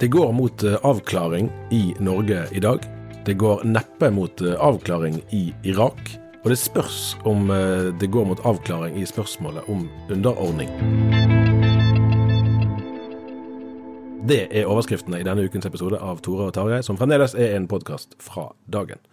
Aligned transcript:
Det 0.00 0.08
går 0.08 0.32
mot 0.32 0.62
eh, 0.62 0.76
avklaring 0.82 1.50
i 1.70 1.94
Norge 1.98 2.46
i 2.52 2.60
dag. 2.60 2.78
Det 3.24 3.34
går 3.34 3.64
neppe 3.64 4.10
mot 4.10 4.40
eh, 4.40 4.54
avklaring 4.56 5.18
i 5.30 5.54
Irak. 5.62 5.98
Og 6.42 6.48
det 6.50 6.56
spørs 6.56 7.16
om 7.28 7.50
eh, 7.50 7.92
det 8.00 8.08
går 8.08 8.24
mot 8.24 8.40
avklaring 8.48 8.96
i 8.96 9.04
spørsmålet 9.06 9.68
om 9.68 9.84
underordning. 10.08 10.72
Det 14.24 14.46
er 14.48 14.72
overskriftene 14.72 15.20
i 15.20 15.26
denne 15.28 15.44
ukens 15.44 15.68
episode 15.68 16.00
av 16.00 16.24
Tore 16.24 16.48
og 16.48 16.56
Tarjei, 16.56 16.80
som 16.80 16.96
fremdeles 16.96 17.36
er 17.36 17.58
en 17.58 17.68
podkast 17.68 18.16
fra 18.24 18.48
dagen. 18.72 19.04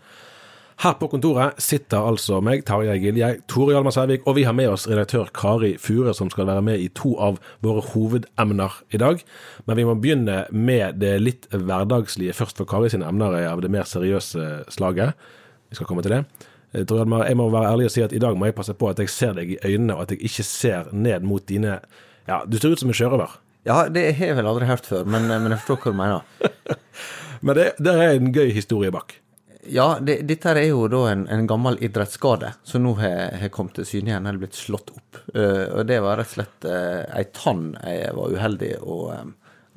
Her 0.78 0.94
på 0.94 1.08
kontoret 1.10 1.58
sitter 1.58 2.06
altså 2.06 2.38
meg, 2.46 2.60
Tarjei 2.68 3.00
Gilje, 3.02 3.32
Tore 3.50 3.74
Hjalmar 3.74 3.96
Sævik, 3.96 4.28
og 4.30 4.36
vi 4.38 4.44
har 4.46 4.54
med 4.54 4.70
oss 4.70 4.84
redaktør 4.86 5.32
Kari 5.34 5.72
Fure, 5.82 6.12
som 6.14 6.30
skal 6.30 6.46
være 6.46 6.62
med 6.62 6.84
i 6.84 6.92
to 6.94 7.16
av 7.18 7.40
våre 7.66 7.82
hovedemner 7.96 8.76
i 8.94 9.00
dag. 9.02 9.24
Men 9.66 9.80
vi 9.80 9.88
må 9.90 9.96
begynne 9.98 10.44
med 10.54 11.00
det 11.02 11.16
litt 11.24 11.50
hverdagslige 11.50 12.36
først, 12.38 12.62
for 12.62 12.70
Kari 12.70 12.92
sine 12.94 13.10
emner 13.10 13.40
er 13.40 13.50
av 13.50 13.66
det 13.66 13.74
mer 13.74 13.90
seriøse 13.90 14.70
slaget. 14.78 15.18
Vi 15.74 15.80
skal 15.80 15.90
komme 15.90 16.06
til 16.06 16.14
det. 16.14 16.22
Eh, 16.76 16.86
Tore 16.86 17.02
Hjalmar, 17.02 17.26
jeg 17.26 17.42
må 17.42 17.50
være 17.58 17.74
ærlig 17.74 17.90
og 17.90 17.98
si 17.98 18.06
at 18.06 18.14
i 18.14 18.22
dag 18.22 18.38
må 18.38 18.52
jeg 18.52 18.60
passe 18.62 18.78
på 18.78 18.94
at 18.94 19.02
jeg 19.02 19.10
ser 19.10 19.34
deg 19.42 19.58
i 19.58 19.62
øynene, 19.66 19.98
og 19.98 20.06
at 20.06 20.14
jeg 20.14 20.30
ikke 20.30 20.46
ser 20.46 20.94
ned 20.94 21.26
mot 21.26 21.50
dine 21.50 21.80
Ja, 22.30 22.44
du 22.46 22.60
ser 22.62 22.76
ut 22.76 22.86
som 22.86 22.94
en 22.94 23.02
sjørøver. 23.02 23.40
Ja, 23.66 23.88
det 23.90 24.12
har 24.20 24.30
jeg 24.30 24.38
vel 24.38 24.54
aldri 24.54 24.70
hørt 24.70 24.86
før, 24.86 25.10
men, 25.10 25.26
men 25.26 25.56
jeg 25.56 25.64
forstår 25.64 25.88
hva 25.88 25.92
du 25.96 26.04
mener. 26.06 26.84
Men 27.46 27.54
det, 27.54 27.72
der 27.78 28.00
er 28.02 28.16
en 28.18 28.32
gøy 28.34 28.50
historie 28.50 28.90
bak. 28.90 29.14
Ja, 29.74 29.88
det, 30.02 30.20
dette 30.30 30.54
er 30.54 30.68
jo 30.70 30.88
da 30.92 31.04
en, 31.12 31.26
en 31.32 31.48
gammel 31.50 31.78
idrettsskade 31.84 32.54
som 32.68 32.84
nå 32.86 32.94
har, 33.02 33.36
har 33.42 33.52
kommet 33.54 33.78
til 33.80 33.88
syne 33.90 34.14
igjen, 34.14 34.28
eller 34.30 34.42
blitt 34.46 34.58
slått 34.58 34.94
opp. 34.96 35.22
Uh, 35.36 35.66
og 35.80 35.86
det 35.90 36.00
var 36.06 36.20
rett 36.22 36.32
og 36.32 36.38
slett 36.40 36.68
uh, 36.70 37.04
ei 37.18 37.26
tann 37.36 37.72
jeg 37.84 38.16
var 38.18 38.36
uheldig 38.38 38.74
å, 38.82 38.98
um, 39.14 39.34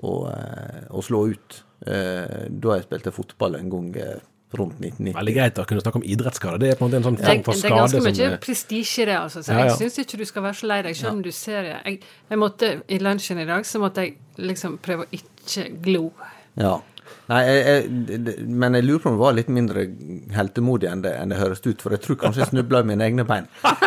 å, 0.07 0.17
eh, 0.31 0.83
å 0.91 1.03
slå 1.05 1.27
ut 1.33 1.63
uh, 1.87 2.47
da 2.51 2.77
jeg 2.79 2.87
spilte 2.89 3.15
fotball 3.15 3.59
en 3.61 3.73
gang 3.73 3.95
Uh, 4.01 4.19
rundt 4.51 4.81
1990. 4.81 5.15
Veldig 5.15 5.35
greit 5.37 5.59
å 5.63 5.65
kunne 5.69 5.83
snakke 5.83 6.01
om 6.01 6.07
idrettsskade. 6.11 6.59
Det 6.59 6.73
er 6.73 6.79
på 6.79 6.83
en 6.83 6.89
måte 6.89 6.99
en 6.99 7.05
sånn 7.07 7.19
Det, 7.21 7.27
form 7.27 7.39
det 7.39 7.47
for 7.47 7.59
skade 7.61 7.77
ganske 7.77 8.01
som 8.01 8.07
mye 8.09 8.31
er- 8.33 8.41
prestisje 8.43 9.03
i 9.03 9.07
det, 9.07 9.17
altså. 9.19 9.43
Så 9.47 9.53
Ja, 9.53 9.59
ja. 9.59 9.65
jeg 9.69 9.77
syns 9.79 9.99
ikke 10.03 10.19
du 10.19 10.25
skal 10.27 10.43
være 10.43 10.59
så 10.59 10.67
lei 10.67 10.83
deg, 10.83 10.97
selv 10.97 11.13
om 11.13 11.23
du 11.23 11.31
ser 11.31 11.63
det. 11.63 11.77
Jeg, 11.85 12.01
jeg 12.31 12.39
måtte, 12.39 12.83
I 12.89 12.99
lunsjen 12.99 13.39
i 13.39 13.47
dag 13.47 13.67
så 13.67 13.79
måtte 13.79 14.03
jeg 14.03 14.17
liksom 14.37 14.79
prøve 14.83 15.07
å 15.07 15.11
ikke 15.15 15.69
glo. 15.85 16.11
Ja. 16.59 16.81
Nei, 17.31 17.41
jeg, 17.47 17.85
jeg, 18.11 18.35
men 18.49 18.75
jeg 18.75 18.87
lurer 18.89 19.03
på 19.03 19.11
om 19.13 19.17
det 19.19 19.23
var 19.23 19.35
litt 19.39 19.51
mindre 19.55 19.85
heltemodig 20.35 20.89
enn 20.91 21.05
det, 21.05 21.13
enn 21.15 21.31
det 21.31 21.39
høres 21.39 21.63
ut, 21.63 21.79
for 21.79 21.95
jeg 21.95 22.03
tror 22.03 22.19
kanskje 22.25 22.43
jeg 22.43 22.51
snubla 22.51 22.83
i 22.83 22.89
mine 22.91 23.07
egne 23.07 23.27
bein. 23.29 23.47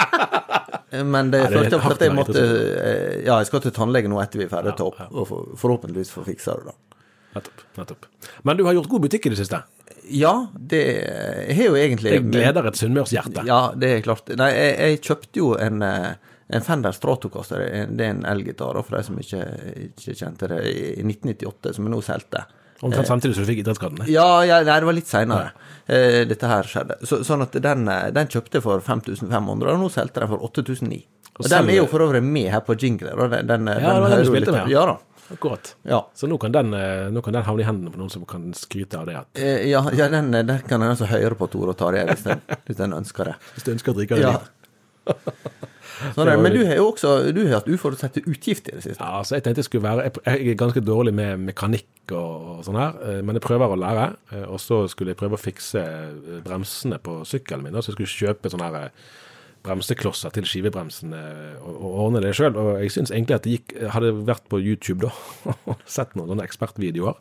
Men 0.94 1.32
det 1.34 1.40
Nei, 1.42 1.64
det 1.66 1.74
jeg 1.74 1.80
at 1.90 2.04
jeg 2.06 2.14
måtte 2.14 2.38
eh, 2.38 3.14
Ja, 3.26 3.40
jeg 3.42 3.48
skal 3.50 3.64
til 3.64 3.74
tannlege 3.74 4.10
nå 4.12 4.20
etter 4.22 4.38
vi 4.38 4.46
er 4.46 4.52
ferdig 4.52 4.76
til 4.78 4.92
opp, 4.92 5.00
og 5.10 5.24
for, 5.26 5.56
forhåpentligvis 5.58 6.12
få 6.14 6.22
fiksa 6.28 6.54
det, 6.60 6.70
da. 6.70 7.00
Nettopp. 7.34 7.64
nettopp. 7.80 8.06
Men 8.46 8.60
du 8.60 8.64
har 8.68 8.76
gjort 8.78 8.92
god 8.92 9.08
butikk 9.08 9.26
i 9.26 9.32
det 9.34 9.40
siste. 9.40 9.64
Ja, 10.14 10.34
det 10.54 10.82
jeg 10.84 11.56
har 11.58 11.72
jo 11.72 11.80
egentlig 11.80 12.14
Det 12.14 12.22
gleder 12.28 12.70
et 12.70 12.78
sunnmørshjerte. 12.78 13.46
Ja, 13.50 13.62
det 13.74 13.90
er 13.90 14.04
klart. 14.06 14.30
Nei, 14.38 14.52
jeg, 14.54 14.76
jeg 14.78 15.02
kjøpte 15.08 15.42
jo 15.42 15.48
en, 15.58 15.82
eh, 15.88 16.36
en 16.54 16.66
Fender 16.68 16.94
Stratocaster. 16.94 17.64
Det 17.90 18.06
er 18.06 18.14
en 18.14 18.26
elgitar, 18.30 18.78
for 18.84 19.00
de 19.00 19.02
som 19.08 19.18
ikke, 19.18 19.42
ikke 19.88 20.18
kjente 20.20 20.52
det, 20.54 20.62
i 20.70 21.08
1998, 21.08 21.74
som 21.80 21.90
jeg 21.90 21.96
nå 21.96 22.04
solgte. 22.06 22.46
Omtrent 22.84 23.08
samtidig 23.10 23.38
som 23.38 23.46
du 23.46 23.50
fikk 23.52 23.62
idrettsskadene. 23.64 24.08
Ja, 24.12 24.28
ja, 24.48 24.60
nei, 24.68 24.76
det 24.84 24.90
var 24.90 24.98
litt 24.98 25.10
seinere 25.10 25.52
ja. 25.54 26.26
dette 26.30 26.50
her 26.52 26.68
skjedde. 26.68 27.00
Så, 27.08 27.22
sånn 27.28 27.46
at 27.46 27.56
den, 27.64 27.88
eh, 27.92 28.10
den 28.16 28.30
kjøpte 28.32 28.60
jeg 28.60 28.66
for 28.66 28.84
5500, 28.84 29.72
og 29.74 29.82
nå 29.82 29.90
solgte 29.94 30.24
den 30.24 30.32
for 30.34 30.44
8900. 30.50 31.08
Og, 31.34 31.42
Og 31.42 31.50
den 31.50 31.72
er 31.72 31.80
jo 31.80 31.88
for 31.90 32.06
øvrig 32.06 32.22
med 32.22 32.52
her 32.54 32.62
på 32.62 32.76
jingler. 32.78 33.18
Den, 33.32 33.48
den, 33.50 33.72
Ja, 33.72 33.96
den 33.98 34.12
den 34.12 34.22
du 34.22 34.30
spilte 34.30 34.54
med, 34.54 34.70
Ja 34.70 34.86
da. 34.92 35.00
Akkurat. 35.34 35.76
Ja. 35.88 36.04
Så 36.14 36.28
nå 36.28 36.38
kan, 36.38 36.52
den, 36.52 36.74
eh, 36.78 37.10
nå 37.10 37.22
kan 37.24 37.34
den 37.34 37.46
havne 37.48 37.64
i 37.64 37.66
hendene 37.66 37.90
på 37.94 37.98
noen 37.98 38.12
som 38.12 38.26
kan 38.28 38.52
skryte 38.54 39.00
av 39.00 39.08
det. 39.08 39.16
At, 39.18 39.40
Eh, 39.40 39.70
ja, 39.72 39.82
ja 39.96 40.10
den, 40.12 40.32
den 40.32 40.60
kan 40.68 40.82
en 40.82 40.92
altså 40.92 41.08
høre 41.10 41.34
på 41.40 41.48
Tore 41.50 41.74
og 41.74 41.78
Tarjei 41.80 42.04
hvis 42.12 42.26
den, 42.28 42.42
hvis 42.68 42.78
den 42.78 42.94
ønsker 42.94 43.32
det. 43.32 43.36
hvis 43.56 43.64
du 43.66 43.72
ønsker 43.74 43.94
å 43.94 43.98
drikke 43.98 44.20
det 44.20 44.28
Ja. 44.28 44.42
Sånn 46.16 46.28
det. 46.30 46.36
men 46.44 46.54
du 46.56 46.62
har 46.68 46.76
jo 46.80 46.86
også 46.92 47.12
du 47.34 47.42
har 47.48 47.60
hatt 47.60 47.70
uforutsette 47.72 48.24
utgifter 48.28 48.76
i 48.76 48.80
det 48.80 48.84
siste. 48.86 49.00
Ja, 49.04 49.20
altså 49.22 49.38
jeg 49.38 49.44
tenkte 49.46 49.64
jeg 49.64 49.70
skulle 49.70 49.84
være 49.88 50.12
Jeg 50.26 50.54
er 50.54 50.60
ganske 50.60 50.84
dårlig 50.84 51.14
med 51.18 51.40
mekanikk 51.48 52.14
og, 52.14 52.62
sånn 52.68 52.78
her, 52.80 52.98
eh, 53.08 53.20
men 53.24 53.38
jeg 53.40 53.46
prøver 53.46 53.72
å 53.74 53.80
lære. 53.80 54.08
eh, 54.34 54.46
Og 54.50 54.60
så 54.60 54.84
skulle 54.92 55.14
jeg 55.14 55.22
prøve 55.22 55.38
å 55.40 55.42
fikse 55.42 55.80
eh, 55.84 56.42
bremsene 56.46 57.00
på 57.00 57.22
sykkelen 57.26 57.64
min. 57.64 57.78
Så 57.82 57.94
jeg 57.94 58.00
skulle 58.00 58.16
kjøpe 58.34 58.52
sånne 58.54 58.70
her 58.74 58.92
bremseklosser 59.64 60.34
til 60.36 60.44
skivebremsene 60.44 61.22
og, 61.64 61.74
og 61.78 62.00
ordne 62.08 62.22
det 62.26 62.34
sjøl. 62.36 62.56
Og 62.60 62.82
jeg 62.84 62.92
syns 62.98 63.14
egentlig 63.16 63.38
at 63.38 63.46
det 63.48 63.54
gikk 63.58 63.76
Hadde 63.96 64.12
vært 64.28 64.48
på 64.52 64.60
YouTube 64.60 65.08
da 65.08 65.14
og 65.72 65.80
sett 65.88 66.16
noen 66.20 66.34
sånne 66.34 66.48
ekspertvideoer. 66.50 67.16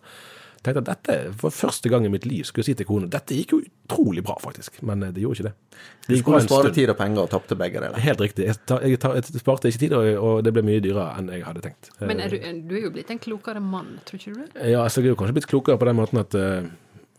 Tenkte 0.63 0.83
at 0.85 0.89
dette 0.93 1.15
for 1.41 1.51
første 1.55 1.91
gang 1.91 2.05
i 2.07 2.11
mitt 2.13 2.27
liv 2.29 2.45
skulle 2.47 2.63
jeg 2.63 2.77
si 2.77 2.79
til 2.79 2.87
kona 2.87 3.09
dette 3.11 3.35
gikk 3.35 3.55
jo 3.57 3.59
utrolig 3.65 4.23
bra, 4.23 4.37
faktisk. 4.39 4.77
Men 4.87 5.03
eh, 5.03 5.11
det 5.15 5.25
gjorde 5.25 5.41
ikke 5.41 5.49
det. 5.49 5.55
Du 5.73 6.07
Det 6.07 6.19
gikk 6.19 6.29
bra 6.29 6.39
skulle 6.39 6.47
spare 6.47 6.75
tid 6.77 6.93
og 6.93 6.99
penger 7.01 7.25
og 7.25 7.33
tapte 7.33 7.59
begge 7.59 7.83
deler. 7.83 7.99
Helt 8.05 8.23
riktig. 8.23 8.47
Jeg, 8.47 8.61
tar, 8.71 8.85
jeg, 8.87 9.01
tar, 9.03 9.17
jeg 9.19 9.43
sparte 9.43 9.73
ikke 9.73 9.83
tid, 9.83 9.97
og, 9.99 10.11
og 10.23 10.45
det 10.47 10.55
ble 10.55 10.63
mye 10.69 10.85
dyrere 10.85 11.19
enn 11.19 11.33
jeg 11.35 11.43
hadde 11.49 11.65
tenkt. 11.67 11.91
Men 12.01 12.23
er 12.23 12.31
du, 12.31 12.39
du 12.71 12.77
er 12.79 12.87
jo 12.87 12.93
blitt 12.95 13.11
en 13.11 13.23
klokere 13.23 13.65
mann, 13.65 13.97
tror 14.07 14.23
ikke 14.23 14.37
du 14.37 14.41
det? 14.45 14.71
Ja, 14.71 14.85
altså 14.85 15.03
jeg 15.03 15.11
er 15.11 15.17
jo 15.17 15.21
kanskje 15.25 15.39
blitt 15.41 15.51
klokere 15.51 15.83
på 15.83 15.91
den 15.91 15.99
måten 15.99 16.23
at, 16.23 16.39
eh, 16.39 16.71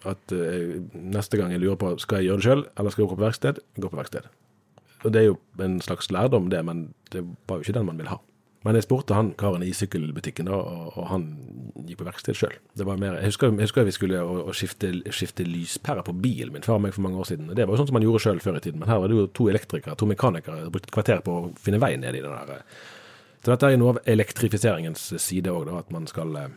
at 0.07 0.35
eh, 0.37 0.79
neste 0.95 1.39
gang 1.41 1.51
jeg 1.51 1.63
lurer 1.65 1.79
på 1.83 1.93
skal 2.03 2.21
jeg 2.21 2.31
gjøre 2.31 2.43
det 2.43 2.47
sjøl, 2.47 2.65
eller 2.77 2.95
skal 2.95 3.03
jeg 3.03 3.11
gå 3.11 3.19
på 3.19 3.25
verksted, 3.27 3.63
gå 3.75 3.91
på 3.91 3.99
verksted. 3.99 4.31
Og 5.03 5.11
Det 5.11 5.19
er 5.19 5.33
jo 5.33 5.39
en 5.59 5.81
slags 5.83 6.07
lærdom, 6.15 6.47
det, 6.47 6.63
men 6.63 6.93
det 7.11 7.25
var 7.49 7.59
jo 7.59 7.67
ikke 7.67 7.75
den 7.75 7.91
man 7.91 7.99
ville 7.99 8.15
ha. 8.15 8.23
Men 8.63 8.77
jeg 8.79 8.85
spurte 8.85 9.15
han 9.17 9.33
karen 9.35 9.63
i 9.65 9.73
sykkelbutikken, 9.75 10.47
da, 10.47 10.55
og 10.95 11.09
han 11.09 11.42
gikk 11.87 11.99
på 12.01 12.07
verksted 12.07 12.37
sjøl. 12.37 12.55
Jeg 12.77 12.87
husker, 13.27 13.53
jeg 13.53 13.67
husker 13.67 13.87
vi 13.87 13.95
skulle 13.95 14.21
å, 14.23 14.35
å 14.49 14.55
skifte, 14.55 14.91
skifte 15.13 15.45
lyspærer 15.47 16.05
på 16.07 16.15
bilen 16.23 16.53
min 16.55 16.65
før 16.65 16.81
meg 16.83 16.95
for 16.95 17.05
mange 17.05 17.21
år 17.21 17.29
siden. 17.31 17.51
Det 17.51 17.65
var 17.65 17.75
jo 17.75 17.81
sånn 17.81 17.91
som 17.91 17.97
man 17.97 18.05
gjorde 18.05 18.23
sjøl 18.25 18.41
før 18.43 18.59
i 18.59 18.63
tiden. 18.65 18.81
Men 18.81 18.91
her 18.91 19.01
var 19.03 19.11
det 19.11 19.17
jo 19.19 19.29
to 19.39 19.47
elektrikere, 19.51 19.97
to 19.99 20.09
mekanikere, 20.09 20.65
som 20.65 20.73
brukte 20.73 20.91
et 20.91 20.97
kvarter 20.97 21.23
på 21.25 21.37
å 21.39 21.47
finne 21.63 21.81
vei 21.83 21.95
ned 22.01 22.19
i 22.19 22.23
den 22.23 22.33
der 22.33 22.57
eh, 22.57 22.85
Så 23.43 23.51
dette 23.51 23.69
er 23.69 23.75
jo 23.75 23.81
noe 23.83 23.95
av 23.95 24.03
elektrifiseringens 24.15 25.09
side 25.21 25.51
òg, 25.51 25.73
at 25.79 25.91
man 25.95 26.07
skal 26.11 26.37
eh, 26.39 26.53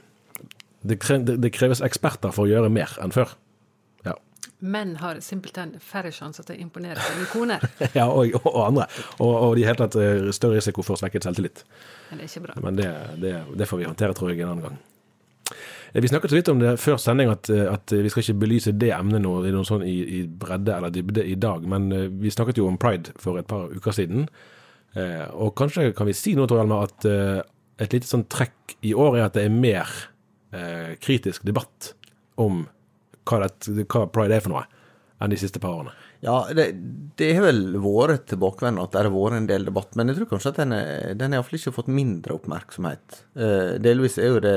det, 0.87 1.01
kre, 1.03 1.21
det, 1.27 1.41
det 1.43 1.55
kreves 1.55 1.85
eksperter 1.85 2.35
for 2.35 2.47
å 2.47 2.53
gjøre 2.53 2.73
mer 2.73 2.99
enn 3.03 3.15
før. 3.15 3.35
Menn 4.59 4.95
har 4.97 5.19
simpelthen 5.21 5.75
færre 5.85 6.11
sjanser 6.15 6.47
til 6.47 6.57
å 6.57 6.63
imponere 6.65 7.03
sine 7.05 7.27
koner. 7.29 7.65
ja 7.99 8.07
og, 8.09 8.39
og 8.41 8.61
andre. 8.65 8.87
Og, 9.21 9.29
og 9.29 9.57
de 9.59 9.67
har 9.67 9.77
helt 9.77 9.99
eh, 10.01 10.31
større 10.37 10.61
risiko 10.61 10.85
for 10.87 10.97
svekket 11.01 11.27
selvtillit. 11.29 11.65
Men 12.11 12.23
det 12.23 12.25
er 12.25 12.31
ikke 12.31 12.45
bra. 12.47 12.57
Men 12.65 12.79
det, 12.79 12.91
det, 13.21 13.33
det 13.61 13.69
får 13.69 13.83
vi 13.83 13.89
håndtere, 13.91 14.17
tror 14.17 14.33
jeg, 14.33 14.41
en 14.41 14.55
annen 14.55 14.69
gang. 14.69 14.79
Eh, 15.93 16.01
Vi 16.03 16.09
snakket 16.09 16.31
så 16.31 16.39
vidt 16.39 16.49
om 16.53 16.61
det 16.61 16.77
før 16.83 16.99
sending, 17.01 17.31
at, 17.33 17.51
eh, 17.51 17.67
at 17.73 17.93
vi 17.93 18.09
skal 18.13 18.23
ikke 18.25 18.41
belyse 18.45 18.75
det 18.77 18.93
emnet 18.97 19.23
nå 19.25 19.35
i 19.47 19.55
noe 19.55 19.67
sånn 19.69 19.85
i, 19.87 19.97
i 20.21 20.23
bredde 20.27 20.75
eller 20.77 20.93
dybde 20.95 21.25
i 21.25 21.37
dag. 21.41 21.67
Men 21.69 21.91
eh, 21.93 22.09
vi 22.11 22.33
snakket 22.35 22.61
jo 22.61 22.69
om 22.71 22.79
pride 22.81 23.15
for 23.23 23.39
et 23.41 23.49
par 23.51 23.69
uker 23.73 23.97
siden. 23.97 24.29
Eh, 24.97 25.27
og 25.35 25.55
kanskje 25.59 25.93
kan 25.97 26.09
vi 26.09 26.17
si 26.17 26.35
nå, 26.37 26.47
Tor 26.49 26.63
Hjalmar, 26.63 26.89
at 26.91 27.09
eh, 27.11 27.41
et 27.85 27.93
lite 27.93 28.09
sånn 28.09 28.27
trekk 28.33 28.77
i 28.87 28.95
år 28.97 29.19
er 29.19 29.27
at 29.27 29.37
det 29.37 29.45
er 29.47 29.53
mer 29.53 29.91
eh, 30.57 30.95
kritisk 31.03 31.45
debatt 31.45 31.93
om 32.41 32.65
hva, 33.27 33.43
det, 33.45 33.85
hva 33.91 34.07
pride 34.13 34.39
er 34.39 34.45
for 34.45 34.55
noe, 34.55 34.65
enn 35.21 35.33
de 35.33 35.39
siste 35.41 35.61
par 35.61 35.75
årene. 35.81 35.93
Ja, 36.25 36.47
det, 36.57 36.71
det 37.21 37.29
har 37.37 37.45
vel 37.45 37.77
vært 37.83 38.27
tilbakevendende 38.31 38.85
at 38.87 38.95
det 38.95 39.03
har 39.05 39.13
vært 39.15 39.37
en 39.37 39.49
del 39.51 39.67
debatt, 39.69 39.97
men 39.99 40.09
jeg 40.09 40.17
tror 40.21 40.31
kanskje 40.33 40.53
at 40.55 40.61
den 40.63 40.73
er- 40.73 41.15
den 41.21 41.33
har 41.37 41.45
ikke 41.59 41.75
fått 41.77 41.89
mindre 41.93 42.39
oppmerksomhet. 42.39 43.19
Eh, 43.37 43.77
delvis 43.85 44.17
er 44.19 44.31
jo 44.33 44.41
det 44.41 44.57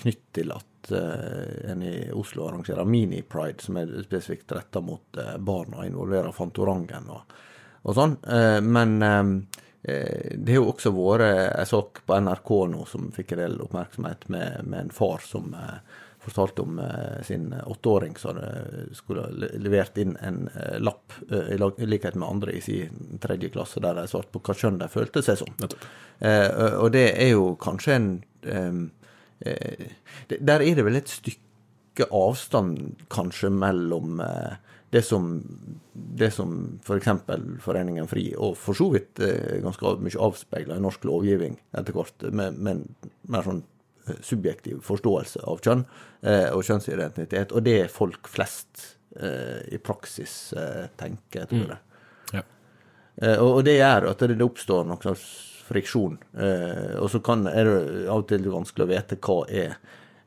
knytt 0.00 0.22
til 0.38 0.52
at 0.54 0.92
eh, 0.94 1.70
en 1.72 1.82
i 1.82 1.94
Oslo 2.16 2.46
arrangerer 2.48 2.86
mini-pride, 2.86 3.60
som 3.66 3.76
er 3.76 3.90
spesifikt 4.06 4.52
retta 4.56 4.80
mot 4.80 5.18
eh, 5.18 5.36
barna, 5.38 5.84
involverer 5.86 6.32
Fantorangen 6.32 7.10
og, 7.10 7.34
og 7.84 7.98
sånn. 7.98 8.16
Eh, 8.30 8.60
men 8.64 8.96
eh, 9.02 9.32
eh, 9.90 10.36
det 10.38 10.54
har 10.54 10.62
jo 10.62 10.70
også 10.72 10.94
vært 10.94 11.26
en 11.58 11.66
sak 11.74 12.04
på 12.06 12.20
NRK 12.22 12.54
nå 12.72 12.86
som 12.88 13.10
fikk 13.14 13.34
en 13.36 13.42
del 13.44 13.58
oppmerksomhet, 13.66 14.28
med, 14.30 14.62
med 14.64 14.86
en 14.86 14.94
far 14.94 15.18
som 15.26 15.50
fortalte 16.20 16.62
om 16.62 16.78
eh, 16.78 17.22
sin 17.26 17.52
åtteåring 17.52 18.16
som 18.20 18.38
skulle 18.96 19.24
ha 19.24 19.50
levert 19.58 19.98
inn 20.00 20.16
en 20.20 20.48
eh, 20.54 20.78
lapp, 20.80 21.12
eh, 21.30 21.54
i 21.56 21.88
likhet 21.88 22.14
med 22.14 22.28
andre 22.28 22.56
i 22.56 22.62
sin 22.64 23.18
tredje 23.22 23.52
klasse, 23.54 23.80
der 23.80 23.96
de 23.96 24.06
svarte 24.10 24.32
på 24.34 24.42
hva 24.44 24.56
kjønn 24.56 24.80
de 24.82 24.90
følte 24.92 25.24
seg 25.24 25.40
som. 25.40 25.68
Eh, 26.20 26.48
og 26.80 26.90
det 26.96 27.06
er 27.14 27.32
jo 27.32 27.54
kanskje 27.60 27.96
en 27.96 28.10
eh, 28.42 28.82
eh, 29.48 29.86
Der 30.38 30.60
er 30.60 30.74
det 30.76 30.84
vel 30.84 31.00
et 31.00 31.12
stykke 31.12 32.10
avstand 32.14 33.06
kanskje 33.12 33.50
mellom 33.52 34.20
eh, 34.24 34.58
det 34.90 35.02
som, 35.06 35.42
det 35.92 36.32
som 36.34 36.78
f.eks. 36.82 37.08
Foreningen 37.62 38.08
FRI, 38.10 38.32
og 38.42 38.56
for 38.58 38.74
så 38.74 38.88
vidt 38.90 39.20
eh, 39.22 39.60
ganske 39.62 39.96
mye 40.02 40.22
avspeila 40.26 40.76
i 40.76 40.82
norsk 40.82 41.06
lovgivning 41.06 41.54
etter 41.78 41.94
hvert, 41.94 42.26
med, 42.34 42.58
med 42.58 42.72
en 42.74 43.12
mer 43.30 43.46
sånn 43.46 43.62
eh, 43.62 43.69
subjektiv 44.24 44.80
forståelse 44.86 45.44
av 45.48 45.60
kjønn 45.64 45.84
eh, 46.22 46.48
og 46.54 46.64
kjønnsidentitet, 46.66 47.52
og 47.52 47.64
det 47.66 47.90
folk 47.92 48.30
flest 48.30 48.96
eh, 49.16 49.60
i 49.74 49.80
praksis 49.82 50.52
eh, 50.56 50.88
tenker, 51.00 51.46
tror 51.50 51.74
jeg. 51.74 51.80
Ja. 52.38 52.44
Eh, 53.22 53.38
og, 53.38 53.62
det 53.68 53.78
gjør 53.78 54.10
at 54.12 54.26
det, 54.26 54.40
oppstår 54.44 54.88
noen 54.88 55.02
slags 55.04 55.28
friksjon. 55.70 56.18
Eh, 56.34 56.98
og 56.98 57.10
så 57.12 57.22
kan, 57.24 57.46
er 57.46 57.68
det 57.68 57.80
av 58.10 58.24
og 58.24 58.28
til 58.30 58.50
vanskelig 58.50 58.86
å 58.86 58.90
vite 58.90 59.20
hva 59.22 59.38
er 59.46 59.76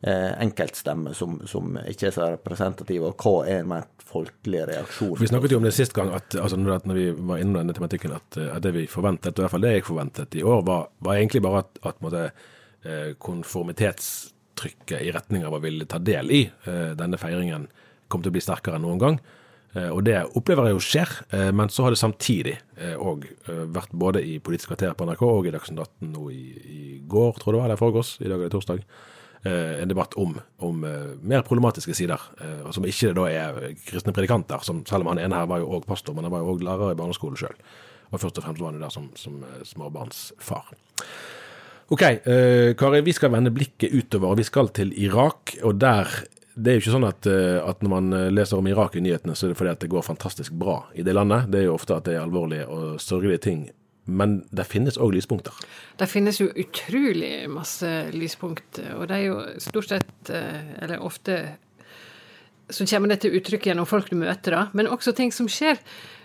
eh, 0.04 0.32
enkeltstemmer 0.44 1.16
som, 1.18 1.42
som 1.50 1.78
ikke 1.84 2.10
er 2.10 2.16
så 2.16 2.30
representative, 2.36 3.12
og 3.12 3.24
hva 3.24 3.48
er 3.48 3.64
en 3.64 3.72
mer 3.74 3.90
folkelig 4.14 4.66
reaksjon. 4.70 5.18
Vi 5.20 5.30
snakket 5.32 5.56
jo 5.56 5.60
om 5.62 5.68
det 5.68 5.74
sist 5.76 5.96
gang, 5.96 6.12
at, 6.14 6.36
altså, 6.38 6.60
når 6.60 6.78
at 6.78 6.90
når 6.90 7.00
vi 7.00 7.06
var 7.18 7.42
innom 7.42 7.62
denne 7.62 7.76
tematikken, 7.78 8.16
at, 8.20 8.40
eh, 8.40 8.52
at 8.56 8.66
det 8.66 8.76
vi 8.78 8.88
forventet, 8.92 9.34
og 9.34 9.42
i 9.42 9.46
hvert 9.46 9.56
fall 9.56 9.66
det 9.66 9.78
jeg 9.78 9.88
forventet 9.88 10.40
i 10.40 10.44
år, 10.46 10.66
var, 10.68 10.90
var 11.04 11.20
egentlig 11.20 11.44
bare 11.46 11.64
at, 11.66 11.82
at 11.90 12.04
måtte, 12.04 12.28
eh, 12.30 12.52
konformitetstrykket 13.24 15.02
i 15.02 15.12
retning 15.16 15.46
av 15.48 15.56
å 15.56 15.62
ville 15.64 15.86
ta 15.90 16.00
del 16.00 16.32
i 16.32 16.42
eh, 16.68 16.92
denne 17.00 17.18
feiringen 17.22 17.68
kom 18.12 18.22
til 18.22 18.30
å 18.32 18.36
bli 18.36 18.44
sterkere 18.44 18.78
enn 18.78 18.86
noen 18.86 19.00
gang. 19.02 19.18
Eh, 19.74 19.90
Og 19.90 20.04
det 20.06 20.20
opplever 20.38 20.68
jeg 20.70 20.76
jo 20.76 20.84
skjer, 20.84 21.14
eh, 21.34 21.52
men 21.56 21.70
så 21.74 21.84
har 21.88 21.96
det 21.96 22.02
samtidig 22.02 22.58
òg 23.00 23.26
vært 23.74 23.94
både 23.96 24.22
i 24.26 24.40
Politisk 24.44 24.74
kvarter 24.74 24.94
på 24.98 25.06
NRK 25.08 25.24
og 25.26 25.48
i 25.48 25.54
Dagsnytt 25.56 25.80
18 25.80 26.12
nå 26.14 26.28
i, 26.34 26.44
i 26.68 26.84
går, 27.08 27.40
tror 27.40 27.54
jeg 27.54 27.56
det 27.56 27.62
var, 27.62 27.68
eller 27.72 27.80
foregås, 27.82 28.16
i 28.22 28.28
dag 28.30 28.40
er 28.42 28.50
det 28.50 28.54
torsdag, 28.58 28.84
eh, 29.46 29.82
en 29.84 29.90
debatt 29.92 30.14
om, 30.20 30.36
om 30.68 30.84
eh, 30.88 31.14
mer 31.24 31.42
problematiske 31.48 31.96
sider, 31.98 32.22
eh, 32.44 32.70
som 32.76 32.86
ikke 32.86 33.14
da 33.18 33.26
er 33.32 33.62
kristne 33.88 34.14
predikanter, 34.16 34.60
som, 34.68 34.84
selv 34.90 35.06
om 35.08 35.14
han 35.14 35.24
ene 35.24 35.40
her 35.42 35.50
var 35.50 35.64
jo 35.64 35.72
òg 35.80 35.88
pastor, 35.90 36.14
men 36.18 36.28
han 36.28 36.34
var 36.36 36.44
jo 36.44 36.54
òg 36.54 36.64
lærer 36.68 36.94
i 36.94 37.00
barneskolen 37.00 37.40
sjøl. 37.40 37.56
Og 38.14 38.20
først 38.22 38.38
og 38.38 38.44
fremst 38.46 38.62
var 38.62 38.70
han 38.70 38.78
jo 38.78 38.84
der 38.86 38.94
som, 38.94 39.08
som 39.18 39.40
eh, 39.48 39.64
småbarnsfar. 39.66 40.74
Ok, 41.88 42.02
uh, 42.02 42.74
Kari, 42.80 43.02
vi 43.02 43.14
skal 43.14 43.34
vende 43.34 43.52
blikket 43.52 43.92
utover, 43.92 44.38
vi 44.40 44.46
skal 44.48 44.72
til 44.76 44.94
Irak. 44.96 45.58
Og 45.64 45.76
der 45.76 46.08
Det 46.54 46.70
er 46.70 46.76
jo 46.78 46.82
ikke 46.84 46.94
sånn 46.94 47.08
at, 47.08 47.26
uh, 47.26 47.66
at 47.66 47.80
når 47.82 47.90
man 47.90 48.14
eh, 48.14 48.28
leser 48.30 48.60
om 48.60 48.68
Irak 48.70 48.94
i 48.94 49.02
nyhetene, 49.02 49.34
så 49.34 49.48
er 49.48 49.50
det 49.52 49.58
fordi 49.58 49.72
at 49.72 49.80
det 49.82 49.90
går 49.90 50.04
fantastisk 50.06 50.54
bra 50.54 50.84
i 50.94 51.02
det 51.02 51.16
landet. 51.18 51.48
Det 51.50 51.60
er 51.60 51.66
jo 51.66 51.74
ofte 51.74 51.96
at 51.98 52.06
det 52.06 52.14
er 52.14 52.22
alvorlige 52.22 52.68
og 52.70 53.02
sørgelige 53.02 53.42
ting. 53.42 53.64
Men 54.06 54.44
det 54.54 54.68
finnes 54.70 55.00
òg 55.02 55.16
lyspunkter. 55.16 55.58
Det 55.98 56.06
finnes 56.12 56.38
jo 56.38 56.52
utrolig 56.54 57.50
masse 57.50 57.90
lyspunkt, 58.14 58.78
og 59.00 59.08
det 59.10 59.18
er 59.18 59.26
jo 59.32 59.40
stort 59.58 59.90
sett, 59.90 60.30
eller 60.30 61.02
ofte, 61.02 61.40
så 62.70 62.86
kommer 62.86 63.10
det 63.10 63.24
til 63.24 63.40
uttrykk 63.40 63.72
gjennom 63.72 63.90
folk 63.90 64.12
du 64.12 64.20
møter, 64.20 64.54
da, 64.54 64.68
men 64.78 64.92
også 64.92 65.16
ting 65.18 65.34
som 65.34 65.50
skjer. 65.50 65.82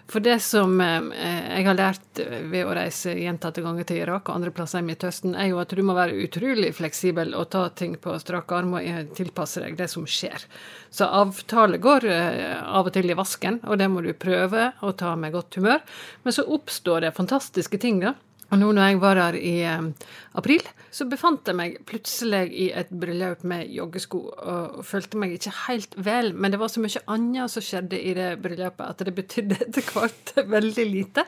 For 0.09 0.25
det 0.25 0.39
som 0.41 0.79
eh, 0.81 1.09
jeg 1.13 1.67
har 1.67 1.77
lært 1.77 2.21
ved 2.49 2.65
å 2.65 2.73
reise 2.79 3.13
gjentatte 3.13 3.61
ganger 3.61 3.85
til 3.89 4.01
Irak 4.01 4.31
og 4.31 4.39
andre 4.39 4.53
plasser 4.57 4.81
i 4.81 4.87
Midtøsten, 4.87 5.35
er 5.37 5.51
jo 5.51 5.59
at 5.61 5.75
du 5.77 5.83
må 5.85 5.97
være 5.99 6.17
utrolig 6.25 6.71
fleksibel 6.79 7.35
og 7.37 7.51
ta 7.53 7.67
ting 7.77 7.99
på 8.01 8.15
strak 8.23 8.55
arm 8.57 8.79
og 8.79 8.89
eh, 8.89 9.03
tilpasse 9.19 9.61
deg 9.61 9.77
det 9.77 9.91
som 9.93 10.07
skjer. 10.09 10.47
Så 10.89 11.11
avtale 11.13 11.81
går 11.85 12.09
eh, 12.09 12.57
av 12.57 12.89
og 12.89 12.97
til 12.97 13.13
i 13.13 13.19
vasken, 13.19 13.61
og 13.69 13.77
det 13.83 13.91
må 13.93 14.01
du 14.05 14.15
prøve 14.17 14.71
å 14.81 14.95
ta 14.97 15.13
med 15.21 15.37
godt 15.37 15.61
humør. 15.61 15.85
Men 16.25 16.39
så 16.39 16.47
oppstår 16.57 17.05
det 17.05 17.13
fantastiske 17.19 17.81
ting, 17.85 18.01
da. 18.07 18.17
Og 18.49 18.61
nå 18.61 18.71
når 18.73 18.91
jeg 18.91 19.01
var 19.03 19.21
her 19.21 19.37
i 19.37 19.55
eh, 19.69 20.09
april, 20.41 20.65
så 20.91 21.05
befant 21.09 21.49
jeg 21.49 21.59
meg 21.59 21.79
plutselig 21.89 22.47
i 22.49 22.71
et 22.73 22.91
bryllup 22.91 23.45
med 23.49 23.69
joggesko, 23.75 24.21
og 24.41 24.79
følte 24.89 25.21
meg 25.21 25.35
ikke 25.37 25.55
helt 25.67 25.97
vel, 26.01 26.33
men 26.33 26.55
det 26.55 26.61
var 26.63 26.73
så 26.73 26.81
mye 26.81 27.05
annet 27.13 27.53
som 27.53 27.65
skjedde 27.65 28.01
i 28.01 28.15
det 28.17 28.31
bryllupet, 28.43 28.87
at 28.89 29.05
det 29.05 29.17
betydde 29.19 29.61
etter 29.67 29.91
hvert 29.93 30.33
veldig 30.49 30.87
lite. 30.89 31.27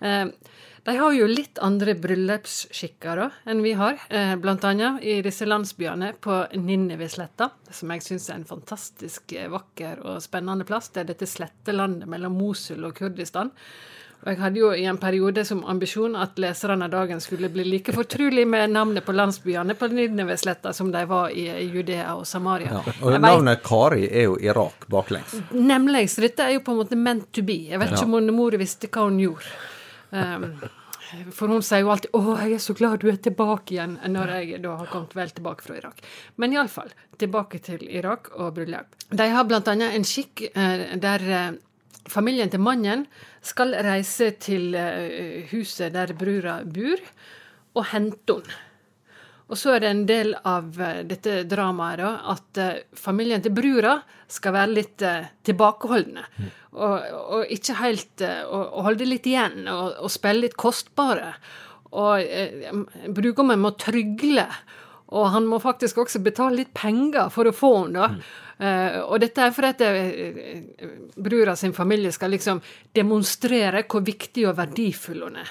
Eh, 0.00 0.30
de 0.86 0.94
har 0.94 1.14
jo 1.16 1.26
litt 1.26 1.58
andre 1.66 1.96
bryllupsskikker 1.98 3.20
enn 3.50 3.62
vi 3.64 3.72
har, 3.74 3.98
eh, 4.08 4.36
blant 4.38 4.64
annet 4.64 5.02
i 5.02 5.18
disse 5.20 5.44
landsbyene 5.48 6.12
på 6.22 6.36
Ninnivisletta, 6.62 7.50
som 7.74 7.90
jeg 7.90 8.04
syns 8.06 8.30
er 8.30 8.38
en 8.38 8.46
fantastisk 8.46 9.34
vakker 9.50 10.04
og 10.06 10.22
spennende 10.22 10.64
plass. 10.64 10.88
Det 10.88 11.02
er 11.02 11.10
dette 11.10 11.26
slettelandet 11.26 12.06
mellom 12.08 12.38
Mosul 12.38 12.86
og 12.86 12.94
Kurdistan. 12.94 13.50
Og 14.24 14.30
jeg 14.32 14.40
hadde 14.40 14.58
jo 14.58 14.70
i 14.74 14.84
en 14.90 14.98
periode 14.98 15.44
som 15.46 15.60
ambisjon 15.70 16.16
at 16.18 16.38
leserne 16.42 16.88
av 16.88 16.94
dagen 16.94 17.20
skulle 17.22 17.50
bli 17.52 17.66
like 17.68 17.92
fortrolig 17.94 18.46
med 18.48 18.72
navnet 18.74 19.04
på 19.06 19.14
landsbyene 19.14 19.76
på 19.78 19.88
Nidnevesletta 19.92 20.72
som 20.74 20.90
de 20.92 21.04
var 21.06 21.30
i 21.30 21.46
Judea 21.68 22.16
og 22.16 22.26
Samaria. 22.26 22.80
Ja, 22.80 22.96
og 23.02 23.20
navnet 23.22 23.62
Kari 23.66 24.08
er 24.08 24.26
jo 24.26 24.38
Irak 24.42 24.88
baklengs. 24.90 25.36
Nemlig. 25.50 26.08
Så 26.10 26.24
dette 26.26 26.42
er 26.42 26.56
jo 26.56 26.64
på 26.66 26.74
en 26.74 26.82
måte 26.82 26.98
meant 26.98 27.28
to 27.30 27.44
be. 27.46 27.60
Jeg 27.70 27.82
vet 27.82 27.94
ikke 27.94 28.08
om 28.08 28.34
mor 28.34 28.58
visste 28.58 28.90
hva 28.90 29.06
hun 29.06 29.20
gjorde. 29.22 29.54
Um, 30.10 30.50
for 31.34 31.50
hun 31.50 31.62
sier 31.62 31.84
jo 31.84 31.90
alltid 31.94 32.10
'Å, 32.10 32.38
jeg 32.40 32.52
er 32.56 32.62
så 32.62 32.74
glad 32.74 33.00
du 33.00 33.08
er 33.08 33.20
tilbake 33.22 33.74
igjen', 33.74 33.98
når 34.10 34.32
jeg 34.34 34.62
da 34.62 34.76
har 34.76 34.86
kommet 34.90 35.14
vel 35.14 35.30
tilbake 35.30 35.62
fra 35.62 35.76
Irak. 35.76 36.02
Men 36.36 36.52
iallfall, 36.52 36.90
tilbake 37.18 37.60
til 37.62 37.86
Irak 37.86 38.32
og 38.34 38.54
bryllup. 38.54 38.96
De 39.10 39.28
har 39.30 39.44
annet 39.44 39.94
en 39.94 40.04
skikk 40.04 40.42
eh, 40.50 40.96
der 40.98 41.20
eh, 41.30 41.52
familien 42.10 42.50
til 42.52 42.62
mannen 42.62 43.06
skal 43.44 43.74
reise 43.86 44.32
til 44.42 44.74
eh, 44.78 45.46
huset 45.52 45.94
der 45.94 46.14
brura 46.18 46.60
bor, 46.64 47.02
og 47.76 47.90
hente 47.92 48.40
henne. 48.40 48.62
Og 49.46 49.54
så 49.54 49.76
er 49.76 49.82
det 49.84 49.90
en 49.92 50.06
del 50.08 50.32
av 50.42 50.80
eh, 50.82 51.02
dette 51.06 51.44
dramaet 51.46 52.00
da, 52.00 52.12
at 52.32 52.58
eh, 52.62 52.80
familien 52.98 53.44
til 53.44 53.54
brura 53.54 54.00
skal 54.26 54.56
være 54.56 54.74
litt 54.74 55.04
eh, 55.06 55.28
tilbakeholdne. 55.46 56.24
Og, 56.76 56.96
og 57.36 57.52
ikke 57.54 57.76
helt 57.78 58.24
og, 58.26 58.64
og 58.64 58.88
holde 58.88 59.06
litt 59.08 59.28
igjen, 59.30 59.62
og, 59.70 59.94
og 60.02 60.10
spille 60.12 60.48
litt 60.48 60.58
kostbare. 60.58 61.30
Og 61.94 62.26
eh, 62.26 62.66
brudgommen 63.14 63.62
må 63.62 63.72
trygle. 63.78 64.48
Og 65.14 65.28
han 65.30 65.46
må 65.46 65.60
faktisk 65.62 66.00
også 66.02 66.18
betale 66.24 66.62
litt 66.62 66.72
penger 66.74 67.30
for 67.30 67.46
å 67.46 67.54
få 67.54 67.72
henne, 67.84 68.06
da. 68.06 68.34
Eh, 68.56 68.98
og 69.04 69.20
dette 69.20 69.44
er 69.44 69.52
fordi 69.52 69.68
at 69.74 69.82
eh, 69.84 70.86
brura 71.20 71.54
sin 71.60 71.74
familie 71.76 72.10
skal 72.14 72.32
liksom 72.32 72.62
demonstrere 72.96 73.84
hvor 73.84 74.02
viktig 74.06 74.46
og 74.48 74.56
verdifull 74.58 75.26
hun 75.28 75.40
er. 75.42 75.50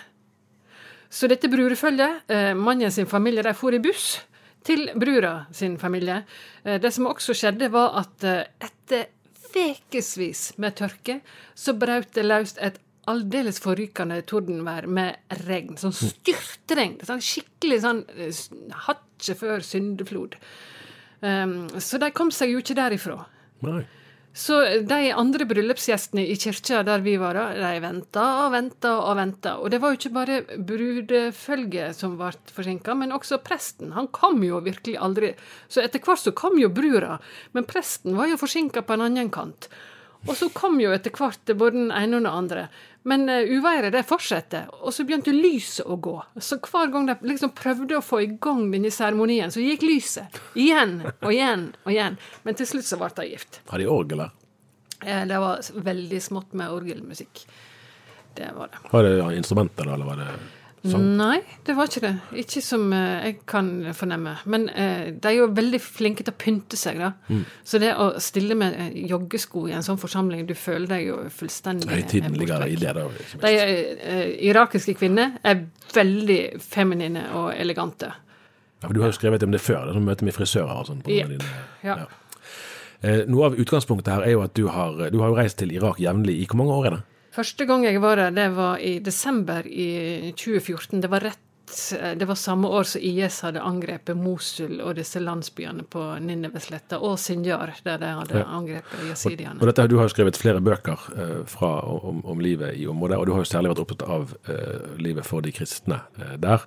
Så 1.16 1.30
dette 1.32 1.48
brurefølget, 1.48 2.26
uh, 2.28 2.54
mannen 2.60 2.92
sin 2.92 3.08
familie, 3.08 3.44
de 3.46 3.54
for 3.56 3.72
i 3.72 3.80
buss 3.80 4.18
til 4.66 4.90
brura 4.98 5.46
sin 5.54 5.78
familie. 5.80 6.24
Eh, 6.64 6.80
det 6.82 6.92
som 6.94 7.08
også 7.10 7.36
skjedde, 7.38 7.70
var 7.74 7.94
at 8.02 8.26
eh, 8.26 8.48
etter 8.66 9.12
ukevis 9.56 10.50
med 10.60 10.76
tørke, 10.76 11.22
så 11.56 11.76
brøt 11.80 12.16
det 12.18 12.26
løst 12.26 12.60
et 12.60 12.82
aldeles 13.12 13.60
forrykende 13.64 14.22
tordenvær 14.30 14.88
med 14.92 15.36
regn. 15.46 15.76
Sånn 15.82 15.96
styrtregn. 15.96 16.98
Sånn 17.06 17.24
skikkelig 17.24 17.82
sånn 17.84 18.02
eh, 18.16 18.46
hakket 18.88 19.42
før 19.42 19.66
syndeflod. 19.66 20.40
Um, 21.26 21.68
så 21.82 21.98
de 22.02 22.12
kom 22.14 22.32
seg 22.34 22.52
jo 22.54 22.62
ikke 22.62 22.78
derifra. 22.78 23.22
Nei. 23.66 23.84
Så 24.36 24.58
de 24.84 25.14
andre 25.16 25.46
bryllupsgjestene 25.48 26.26
i 26.28 26.34
kirka 26.36 26.82
der 26.84 27.00
vi 27.06 27.14
var, 27.16 27.38
de 27.56 27.78
venta 27.80 28.24
og 28.42 28.50
venta 28.52 28.92
og 29.00 29.14
venta. 29.16 29.54
Og 29.64 29.72
det 29.72 29.80
var 29.80 29.94
jo 29.94 30.00
ikke 30.02 30.12
bare 30.18 30.40
brudefølget 30.60 31.96
som 31.96 32.18
ble 32.20 32.34
forsinka, 32.52 32.98
men 33.00 33.16
også 33.16 33.40
presten. 33.46 33.94
Han 33.96 34.10
kom 34.12 34.44
jo 34.44 34.60
virkelig 34.66 34.98
aldri. 35.00 35.32
Så 35.72 35.86
etter 35.86 36.04
hvert 36.04 36.26
så 36.26 36.36
kom 36.36 36.60
jo 36.60 36.68
brura, 36.68 37.16
men 37.56 37.68
presten 37.70 38.20
var 38.20 38.28
jo 38.28 38.42
forsinka 38.42 38.84
på 38.84 38.98
en 38.98 39.06
annen 39.08 39.32
kant. 39.32 39.70
Og 40.26 40.36
så 40.36 40.50
kom 40.52 40.82
jo 40.84 40.92
etter 40.92 41.16
hvert 41.16 41.56
både 41.56 41.78
den 41.78 41.96
ene 41.96 42.20
og 42.20 42.26
den 42.26 42.32
andre. 42.34 42.68
Men 43.06 43.28
uh, 43.30 43.44
uværet 43.54 43.94
det 43.94 44.02
fortsetter, 44.10 44.66
og 44.82 44.94
så 44.94 45.06
begynte 45.06 45.34
lyset 45.36 45.86
å 45.86 45.98
gå. 46.02 46.16
Så 46.42 46.58
hver 46.66 46.90
gang 46.94 47.06
de 47.10 47.16
liksom 47.30 47.52
prøvde 47.58 48.00
å 48.00 48.04
få 48.06 48.24
i 48.24 48.32
gang 48.42 48.64
denne 48.74 48.90
seremonien, 48.94 49.54
så 49.54 49.62
gikk 49.62 49.86
lyset. 49.86 50.40
Igjen 50.58 50.98
og 51.06 51.30
igjen 51.30 51.68
og 51.84 51.94
igjen. 51.94 52.18
Men 52.48 52.58
til 52.58 52.70
slutt 52.72 52.90
så 52.90 52.98
ble 53.02 53.12
de 53.20 53.28
gift. 53.30 53.62
Har 53.70 53.82
de 53.84 53.88
orgel 53.94 54.26
der? 54.26 54.34
Eh, 55.06 55.24
Det 55.30 55.40
var 55.44 55.62
veldig 55.92 56.22
smått 56.24 56.58
med 56.58 56.74
orgelmusikk. 56.74 57.46
Det 58.36 58.50
var 58.58 58.74
det. 58.74 58.82
Var 58.92 59.04
det 59.04 59.38
instrumenter, 59.38 59.86
da, 59.86 59.94
eller 59.94 60.06
var 60.10 60.24
det 60.24 60.32
sang? 60.92 61.06
Nei, 61.18 61.38
det 61.66 61.76
var 61.78 61.88
ikke 61.90 62.02
det. 62.04 62.12
Ikke 62.44 62.62
som 62.64 62.84
eh, 62.94 63.26
jeg 63.26 63.38
kan 63.50 63.70
fornemme. 63.98 64.34
Men 64.46 64.68
eh, 64.70 65.12
de 65.12 65.28
er 65.32 65.36
jo 65.40 65.48
veldig 65.58 65.80
flinke 65.82 66.24
til 66.26 66.34
å 66.34 66.38
pynte 66.42 66.78
seg, 66.80 67.00
da. 67.02 67.12
Mm. 67.30 67.44
Så 67.64 67.80
det 67.82 67.94
å 68.02 68.10
stille 68.24 68.56
med 68.60 68.76
eh, 68.80 68.92
joggesko 69.12 69.68
i 69.70 69.76
en 69.78 69.86
sånn 69.86 69.98
forsamling, 70.02 70.46
du 70.50 70.54
føler 70.56 70.88
deg 70.92 71.08
jo 71.08 71.18
fullstendig 71.34 71.90
eh, 71.90 72.30
ligger 72.36 72.68
i 72.68 72.76
bortvekk. 72.76 72.84
det, 72.84 72.94
da. 72.94 73.48
De 73.48 73.56
eh, 73.56 74.36
irakiske 74.50 74.98
kvinner 75.00 75.38
er 75.44 75.64
veldig 75.96 76.42
feminine 76.62 77.28
og 77.38 77.52
elegante. 77.56 78.12
Ja, 78.82 78.90
for 78.90 78.94
du 78.94 79.02
har 79.02 79.10
jo 79.14 79.18
skrevet 79.18 79.44
om 79.48 79.52
det 79.56 79.62
før, 79.64 79.86
det 79.88 79.94
er 79.96 80.00
sånn 80.00 80.06
møte 80.12 80.26
med 80.28 80.36
frisører 80.36 80.82
og 80.84 80.88
sånn. 80.92 81.02
på 81.06 81.14
Jepp, 81.16 81.30
dine- 81.36 81.66
ja. 81.88 82.06
Eh, 83.06 83.24
Noe 83.30 83.46
av 83.52 83.56
utgangspunktet 83.60 84.08
her 84.14 84.24
er 84.26 84.32
jo 84.36 84.42
at 84.46 84.54
du 84.58 84.68
har, 84.72 85.10
du 85.12 85.20
har 85.22 85.34
reist 85.38 85.58
til 85.62 85.72
Irak 85.76 86.00
jevnlig. 86.02 86.40
I 86.42 86.46
hvor 86.50 86.58
mange 86.62 86.74
år 86.80 86.86
er 86.88 86.96
det? 86.96 87.04
Første 87.36 87.66
gang 87.68 87.84
jeg 87.84 88.00
var 88.04 88.16
der, 88.22 88.32
det 88.36 88.50
var 88.56 88.80
i 88.80 88.98
desember 89.04 89.66
i 89.68 90.32
2014. 90.40 91.02
Det 91.04 91.10
var 91.12 91.26
rett 91.32 91.42
det 92.20 92.28
var 92.30 92.38
samme 92.38 92.70
år 92.70 92.86
som 92.86 93.02
IS 93.02 93.40
hadde 93.42 93.60
angrepet 93.66 94.16
Mosul 94.16 94.78
og 94.86 94.94
disse 95.00 95.18
landsbyene 95.20 95.84
på 95.90 96.04
Ninevesletta 96.22 97.00
og 97.02 97.18
Sinjar, 97.20 97.74
der 97.84 97.98
de 97.98 98.12
hadde 98.20 98.38
Ja. 98.38 98.44
angrepet 98.46 99.02
Og 99.26 99.58
og 99.60 99.66
dette, 99.68 99.88
Du 99.90 99.98
har 99.98 100.06
jo 100.06 100.14
skrevet 100.14 100.38
flere 100.38 100.62
bøker 100.62 101.00
eh, 101.18 101.44
fra, 101.50 101.82
om, 101.90 102.22
om 102.24 102.40
livet 102.40 102.78
i 102.78 102.86
området, 102.88 103.18
og 103.18 103.26
du 103.26 103.32
har 103.34 103.40
jo 103.42 103.50
særlig 103.50 103.70
vært 103.74 103.82
opptatt 103.82 104.06
av 104.08 104.36
eh, 104.48 104.96
livet 105.02 105.26
for 105.26 105.42
de 105.42 105.52
kristne 105.52 106.02
eh, 106.22 106.38
der. 106.38 106.62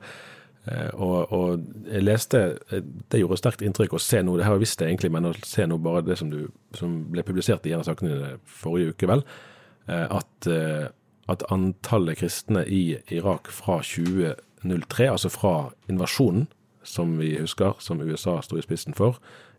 Eh, 0.66 0.90
og, 0.94 1.32
og 1.32 1.62
jeg 1.86 2.02
leste 2.02 2.58
eh, 2.72 2.82
Det 3.08 3.20
gjorde 3.22 3.38
sterkt 3.38 3.62
inntrykk 3.62 3.94
å 3.94 4.02
se 4.02 4.20
noe, 4.22 4.36
det 4.36 4.44
har 4.44 4.58
jeg 4.58 4.66
visst 4.66 4.80
det 4.82 4.88
egentlig, 4.90 5.12
men 5.14 5.30
å 5.30 5.32
se 5.46 5.64
noe 5.70 5.78
bare 5.78 6.02
det 6.02 6.18
som, 6.18 6.28
du, 6.28 6.48
som 6.74 7.04
ble 7.12 7.22
publisert 7.22 7.64
i 7.66 7.72
en 7.72 7.80
av 7.80 7.86
sakene 7.86 8.16
dine 8.18 8.34
forrige 8.44 8.96
uke, 8.96 9.06
vel, 9.06 9.22
eh, 9.22 9.47
at, 9.88 10.46
eh, 10.46 10.88
at 11.28 11.42
antallet 11.52 12.18
kristne 12.18 12.64
i 12.66 12.98
Irak 13.14 13.48
fra 13.52 13.80
2003, 13.82 15.08
altså 15.10 15.28
fra 15.32 15.70
invasjonen, 15.88 16.46
som 16.82 17.18
vi 17.18 17.34
husker, 17.38 17.74
som 17.78 18.00
USA 18.00 18.40
sto 18.42 18.56
i 18.56 18.64
spissen 18.64 18.94
for, 18.96 19.18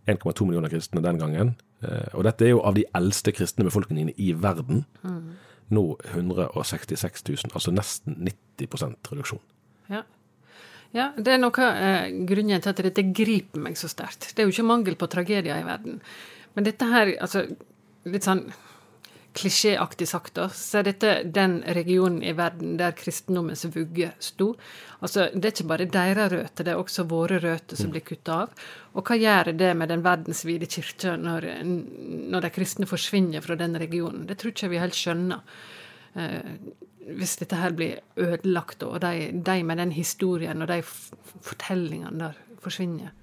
1,2 0.09 0.45
millioner 0.45 0.69
kristne 0.71 1.03
den 1.03 1.19
gangen. 1.19 1.55
Eh, 1.83 2.09
Og 2.13 2.24
dette 2.24 2.45
er 2.45 2.55
jo 2.55 2.63
av 2.65 2.75
de 2.75 2.86
eldste 2.95 3.31
kristne 3.31 3.65
befolkningene 3.67 4.13
i 4.17 4.31
verden. 4.33 4.86
Nå 5.69 5.83
166 6.15 7.24
000, 7.29 7.51
altså 7.53 7.71
nesten 7.71 8.15
90% 8.57 9.12
reduksjon. 9.12 9.41
Ja. 9.89 10.03
ja, 10.93 11.12
det 11.17 11.36
er 11.36 11.41
noe 11.41 11.67
eh, 11.69 12.09
grunnen 12.25 12.62
til 12.62 12.74
at 12.74 12.81
dette 12.81 13.05
griper 13.13 13.62
meg 13.62 13.77
så 13.77 13.89
sterkt. 13.91 14.31
Det 14.33 14.41
er 14.41 14.50
jo 14.50 14.55
ikke 14.55 14.65
mangel 14.65 14.98
på 14.98 15.09
tragedier 15.09 15.62
i 15.62 15.67
verden. 15.67 16.01
Men 16.55 16.65
dette 16.65 16.89
her, 16.89 17.13
altså 17.21 17.45
litt 18.09 18.25
sånn 18.25 18.48
klisjéaktig 19.39 20.08
sagt, 20.10 20.34
da, 20.36 20.48
så 20.53 20.81
er 20.81 20.89
dette 20.89 21.13
den 21.36 21.60
regionen 21.75 22.22
i 22.25 22.34
verden 22.36 22.75
der 22.79 22.96
kristendommens 22.98 23.65
vugge 23.72 24.12
sto. 24.19 24.51
Altså, 25.00 25.29
Det 25.34 25.46
er 25.46 25.55
ikke 25.55 25.69
bare 25.72 25.88
deres 25.89 26.31
røtter, 26.34 26.67
det 26.67 26.74
er 26.74 26.81
også 26.81 27.08
våre 27.08 27.39
røtter 27.39 27.79
som 27.79 27.91
blir 27.93 28.03
kutta 28.03 28.41
av. 28.43 28.65
Og 28.93 29.08
hva 29.08 29.17
gjør 29.19 29.53
det 29.58 29.72
med 29.77 29.89
den 29.89 30.03
verdensvide 30.03 30.67
kirka 30.67 31.15
når, 31.17 31.48
når 31.63 32.46
de 32.46 32.53
kristne 32.53 32.89
forsvinner 32.89 33.41
fra 33.46 33.55
den 33.55 33.79
regionen? 33.79 34.27
Det 34.27 34.38
tror 34.38 34.51
ikke 34.51 34.74
vi 34.74 34.84
helt 34.84 34.98
skjønner. 34.98 35.41
Eh, 36.19 36.53
hvis 37.17 37.38
dette 37.39 37.58
her 37.58 37.74
blir 37.74 38.01
ødelagt, 38.19 38.84
og 38.84 39.00
de, 39.01 39.31
de 39.34 39.63
med 39.63 39.79
den 39.81 39.93
historien 39.96 40.62
og 40.62 40.69
de 40.69 40.81
fortellingene 40.84 42.19
der 42.19 42.43
forsvinner. 42.62 43.15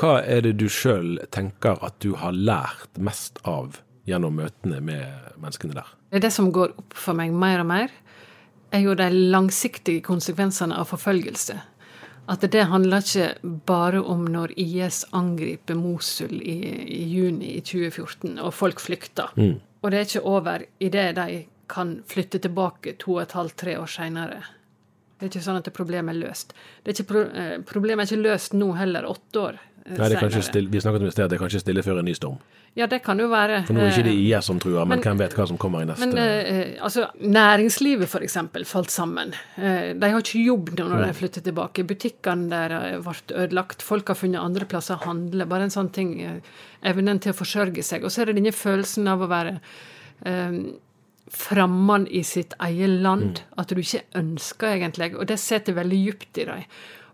Hva 0.00 0.20
er 0.22 0.44
det 0.44 0.56
du 0.60 0.68
sjøl 0.72 1.18
tenker 1.34 1.78
at 1.84 1.98
du 2.04 2.14
har 2.18 2.36
lært 2.36 2.98
mest 2.98 3.40
av 3.48 3.80
gjennom 4.08 4.38
møtene 4.40 4.80
med 4.84 5.34
menneskene 5.40 5.76
der? 5.76 5.90
Det 6.10 6.20
er 6.20 6.26
det 6.26 6.32
som 6.34 6.50
går 6.54 6.74
opp 6.80 6.96
for 6.96 7.18
meg 7.18 7.34
mer 7.34 7.62
og 7.64 7.68
mer, 7.70 7.92
er 8.70 8.84
jo 8.84 8.94
de 8.94 9.08
langsiktige 9.10 10.02
konsekvensene 10.06 10.76
av 10.78 10.90
forfølgelse. 10.92 11.58
At 12.30 12.44
det 12.52 12.68
handler 12.70 13.02
ikke 13.02 13.56
bare 13.66 14.02
om 14.06 14.22
når 14.30 14.52
IS 14.60 15.02
angriper 15.16 15.74
Mosul 15.74 16.36
i, 16.38 16.58
i 16.86 17.02
juni 17.10 17.56
i 17.56 17.62
2014, 17.64 18.38
og 18.38 18.54
folk 18.54 18.82
flykter. 18.82 19.32
Og 19.80 19.90
det 19.90 19.98
er 19.98 20.06
ikke 20.06 20.28
over 20.28 20.66
idet 20.78 21.08
de 21.18 21.42
kan 21.70 21.96
flytte 22.06 22.38
tilbake 22.42 22.96
to 23.00 23.16
og 23.16 23.24
et 23.24 23.34
halvt, 23.34 23.56
tre 23.62 23.76
år 23.80 23.90
seinere. 23.90 24.40
Det 25.18 25.26
er 25.26 25.32
ikke 25.34 25.44
sånn 25.44 25.60
at 25.60 25.72
problemet 25.76 26.14
er 26.14 26.20
løst. 26.22 26.54
Det 26.82 26.92
er 26.92 27.02
ikke 27.02 27.24
eh, 27.36 27.56
problemet 27.68 28.06
er 28.06 28.14
ikke 28.14 28.28
løst 28.30 28.54
nå 28.56 28.70
heller, 28.78 29.06
åtte 29.10 29.42
år 29.42 29.58
Nei, 29.86 30.08
det 30.08 30.16
er 30.16 30.20
kanskje 30.20 30.42
stille, 30.44 30.68
vi 30.70 30.80
snakket 30.82 31.00
om 31.02 31.08
i 31.08 31.10
sted 31.14 31.28
det 31.30 31.36
er 31.38 31.40
kanskje 31.42 31.60
stille 31.62 31.82
før 31.82 31.98
en 32.02 32.04
ny 32.04 32.12
storm. 32.14 32.36
Ja, 32.78 32.86
det 32.86 33.00
kan 33.02 33.18
jo 33.18 33.26
være. 33.32 33.64
For 33.66 33.74
nå 33.74 33.80
er 33.80 33.88
det 33.88 33.94
ikke 33.96 34.04
det 34.06 34.12
eh, 34.14 34.38
IS 34.38 34.46
som 34.46 34.58
truer, 34.62 34.84
men, 34.86 34.98
men- 34.98 35.02
hvem 35.02 35.18
vet 35.18 35.32
hva 35.34 35.46
som 35.50 35.58
kommer 35.58 35.82
i 35.82 35.88
neste 35.88 36.06
Men 36.06 36.18
eh, 36.22 36.76
altså, 36.86 37.08
næringslivet 37.18 38.12
eksempel 38.22 38.64
falt 38.68 38.90
sammen. 38.94 39.32
Eh, 39.56 39.94
de 39.98 40.10
har 40.12 40.20
ikke 40.22 40.44
jobb 40.44 40.70
nå 40.78 40.86
når 40.92 41.06
de 41.08 41.16
flytter 41.18 41.42
tilbake. 41.48 41.82
Butikkene 41.88 42.46
der 42.52 42.76
eh, 42.76 42.98
ble 43.02 43.16
ødelagt. 43.42 43.82
Folk 43.82 44.12
har 44.12 44.14
funnet 44.20 44.38
andre 44.44 44.68
plasser 44.70 44.94
å 45.00 45.04
handle. 45.08 45.48
Bare 45.50 45.66
en 45.66 45.74
sånn 45.74 45.90
ting. 45.90 46.12
eh, 46.22 46.38
evnen 46.92 47.18
til 47.20 47.32
å 47.34 47.36
forsørge 47.40 47.82
seg. 47.82 48.04
Og 48.06 48.12
så 48.14 48.22
er 48.22 48.30
det 48.30 48.36
denne 48.38 48.52
følelsen 48.54 49.08
av 49.10 49.20
å 49.26 49.30
være 49.32 49.56
eh, 50.24 50.54
fremmed 51.30 52.08
i 52.10 52.22
sitt 52.26 52.54
eget 52.62 53.00
land. 53.02 53.42
At 53.58 53.68
du 53.74 53.80
ikke 53.82 54.04
ønsker 54.18 54.76
egentlig. 54.76 55.12
Og 55.16 55.26
det 55.30 55.38
sitter 55.42 55.76
veldig 55.76 56.00
dypt 56.06 56.38
i 56.38 56.48
dem. 56.48 56.64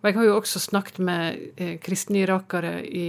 Og 0.07 0.13
jeg 0.13 0.21
har 0.21 0.27
jo 0.29 0.35
også 0.39 0.61
snakket 0.63 1.01
med 1.03 1.39
eh, 1.59 1.73
kristne 1.83 2.21
irakere 2.23 2.77
i, 2.87 3.07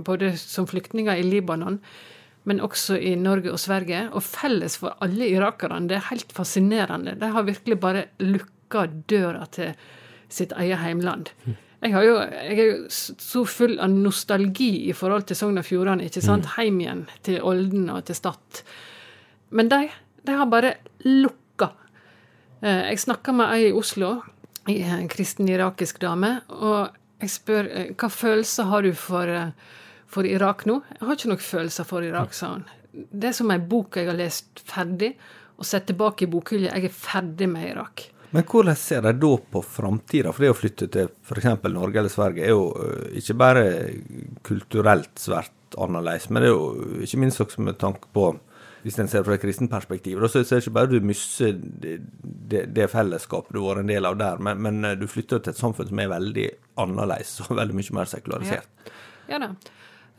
både 0.00 0.30
som 0.40 0.64
flyktninger 0.64 1.20
i 1.20 1.26
Libanon, 1.26 1.76
men 2.48 2.62
også 2.64 2.96
i 2.96 3.10
Norge 3.20 3.52
og 3.52 3.60
Sverige. 3.60 4.06
Og 4.16 4.24
felles 4.24 4.78
for 4.80 4.96
alle 5.04 5.28
irakerne, 5.28 5.82
det 5.90 5.98
er 5.98 6.06
helt 6.08 6.32
fascinerende. 6.32 7.18
De 7.20 7.28
har 7.34 7.44
virkelig 7.44 7.76
bare 7.82 8.06
lukka 8.24 8.86
døra 9.12 9.44
til 9.52 9.74
sitt 10.32 10.56
eget 10.56 10.80
heimland. 10.80 11.28
Jeg, 11.84 11.92
har 11.92 12.08
jo, 12.08 12.16
jeg 12.24 12.56
er 12.56 12.72
jo 12.72 12.88
så 12.88 13.44
full 13.44 13.76
av 13.76 13.92
nostalgi 13.92 14.70
i 14.88 14.96
forhold 14.96 15.28
til 15.28 15.36
Sogn 15.36 15.60
og 15.60 15.68
Fjordane. 15.68 16.08
ikke 16.08 16.24
sant? 16.24 16.54
Heim 16.56 16.80
igjen 16.80 17.04
til 17.20 17.42
Olden 17.44 17.92
og 17.92 18.06
til 18.08 18.16
Stad. 18.16 18.64
Men 19.52 19.68
de, 19.68 19.84
de 20.24 20.40
har 20.40 20.48
bare 20.48 20.78
lukka. 21.04 21.74
Eh, 22.64 22.86
Jeg 22.94 23.04
snakka 23.04 23.36
med 23.36 23.58
ei 23.58 23.66
i 23.68 23.72
Oslo, 23.76 24.22
eh, 24.78 25.06
kristen 25.10 25.48
irakisk 25.50 26.00
dame, 26.02 26.36
og 26.54 26.96
jeg 27.20 27.32
spør 27.32 27.68
eh, 27.68 27.90
hva 27.98 28.10
følelser 28.12 28.68
har 28.70 28.86
du 28.86 28.92
for, 28.96 29.30
eh, 29.30 29.76
for 30.10 30.28
Irak 30.28 30.66
nå? 30.68 30.80
Jeg 30.96 31.06
har 31.06 31.18
ikke 31.18 31.32
noen 31.32 31.44
følelser 31.44 31.88
for 31.88 32.06
Irak, 32.06 32.34
sa 32.36 32.54
hun. 32.54 32.64
Det 32.90 33.30
er 33.30 33.36
som 33.36 33.52
ei 33.54 33.60
bok 33.62 34.00
jeg 34.00 34.10
har 34.10 34.18
lest 34.18 34.62
ferdig, 34.66 35.12
og 35.60 35.68
sett 35.68 35.86
tilbake 35.90 36.24
i 36.24 36.30
bokhylla. 36.32 36.72
Jeg 36.74 36.88
er 36.88 36.96
ferdig 36.96 37.50
med 37.52 37.68
Irak. 37.68 38.08
Men 38.30 38.46
hvordan 38.46 38.78
ser 38.78 39.02
de 39.04 39.12
da 39.18 39.30
på 39.52 39.60
framtida? 39.66 40.32
For 40.32 40.46
det 40.46 40.52
å 40.52 40.56
flytte 40.56 40.86
til 40.94 41.10
f.eks. 41.26 41.48
Norge 41.66 42.00
eller 42.00 42.12
Sverige 42.12 42.46
er 42.46 42.54
jo 42.54 42.68
ikke 43.18 43.36
bare 43.38 43.64
kulturelt 44.46 45.18
svært 45.18 45.76
annerledes, 45.78 46.30
men 46.30 46.42
det 46.42 46.50
er 46.50 46.54
jo 46.54 47.02
ikke 47.04 47.20
minst 47.20 47.42
også 47.42 47.62
med 47.66 47.78
tanke 47.82 48.08
på 48.14 48.30
hvis 48.82 48.98
en 49.00 49.10
ser 49.12 49.24
fra 49.26 49.36
et 49.36 49.42
kristent 49.42 49.70
perspektiv, 49.72 50.22
så 50.28 50.40
er 50.40 50.46
det 50.48 50.62
ikke 50.62 50.76
bare 50.76 50.90
du 50.90 51.04
mister 51.04 51.52
det, 51.52 51.98
det, 52.74 52.88
fellesskapet 52.92 53.54
du 53.54 53.60
har 53.62 53.74
vært 53.74 53.84
en 53.84 53.92
del 53.92 54.08
av 54.08 54.16
der, 54.20 54.40
men, 54.42 54.62
men 54.64 55.00
du 55.00 55.06
flytter 55.10 55.42
til 55.42 55.54
et 55.54 55.60
samfunn 55.60 55.90
som 55.90 56.00
er 56.00 56.12
veldig 56.12 56.48
annerledes 56.80 57.36
og 57.46 57.54
veldig 57.60 57.76
mye 57.76 57.98
mer 58.00 58.10
sekularisert. 58.10 58.90
Ja 59.30 59.42
da. 59.42 59.54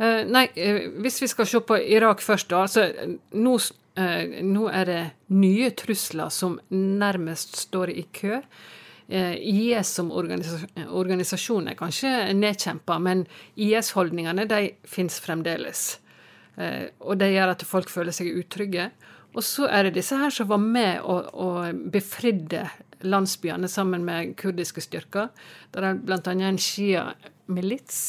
Uh, 0.02 0.24
nei, 0.26 0.48
eh, 0.58 0.88
hvis 1.04 1.20
vi 1.22 1.28
skal 1.30 1.46
se 1.46 1.60
på 1.62 1.78
Irak 1.78 2.24
først, 2.26 2.50
da. 2.50 2.64
Altså, 2.66 2.88
nå, 3.38 3.58
eh, 4.02 4.38
nå 4.48 4.70
er 4.72 4.88
det 4.90 5.02
nye 5.36 5.70
trusler 5.78 6.32
som 6.34 6.56
nærmest 6.74 7.60
står 7.68 7.92
i 7.94 8.08
kø. 8.16 8.40
Eh, 9.12 9.34
IS 9.36 9.90
som 9.98 10.12
organisa 10.16 10.62
organisasjon 10.88 11.68
er 11.68 11.76
kanskje 11.76 12.32
nedkjempa, 12.32 12.96
men 13.04 13.26
IS-holdningene 13.60 14.46
de 14.48 14.70
fins 14.88 15.20
fremdeles. 15.20 16.00
Eh, 16.58 16.90
og 17.00 17.20
det 17.22 17.32
gjør 17.34 17.54
at 17.56 17.68
folk 17.68 17.92
føler 17.92 18.16
seg 18.16 18.34
utrygge. 18.36 18.90
Og 19.32 19.44
så 19.48 19.68
er 19.72 19.88
det 19.88 19.96
disse 20.00 20.18
her 20.20 20.34
som 20.34 20.50
var 20.50 20.60
med 20.64 21.06
og, 21.08 21.30
og 21.32 21.86
befridde 21.94 22.66
landsbyene 23.08 23.70
sammen 23.72 24.04
med 24.06 24.36
kurdiske 24.40 24.84
styrker. 24.84 25.32
Det 25.72 25.82
er 25.84 26.02
bl.a. 26.04 26.20
en 26.34 26.60
Shia-milits 26.60 28.02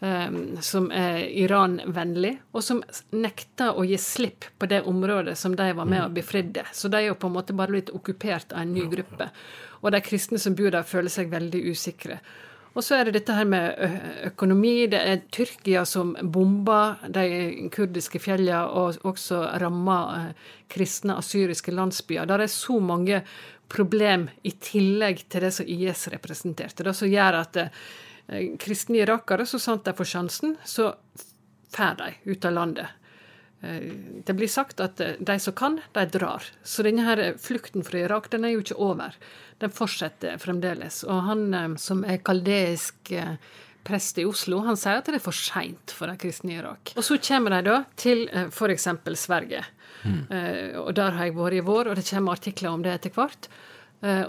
um, 0.00 0.38
som 0.64 0.88
er 0.94 1.26
Iran-vennlig, 1.26 2.36
og 2.54 2.64
som 2.64 2.82
nekter 3.16 3.76
å 3.76 3.84
gi 3.88 3.98
slipp 4.00 4.48
på 4.58 4.70
det 4.70 4.84
området 4.88 5.36
som 5.38 5.56
de 5.58 5.68
var 5.76 5.90
med 5.90 6.04
og 6.06 6.16
befridde. 6.16 6.64
Så 6.72 6.88
de 6.92 7.02
er 7.02 7.10
jo 7.10 7.20
på 7.20 7.30
en 7.30 7.36
måte 7.38 7.56
bare 7.56 7.74
blitt 7.74 7.92
okkupert 7.94 8.54
av 8.54 8.64
en 8.64 8.74
ny 8.76 8.86
gruppe. 8.92 9.28
Og 9.82 9.92
de 9.92 10.02
kristne 10.04 10.40
som 10.42 10.56
bor 10.56 10.72
der, 10.72 10.86
føler 10.86 11.12
seg 11.12 11.32
veldig 11.34 11.66
usikre. 11.70 12.20
Og 12.76 12.84
så 12.84 12.98
er 12.98 13.08
det 13.08 13.14
dette 13.16 13.32
her 13.32 13.46
med 13.48 13.78
økonomi. 14.28 14.86
Det 14.92 14.98
er 15.00 15.22
Tyrkia 15.32 15.86
som 15.88 16.12
bomber 16.20 16.98
de 17.08 17.68
kurdiske 17.72 18.20
fjellene 18.20 18.66
og 18.68 18.98
også 19.08 19.38
rammer 19.62 20.34
kristne 20.68 21.16
asyriske 21.16 21.72
landsbyer. 21.72 22.28
Der 22.28 22.44
er 22.44 22.52
så 22.52 22.76
mange 22.84 23.22
problem 23.72 24.28
i 24.44 24.52
tillegg 24.60 25.24
til 25.32 25.46
det 25.46 25.54
som 25.56 25.72
IS 25.72 26.04
representerte. 26.12 26.84
Det 26.84 26.94
som 26.98 27.08
gjør 27.08 27.40
at 27.40 27.58
kristne 28.60 29.00
irakere, 29.00 29.46
så 29.48 29.58
sant 29.62 29.86
de 29.86 29.96
får 29.96 30.12
sjansen, 30.12 30.56
så 30.66 30.92
drar 31.72 31.96
de 32.02 32.12
ut 32.28 32.44
av 32.44 32.56
landet. 32.60 33.05
Eh, 33.62 33.90
det 34.26 34.36
blir 34.36 34.50
sagt 34.50 34.80
at 34.84 35.00
eh, 35.00 35.18
de 35.18 35.38
som 35.40 35.56
kan, 35.56 35.80
de 35.96 36.06
drar. 36.12 36.44
Så 36.62 36.84
denne 36.86 37.06
her 37.06 37.34
flukten 37.40 37.84
fra 37.86 38.04
Irak 38.04 38.30
den 38.34 38.44
er 38.44 38.56
jo 38.56 38.64
ikke 38.64 38.80
over 38.80 39.16
den 39.62 39.72
fortsetter 39.72 40.40
fremdeles. 40.40 41.02
Og 41.04 41.22
han 41.28 41.46
eh, 41.54 41.70
som 41.80 42.04
er 42.04 42.20
kaldeisk 42.24 43.12
eh, 43.16 43.36
prest 43.86 44.18
i 44.18 44.26
Oslo, 44.26 44.60
han 44.66 44.78
sier 44.78 45.00
at 45.00 45.08
det 45.08 45.20
er 45.20 45.24
for 45.24 45.36
seint 45.36 45.94
for 45.94 46.10
de 46.10 46.18
kristne 46.20 46.54
i 46.54 46.58
Irak. 46.60 46.92
Og 46.96 47.06
så 47.06 47.18
kommer 47.22 47.56
de 47.56 47.70
da 47.70 47.78
til 47.98 48.26
eh, 48.32 48.50
f.eks. 48.50 48.88
Sverige. 49.14 49.64
Mm. 50.06 50.26
Og 50.84 50.92
der 50.94 51.16
har 51.16 51.26
jeg 51.26 51.34
vært 51.34 51.56
i 51.56 51.64
vår, 51.66 51.88
og 51.90 51.96
det 51.98 52.04
kommer 52.06 52.36
artikler 52.36 52.70
om 52.70 52.82
det 52.84 52.92
etter 52.92 53.10
hvert. 53.16 53.48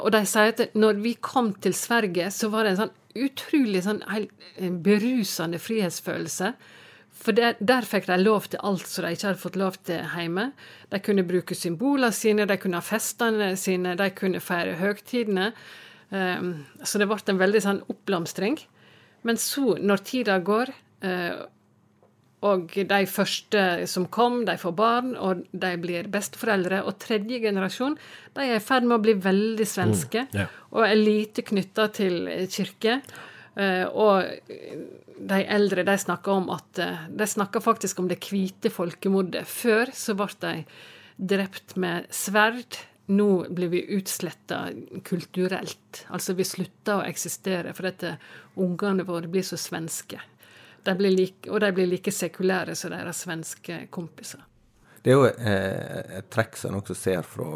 Og 0.01 0.07
de 0.15 0.22
sier 0.25 0.53
at 0.55 0.74
når 0.74 1.01
vi 1.03 1.12
kom 1.22 1.51
til 1.62 1.75
Sverige, 1.77 2.31
så 2.34 2.48
var 2.50 2.65
det 2.65 2.72
en 2.72 2.79
sånn 2.79 2.96
utrolig 3.27 3.84
sånn 3.86 4.00
berusende 4.81 5.60
frihetsfølelse. 5.62 6.50
For 7.18 7.36
der, 7.36 7.58
der 7.60 7.86
fikk 7.88 8.08
de 8.08 8.18
lov 8.22 8.48
til 8.52 8.62
alt 8.66 8.88
som 8.88 9.06
de 9.06 9.16
ikke 9.16 9.30
hadde 9.32 9.42
fått 9.42 9.58
lov 9.60 9.78
til 9.88 10.06
hjemme. 10.14 10.52
De 10.94 11.02
kunne 11.04 11.26
bruke 11.28 11.58
symbolene 11.58 12.14
sine, 12.16 12.46
de 12.48 12.58
kunne 12.62 12.80
ha 12.80 12.86
festene 12.86 13.52
sine, 13.60 13.96
de 13.98 14.10
kunne 14.16 14.42
feire 14.44 14.78
høgtidene. 14.80 15.52
Um, 16.14 16.52
så 16.88 17.02
det 17.02 17.10
ble 17.10 17.20
en 17.34 17.42
veldig 17.42 17.62
sånn 17.66 17.84
oppblomstring. 17.92 18.60
Men 19.28 19.40
så, 19.42 19.76
når 19.82 20.04
tida 20.08 20.38
går, 20.46 20.72
uh, 21.04 21.46
og 22.48 22.76
de 22.78 23.00
første 23.10 23.64
som 23.90 24.06
kom, 24.14 24.44
de 24.46 24.56
får 24.62 24.76
barn, 24.78 25.16
og 25.18 25.42
de 25.52 25.72
blir 25.82 26.08
besteforeldre, 26.14 26.84
og 26.86 27.00
tredje 27.02 27.42
generasjon, 27.44 27.98
de 28.38 28.46
er 28.46 28.60
i 28.60 28.64
ferd 28.64 28.86
med 28.86 29.00
å 29.00 29.04
bli 29.08 29.18
veldig 29.26 29.68
svenske, 29.68 30.28
mm, 30.30 30.38
yeah. 30.38 30.54
og 30.70 30.86
er 30.86 31.02
lite 31.02 31.44
knytta 31.50 31.90
til 31.98 32.30
kirke. 32.54 33.02
Uh, 33.58 33.90
og 33.90 35.07
de 35.20 35.40
eldre 35.46 35.84
de 35.84 35.98
snakker 35.98 36.32
om 36.32 36.50
at 36.54 36.80
eh, 36.80 37.08
De 37.10 37.28
snakker 37.28 37.64
faktisk 37.64 38.00
om 38.00 38.08
det 38.08 38.20
hvite 38.28 38.70
folkemordet. 38.74 39.48
Før 39.50 39.92
så 39.94 40.16
ble 40.18 40.30
de 40.42 40.54
drept 41.18 41.76
med 41.76 42.08
sverd. 42.14 42.80
Nå 43.08 43.48
blir 43.56 43.72
vi 43.72 43.86
utsletta 43.96 44.68
kulturelt. 45.08 46.04
Altså 46.12 46.36
vi 46.36 46.46
slutter 46.46 47.00
å 47.00 47.08
eksistere 47.08 47.74
fordi 47.78 48.14
ungene 48.60 49.08
våre 49.08 49.32
blir 49.32 49.46
så 49.48 49.58
svenske. 49.58 50.20
De 50.84 50.96
blir 50.96 51.16
like, 51.16 51.48
og 51.50 51.62
de 51.64 51.72
blir 51.76 51.88
like 51.88 52.12
sekulære 52.12 52.76
som 52.76 52.94
deres 52.94 53.24
svenske 53.26 53.86
kompiser. 53.92 54.44
Det 55.04 55.12
er 55.12 55.18
jo 55.18 55.25
eh, 55.27 56.18
et 56.20 56.30
trekk 56.34 56.58
som 56.60 56.72
en 56.72 56.80
også 56.80 56.96
ser 56.98 57.25
fra, 57.27 57.50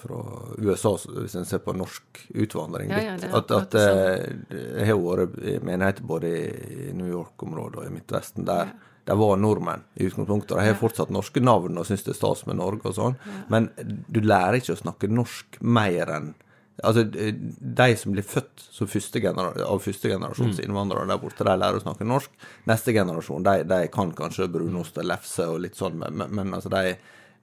fra, 0.00 0.20
USA, 0.58 0.94
hvis 1.16 1.36
en 1.38 1.48
ser 1.48 1.62
på 1.64 1.74
norsk 1.76 2.22
utvandring. 2.34 2.92
Ja, 2.94 3.00
ja, 3.10 3.32
at, 3.38 3.50
at 3.56 3.76
eh, 3.80 4.28
det 4.50 4.86
har 4.88 5.00
vært 5.00 5.40
menigheter 5.66 6.06
både 6.06 6.30
i 6.30 6.92
New 6.96 7.10
York-området 7.10 7.82
og 7.82 7.88
i 7.88 7.94
Midtvesten 7.94 8.46
der 8.48 8.70
ja. 8.70 8.76
de 9.10 9.18
var 9.20 9.40
nordmenn 9.40 9.86
i 9.94 10.06
utgangspunktet. 10.08 10.56
De 10.56 10.68
har 10.70 10.78
fortsatt 10.80 11.12
norske 11.14 11.42
navn 11.42 11.80
og 11.80 11.88
syns 11.88 12.06
det 12.06 12.14
er 12.14 12.20
stas 12.20 12.46
med 12.48 12.60
Norge 12.60 12.92
og 12.92 12.96
sånn, 12.96 13.18
men 13.52 13.70
du 14.08 14.22
lærer 14.24 14.60
ikke 14.60 14.76
å 14.76 14.84
snakke 14.84 15.10
norsk 15.10 15.60
mer 15.60 16.14
enn 16.18 16.32
Altså, 16.82 17.04
De 17.04 17.88
som 17.96 18.14
blir 18.14 18.26
født 18.26 18.62
som 18.70 18.88
første 18.90 19.20
av 19.30 19.80
førstegenerasjons 19.84 20.58
mm. 20.58 20.64
innvandrere 20.64 21.08
der 21.10 21.20
borte, 21.20 21.44
de 21.46 21.56
lærer 21.60 21.80
å 21.80 21.84
snakke 21.84 22.06
norsk. 22.08 22.32
Neste 22.70 22.94
generasjon 22.96 23.46
de, 23.46 23.62
de 23.68 23.80
kan 23.92 24.12
kanskje 24.16 24.48
brunost 24.52 24.98
og 25.00 25.08
lefse 25.10 25.48
og 25.48 25.60
litt 25.66 25.78
sånn, 25.78 25.98
men, 26.00 26.26
men 26.36 26.56
altså, 26.56 26.72
de, 26.72 26.96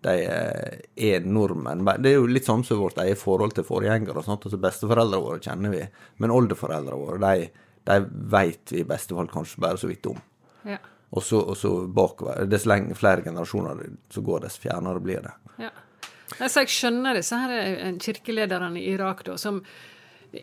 de, 0.08 0.16
er 1.10 1.26
nordmenn. 1.26 1.86
Det 2.02 2.14
er 2.14 2.20
jo 2.20 2.28
litt 2.32 2.50
sånn 2.50 2.66
som 2.68 2.82
vårt 2.82 3.02
eget 3.04 3.22
forhold 3.22 3.58
til 3.58 3.68
forgjengere. 3.68 4.26
Sånn 4.26 4.40
altså, 4.40 4.62
Besteforeldrene 4.62 5.24
våre 5.24 5.44
kjenner 5.44 5.74
vi, 5.76 5.86
men 6.24 6.36
oldeforeldrene 6.36 7.02
våre 7.02 7.22
de, 7.24 7.50
de 7.88 8.00
vet 8.36 8.76
vi 8.76 8.84
i 8.84 8.88
beste 8.88 9.18
fall 9.18 9.32
kanskje 9.32 9.64
bare 9.64 9.82
så 9.82 9.92
vidt 9.92 10.10
om. 10.12 10.22
Ja. 10.68 10.80
Og 11.16 11.24
så, 11.24 11.40
og 11.40 11.56
så 11.56 11.72
bakover. 11.88 12.48
Dess 12.52 12.66
flere 12.68 13.24
generasjoner 13.24 13.86
så 14.12 14.22
går, 14.22 14.44
dess 14.44 14.58
fjernere 14.60 15.00
blir 15.04 15.22
det. 15.24 15.36
Ja. 15.68 15.72
Altså, 16.36 16.64
jeg 16.64 16.74
skjønner 16.74 17.18
disse 17.18 17.40
her 17.40 17.54
eh, 17.56 17.98
kirkelederne 18.04 18.82
i 18.82 18.92
Irak 18.92 19.24
da, 19.28 19.38
som 19.40 19.62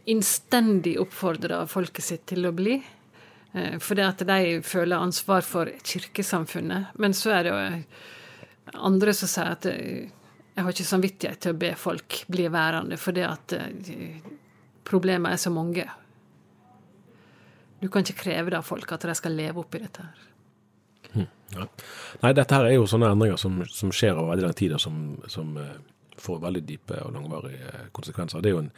innstendig 0.09 0.97
oppfordrer 1.03 1.68
folket 1.68 2.07
sitt 2.07 2.27
til 2.33 2.49
å 2.49 2.55
bli. 2.57 2.79
Eh, 3.53 3.77
fordi 3.85 4.07
at 4.07 4.25
de 4.25 4.59
føler 4.64 4.97
ansvar 4.97 5.44
for 5.47 5.70
kirkesamfunnet. 5.85 6.97
Men 6.97 7.16
så 7.16 7.37
er 7.37 7.44
det 7.44 7.53
jo 7.53 7.61
eh, 7.61 8.05
andre 8.81 9.14
som 9.16 9.31
sier 9.31 9.53
at 9.53 9.68
jeg 9.68 10.62
har 10.62 10.73
ikke 10.73 10.88
samvittighet 10.88 11.44
til 11.44 11.53
å 11.53 11.61
be 11.61 11.75
folk 11.77 12.23
bli 12.31 12.47
værende, 12.49 12.97
fordi 12.97 13.25
at 13.27 13.55
problemene 14.87 15.35
er 15.35 15.40
så 15.42 15.51
mange. 15.51 15.85
Du 17.83 17.88
kan 17.90 18.07
ikke 18.07 18.23
kreve 18.23 18.55
av 18.57 18.64
folk 18.64 18.94
at 18.94 19.05
de 19.05 19.16
skal 19.18 19.35
leve 19.35 19.61
opp 19.61 19.75
i 19.75 19.83
dette 19.83 20.07
her. 20.07 20.23
Ja. 21.55 21.67
Nei, 22.23 22.33
dette 22.37 22.59
her 22.59 22.69
er 22.69 22.77
jo 22.77 22.87
sånne 22.90 23.12
endringer 23.14 23.40
som, 23.40 23.62
som 23.71 23.93
skjer 23.95 24.17
over 24.17 24.35
veldig 24.35 24.47
lang 24.49 24.57
tid, 24.59 24.75
og 24.77 24.83
som, 24.83 25.01
som 25.31 25.57
uh, 25.61 25.73
får 26.21 26.43
veldig 26.45 26.62
dype 26.69 27.01
og 27.05 27.14
langvarige 27.14 27.71
eh, 27.71 27.88
konsekvenser. 27.97 28.43
Det 28.43 28.51
er 28.51 28.57
jo 28.57 28.62
en, 28.64 28.71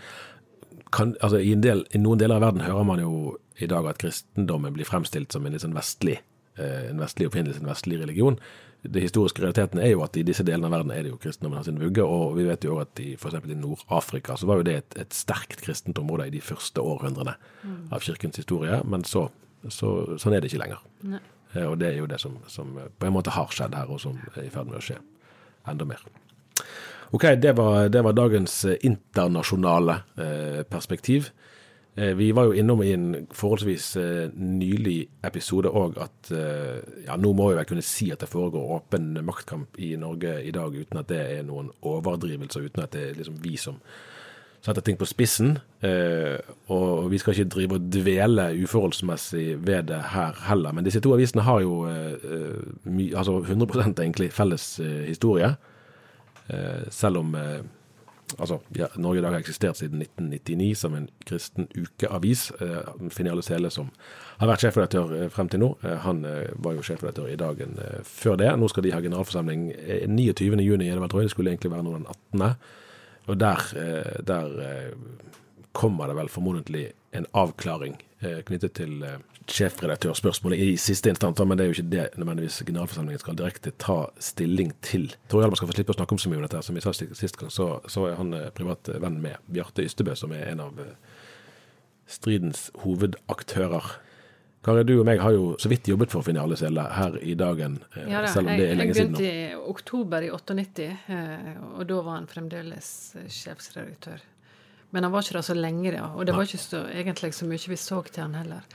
kan, 0.92 1.14
altså 1.24 1.40
i, 1.42 1.54
del, 1.60 1.84
I 1.94 2.00
noen 2.00 2.20
deler 2.20 2.38
av 2.38 2.46
verden 2.48 2.64
hører 2.64 2.86
man 2.88 3.02
jo 3.02 3.12
i 3.60 3.68
dag 3.70 3.88
at 3.88 4.00
kristendommen 4.00 4.74
blir 4.76 4.88
fremstilt 4.88 5.32
som 5.32 5.46
en 5.46 5.54
litt 5.56 5.64
sånn 5.64 5.76
vestlig, 5.76 6.18
uh, 6.60 6.88
en 6.90 7.02
vestlig 7.02 7.28
oppfinnelse, 7.30 7.62
en 7.62 7.72
vestlig 7.72 8.00
religion. 8.02 8.40
Det 8.86 9.02
historiske 9.02 9.42
realiteten 9.42 9.80
er 9.82 9.94
jo 9.94 10.02
at 10.04 10.16
i 10.20 10.24
disse 10.26 10.44
delene 10.46 10.68
av 10.68 10.76
verden 10.76 10.92
er 10.94 11.06
det 11.06 11.10
jo 11.10 11.20
kristendommen 11.20 11.58
har 11.58 11.66
sin 11.66 11.80
vugge, 11.80 12.04
og 12.04 12.36
vi 12.38 12.44
vet 12.46 12.66
jo 12.66 12.76
at 12.82 13.00
i 13.02 13.14
f.eks. 13.16 13.38
i 13.50 13.58
Nord-Afrika 13.58 14.36
så 14.38 14.48
var 14.48 14.60
jo 14.60 14.68
det 14.68 14.76
et, 14.82 14.98
et 15.06 15.16
sterkt 15.16 15.64
kristent 15.64 15.98
område 15.98 16.28
i 16.28 16.36
de 16.36 16.44
første 16.44 16.84
århundrene 16.84 17.34
mm. 17.62 17.80
av 17.96 18.04
kirkens 18.04 18.38
historie, 18.40 18.78
men 18.86 19.06
så, 19.08 19.26
så, 19.66 19.96
sånn 20.20 20.36
er 20.36 20.44
det 20.44 20.52
ikke 20.52 20.62
lenger. 20.62 20.84
Nei. 21.08 21.24
Eh, 21.56 21.66
og 21.66 21.78
det 21.80 21.92
er 21.92 22.00
jo 22.00 22.10
det 22.10 22.20
som, 22.20 22.36
som, 22.48 22.76
eh, 22.78 22.90
på 22.98 23.08
en 23.08 23.16
måte 23.16 23.34
har 23.34 23.50
skjedd 23.52 23.74
her, 23.76 23.90
og 23.90 24.00
som 24.02 24.18
er 24.34 24.46
i 24.46 24.52
ferd 24.52 24.70
med 24.70 24.80
å 24.80 24.84
skje 24.84 25.00
enda 25.70 25.88
mer. 25.88 26.02
Ok, 27.14 27.28
det 27.40 27.54
var, 27.56 27.88
det 27.92 28.02
var 28.04 28.16
dagens 28.16 28.64
eh, 28.64 28.78
internasjonale 28.86 30.00
perspektiv. 30.70 31.30
Vi 31.96 32.26
var 32.36 32.44
jo 32.44 32.56
innom 32.60 32.82
i 32.84 32.90
en 32.92 33.04
forholdsvis 33.32 33.86
nylig 34.36 34.98
episode 35.24 35.70
òg 35.72 35.94
at 36.02 36.28
ja, 36.28 37.14
nå 37.16 37.30
må 37.32 37.46
vi 37.48 37.56
vel 37.56 37.68
kunne 37.70 37.84
si 37.88 38.10
at 38.12 38.20
det 38.20 38.28
foregår 38.28 38.74
åpen 38.74 39.14
maktkamp 39.24 39.78
i 39.80 39.94
Norge 39.96 40.34
i 40.44 40.52
dag, 40.52 40.76
uten 40.76 41.00
at 41.00 41.08
det 41.08 41.22
er 41.38 41.46
noen 41.48 41.70
overdrivelser, 41.80 42.66
uten 42.68 42.84
at 42.84 42.92
det 42.92 43.06
er 43.06 43.16
liksom 43.16 43.40
vi 43.40 43.54
som 43.56 43.80
sette 44.66 44.82
ting 44.84 44.98
på 44.98 45.06
spissen. 45.08 45.56
Eh, 45.84 46.38
og 46.72 47.10
vi 47.12 47.20
skal 47.22 47.36
ikke 47.36 47.52
drive 47.54 47.78
og 47.78 47.86
dvele 47.92 48.48
uforholdsmessig 48.64 49.46
ved 49.66 49.88
det 49.92 50.02
her 50.14 50.36
heller. 50.48 50.74
Men 50.74 50.86
disse 50.86 51.02
to 51.04 51.14
avisene 51.14 51.46
har 51.46 51.62
jo 51.62 51.84
eh, 51.90 53.14
altså 53.14 53.40
100% 53.44 54.02
egentlig 54.02 54.32
felles 54.34 54.76
eh, 54.80 55.06
historie. 55.12 55.54
Selv 56.94 57.18
om 57.18 57.32
altså, 58.38 58.60
ja, 58.78 58.86
Norge 59.02 59.18
i 59.18 59.22
dag 59.24 59.32
har 59.34 59.40
eksistert 59.42 59.80
siden 59.80 59.98
1999 60.04 60.76
som 60.78 60.94
en 60.94 61.08
kristen 61.26 61.66
ukeavis. 61.74 62.52
Eh, 62.62 63.10
Finn 63.10 63.42
Sele, 63.42 63.70
som 63.74 63.90
har 64.38 64.52
vært 64.52 64.62
sjefredaktør 64.62 65.26
frem 65.34 65.50
til 65.50 65.64
nå, 65.64 65.72
han 66.06 66.22
var 66.62 66.78
jo 66.78 66.86
sjefredaktør 66.86 67.26
i 67.32 67.38
dagen 67.40 67.74
før 68.06 68.38
det. 68.38 68.52
Nå 68.54 68.70
skal 68.70 68.86
de 68.86 68.94
ha 68.94 69.02
generalforsamling 69.02 69.72
29.6, 70.06 70.86
er. 70.86 71.02
Det 71.02 71.30
skulle 71.34 71.50
egentlig 71.50 71.74
være 71.74 71.82
nå 71.82 71.96
den 71.98 72.06
18. 72.38 72.85
Og 73.26 73.38
der, 73.40 73.62
eh, 73.76 74.22
der 74.26 74.60
eh, 74.62 74.92
kommer 75.72 76.06
det 76.06 76.16
vel 76.16 76.28
formodentlig 76.28 76.92
en 77.12 77.26
avklaring 77.34 77.96
eh, 78.22 78.42
knyttet 78.46 78.76
til 78.78 79.02
sjefredaktørspørsmålet 79.46 80.58
i 80.58 80.76
siste 80.80 81.10
instans, 81.10 81.38
men 81.38 81.58
det 81.58 81.64
er 81.64 81.70
jo 81.70 81.76
ikke 81.76 81.90
det 81.90 82.06
nødvendigvis 82.18 82.62
generalforsamlingen 82.66 83.22
skal 83.22 83.36
direkte 83.38 83.72
ta 83.78 83.98
stilling 84.18 84.72
til. 84.82 85.12
Tor 85.30 85.42
Hjalmar 85.42 85.58
skal 85.60 85.70
få 85.70 85.76
slippe 85.76 85.94
å 85.94 85.98
snakke 85.98 86.16
om 86.16 86.22
så 86.22 86.30
mye 86.30 86.40
om 86.40 86.46
dette. 86.46 86.62
Som 86.66 86.78
vi 86.78 86.82
sa 86.82 86.94
sist 86.96 87.38
gang, 87.38 87.52
så, 87.54 87.68
så 87.86 88.08
er 88.08 88.18
han 88.18 88.34
privat 88.58 88.90
venn 89.02 89.20
med 89.22 89.38
Bjarte 89.46 89.86
Ystebø, 89.86 90.16
som 90.18 90.34
er 90.34 90.50
en 90.50 90.64
av 90.66 90.80
stridens 92.10 92.70
hovedaktører. 92.82 93.94
Kari, 94.66 94.82
du 94.82 94.96
og 94.98 95.04
meg 95.06 95.20
har 95.22 95.30
jo 95.30 95.52
så 95.62 95.70
vidt 95.70 95.86
jobbet 95.86 96.10
for 96.10 96.26
Finale 96.26 96.56
Sele 96.58 96.82
her 96.90 97.16
i 97.22 97.36
dagen, 97.38 97.76
eh, 97.94 98.08
Ja 98.10 98.24
da, 98.24 98.32
selv 98.32 98.50
om 98.50 98.58
det 98.58 98.64
er 98.66 98.80
lenge 98.80 98.96
siden 98.96 99.12
nå. 99.14 99.20
Jeg 99.22 99.34
begynte 99.36 99.60
i 99.60 99.68
oktober 99.70 100.26
i 100.26 100.30
98, 100.34 100.88
eh, 101.14 101.52
og 101.68 101.84
da 101.86 101.98
var 102.02 102.16
han 102.16 102.26
fremdeles 102.26 102.88
eh, 103.20 103.28
sjefsredaktør. 103.30 104.24
Men 104.90 105.06
han 105.06 105.14
var 105.14 105.22
ikke 105.22 105.36
der 105.38 105.46
så 105.46 105.54
lenge, 105.54 105.92
da, 105.94 106.08
og 106.10 106.26
det 106.26 106.34
var 106.34 106.50
ikke 106.50 106.62
så, 106.64 106.82
egentlig 106.90 107.30
så 107.36 107.46
mye 107.46 107.70
vi 107.70 107.78
så 107.78 108.00
til 108.08 108.24
han 108.24 108.34
heller. 108.34 108.66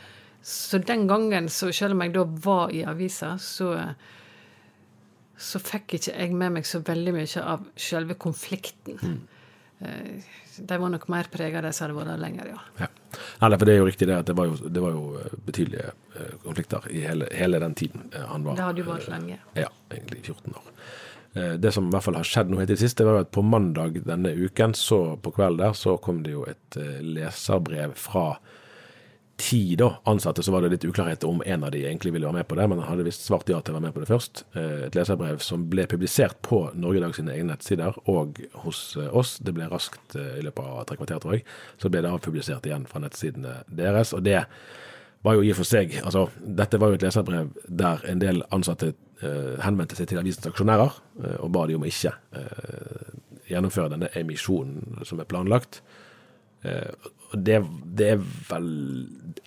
Så 0.41 0.79
den 0.79 1.05
gangen, 1.11 1.51
så 1.51 1.73
selv 1.75 1.97
om 1.97 2.05
jeg 2.05 2.15
da 2.15 2.25
var 2.47 2.71
i 2.71 2.85
avisa, 2.87 3.35
så 3.37 3.75
så 5.41 5.57
fikk 5.57 5.95
ikke 5.97 6.13
jeg 6.13 6.35
med 6.37 6.53
meg 6.53 6.67
så 6.69 6.83
veldig 6.85 7.15
mye 7.15 7.43
av 7.43 7.63
selve 7.75 8.13
konflikten. 8.13 8.99
Mm. 9.01 9.21
De 10.69 10.77
var 10.83 10.91
nok 10.93 11.07
mer 11.09 11.31
prega 11.33 11.63
det 11.65 11.71
som 11.73 11.87
hadde 11.87 11.97
vært 11.97 12.11
der 12.13 12.21
lenger, 12.21 12.51
ja. 12.53 12.59
Ja. 12.83 12.89
Nei, 13.41 13.57
for 13.57 13.65
det 13.65 13.73
er 13.73 13.79
jo 13.79 13.85
riktig 13.87 14.05
det 14.05 14.17
at 14.21 14.27
det 14.29 14.35
var 14.37 14.49
jo, 14.51 14.57
det 14.69 14.81
var 14.83 14.91
jo 14.93 15.05
eh, 15.17 15.37
betydelige 15.47 15.93
eh, 16.13 16.33
konflikter 16.43 16.83
i 16.93 17.01
hele, 17.07 17.29
hele 17.33 17.61
den 17.63 17.73
tiden 17.77 18.03
eh, 18.13 18.25
han 18.29 18.45
var 18.45 18.59
Det 18.59 18.67
hadde 18.67 18.83
jo 18.83 18.89
vært 18.91 19.07
lenge. 19.09 19.37
Ja, 19.57 19.71
egentlig 19.89 20.21
14 20.27 20.59
år. 20.59 20.67
Det 21.31 21.69
som 21.71 21.85
i 21.87 21.93
hvert 21.93 22.03
fall 22.03 22.17
har 22.19 22.27
skjedd 22.27 22.49
nå 22.51 22.57
helt 22.59 22.73
i 22.73 22.75
det 22.75 22.81
siste, 22.81 23.05
var 23.07 23.21
at 23.21 23.29
på 23.31 23.39
mandag 23.47 24.01
denne 24.03 24.33
uken, 24.35 24.73
så 24.75 25.15
på 25.23 25.31
kvelden 25.31 25.61
der, 25.61 25.77
så 25.79 25.93
kom 26.03 26.19
det 26.25 26.33
jo 26.33 26.41
et 26.43 26.75
leserbrev 27.07 27.93
fra 27.95 28.25
ti 29.41 29.75
da, 29.75 29.95
ansatte. 30.03 30.43
Så 30.43 30.51
var 30.53 30.61
det 30.61 30.69
litt 30.75 30.85
uklarhet 30.85 31.23
om 31.23 31.41
en 31.45 31.63
av 31.63 31.71
de 31.73 31.81
egentlig 31.85 32.13
ville 32.13 32.27
være 32.27 32.41
med 32.41 32.47
på 32.47 32.57
det, 32.59 32.67
men 32.69 32.79
han 32.79 32.93
hadde 32.93 33.05
visst 33.07 33.25
svart 33.25 33.49
ja 33.49 33.59
til 33.61 33.73
å 33.73 33.79
være 33.79 33.87
med 33.87 33.95
på 33.95 34.03
det 34.03 34.09
først. 34.11 34.43
Eh, 34.53 34.85
Et 34.87 34.97
leserbrev 34.97 35.41
som 35.43 35.65
ble 35.69 35.87
publisert 35.89 36.37
på 36.45 36.63
Norge 36.77 37.01
Dags 37.03 37.19
egne 37.21 37.49
nettsider 37.49 37.97
og 38.11 38.41
hos 38.63 38.95
eh, 38.97 39.09
oss. 39.09 39.37
Det 39.41 39.53
ble 39.57 39.69
raskt 39.71 40.15
eh, 40.15 40.39
i 40.39 40.45
løpet 40.45 40.65
av 40.65 40.85
tre 40.89 40.99
kvarter, 40.99 41.21
tror 41.23 41.37
jeg. 41.37 41.45
Så 41.81 41.89
ble 41.89 42.03
det 42.05 42.11
avpublisert 42.11 42.67
igjen 42.69 42.87
fra 42.89 43.01
nettsidene 43.03 43.61
deres. 43.67 44.13
og 44.13 44.23
det 44.23 44.43
var 45.21 45.37
jo 45.37 45.45
i 45.45 45.51
og 45.53 45.59
for 45.59 45.69
seg 45.69 45.91
altså, 46.01 46.29
Dette 46.41 46.79
var 46.81 46.89
jo 46.89 46.97
et 46.97 47.03
leserbrev 47.05 47.51
der 47.67 48.05
en 48.09 48.21
del 48.21 48.41
ansatte 48.49 48.93
henvendte 49.61 49.93
seg 49.93 50.07
til 50.09 50.17
avisens 50.17 50.47
aksjonærer 50.49 50.95
og 51.43 51.51
ba 51.53 51.67
de 51.69 51.75
om 51.77 51.83
ikke 51.85 52.09
gjennomføre 53.45 53.91
denne 53.93 54.09
emisjonen 54.17 55.03
som 55.05 55.21
er 55.21 55.29
planlagt. 55.29 55.83
Og 57.31 57.39
det, 57.47 57.61
det 57.97 58.09
er 58.15 58.25
vel 58.49 58.67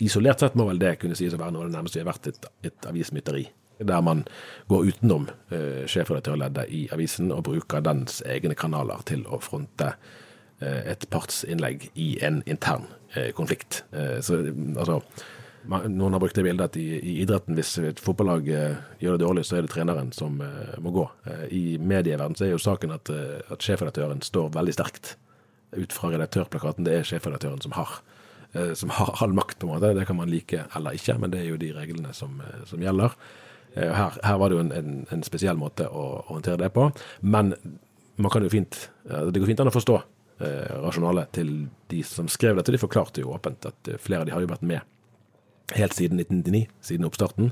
Isolert 0.02 0.40
sett 0.42 0.56
må 0.58 0.66
vel 0.68 0.80
det 0.80 0.96
kunne 1.02 1.16
sies 1.18 1.34
å 1.36 1.40
være 1.40 1.54
noe 1.54 1.66
av 1.66 1.70
det 1.70 1.76
nærmeste 1.76 2.00
vi 2.00 2.02
har 2.02 2.10
vært 2.10 2.30
et, 2.32 2.48
et 2.66 2.88
avismytteri. 2.88 3.44
Der 3.84 4.02
man 4.06 4.22
går 4.70 4.90
utenom 4.90 5.28
eh, 5.52 5.84
sjefredaktørleddet 5.90 6.70
i 6.72 6.84
avisen 6.94 7.32
og 7.34 7.44
bruker 7.48 7.82
dens 7.84 8.20
egne 8.30 8.56
kanaler 8.58 9.02
til 9.06 9.24
å 9.26 9.40
fronte 9.42 9.92
eh, 9.92 10.92
et 10.94 11.06
partsinnlegg 11.10 11.88
i 12.00 12.14
en 12.26 12.40
intern 12.50 12.86
eh, 13.14 13.32
konflikt. 13.36 13.82
Eh, 13.92 14.20
så 14.24 14.40
altså 14.78 15.00
Noen 15.64 16.12
har 16.12 16.20
brukt 16.20 16.36
det 16.36 16.44
bildet 16.44 16.74
at 16.74 16.76
i, 16.76 16.98
i 17.00 17.12
idretten, 17.22 17.56
hvis 17.56 17.78
et 17.80 18.00
fotballag 18.02 18.48
eh, 18.52 18.80
gjør 19.00 19.16
det 19.16 19.24
dårlig, 19.24 19.44
så 19.48 19.58
er 19.58 19.64
det 19.64 19.72
treneren 19.72 20.10
som 20.12 20.36
eh, 20.44 20.74
må 20.84 20.92
gå. 20.92 21.04
Eh, 21.30 21.44
I 21.56 21.62
medieverdenen 21.80 22.36
så 22.36 22.48
er 22.48 22.52
jo 22.52 22.60
saken 22.60 22.92
at, 22.92 23.12
eh, 23.12 23.40
at 23.48 23.64
sjefredaktøren 23.64 24.20
står 24.24 24.52
veldig 24.58 24.74
sterkt 24.76 25.14
ut 25.76 25.92
fra 25.92 26.10
redaktørplakaten. 26.14 26.84
Det 26.86 26.94
er 26.98 27.06
sjefredaktøren 27.08 27.62
som 27.62 27.72
har, 27.76 27.96
eh, 28.54 28.74
som 28.74 28.90
har 28.90 29.14
all 29.22 29.32
makt, 29.36 29.58
på 29.58 29.68
en 29.68 29.74
måte. 29.74 29.94
Det 29.94 30.06
kan 30.06 30.16
man 30.16 30.30
like 30.30 30.64
eller 30.76 30.94
ikke, 30.96 31.18
men 31.18 31.30
det 31.30 31.40
er 31.40 31.50
jo 31.50 31.56
de 31.60 31.72
reglene 31.72 32.14
som, 32.14 32.40
eh, 32.40 32.64
som 32.66 32.80
gjelder. 32.80 33.14
Eh, 33.76 33.92
Her, 33.92 34.18
her 34.22 34.38
var 34.38 34.48
det 34.48 34.56
jo 34.56 34.64
en, 34.64 34.72
en, 34.72 35.06
en 35.10 35.22
spesiell 35.22 35.56
måte 35.56 35.88
å 35.90 36.24
håndtere 36.28 36.58
det 36.58 36.72
på. 36.74 36.92
Men 37.22 37.54
man 38.16 38.30
kan 38.30 38.42
jo 38.42 38.48
fint, 38.52 38.88
det 39.04 39.40
går 39.40 39.46
fint 39.50 39.60
an 39.60 39.70
å 39.72 39.74
forstå 39.74 39.96
eh, 40.40 40.74
rasjonalet 40.84 41.32
til 41.32 41.68
de 41.90 42.02
som 42.02 42.28
skrev 42.28 42.56
dette. 42.56 42.70
De 42.72 42.78
forklarte 42.78 43.20
jo 43.20 43.32
åpent 43.34 43.66
at 43.66 43.94
flere 43.98 44.20
av 44.22 44.26
de 44.26 44.32
har 44.36 44.40
jo 44.44 44.52
vært 44.52 44.62
med 44.62 44.80
helt 45.74 45.94
siden 45.96 46.20
1999, 46.20 46.68
siden 46.82 47.06
oppstarten. 47.08 47.50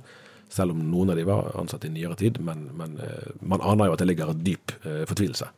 Selv 0.53 0.75
om 0.75 0.83
noen 0.91 1.11
av 1.11 1.17
de 1.17 1.25
var 1.25 1.51
ansatt 1.57 1.85
i 1.85 1.91
nyere 1.91 2.15
tid. 2.15 2.39
Men, 2.45 2.69
men 2.77 2.99
man 3.41 3.63
aner 3.65 3.89
jo 3.89 3.95
at 3.97 3.99
det 4.05 4.07
ligger 4.13 4.31
en 4.31 4.45
dyp 4.45 4.71
eh, 4.85 5.03
fortvilelse 5.09 5.49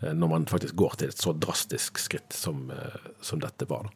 når 0.00 0.30
man 0.30 0.46
faktisk 0.46 0.76
går 0.78 0.98
til 0.98 1.10
et 1.10 1.22
så 1.22 1.32
drastisk 1.34 1.98
skritt 1.98 2.34
som, 2.34 2.70
eh, 2.70 3.10
som 3.20 3.40
dette 3.42 3.66
var. 3.70 3.90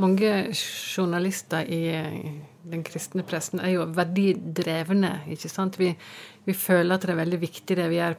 Mange 0.00 0.52
journalister 0.52 1.68
i 1.68 1.82
eh, 1.92 2.30
den 2.68 2.84
kristne 2.84 3.24
pressen 3.28 3.60
er 3.60 3.74
jo 3.74 3.88
verdidrevne, 3.92 5.18
ikke 5.32 5.50
sant. 5.52 5.78
Vi, 5.80 5.90
vi 6.46 6.56
føler 6.56 6.96
at 6.96 7.04
det 7.04 7.14
er 7.14 7.22
veldig 7.22 7.40
viktig 7.42 7.76
det 7.76 7.88
vi 7.92 8.00
gjør 8.00 8.16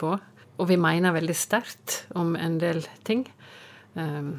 på, 0.00 0.16
og 0.56 0.68
vi 0.70 0.78
mener 0.80 1.14
veldig 1.14 1.36
sterkt 1.36 2.04
om 2.16 2.34
en 2.38 2.58
del 2.58 2.82
ting. 3.06 3.26
Um, 3.94 4.36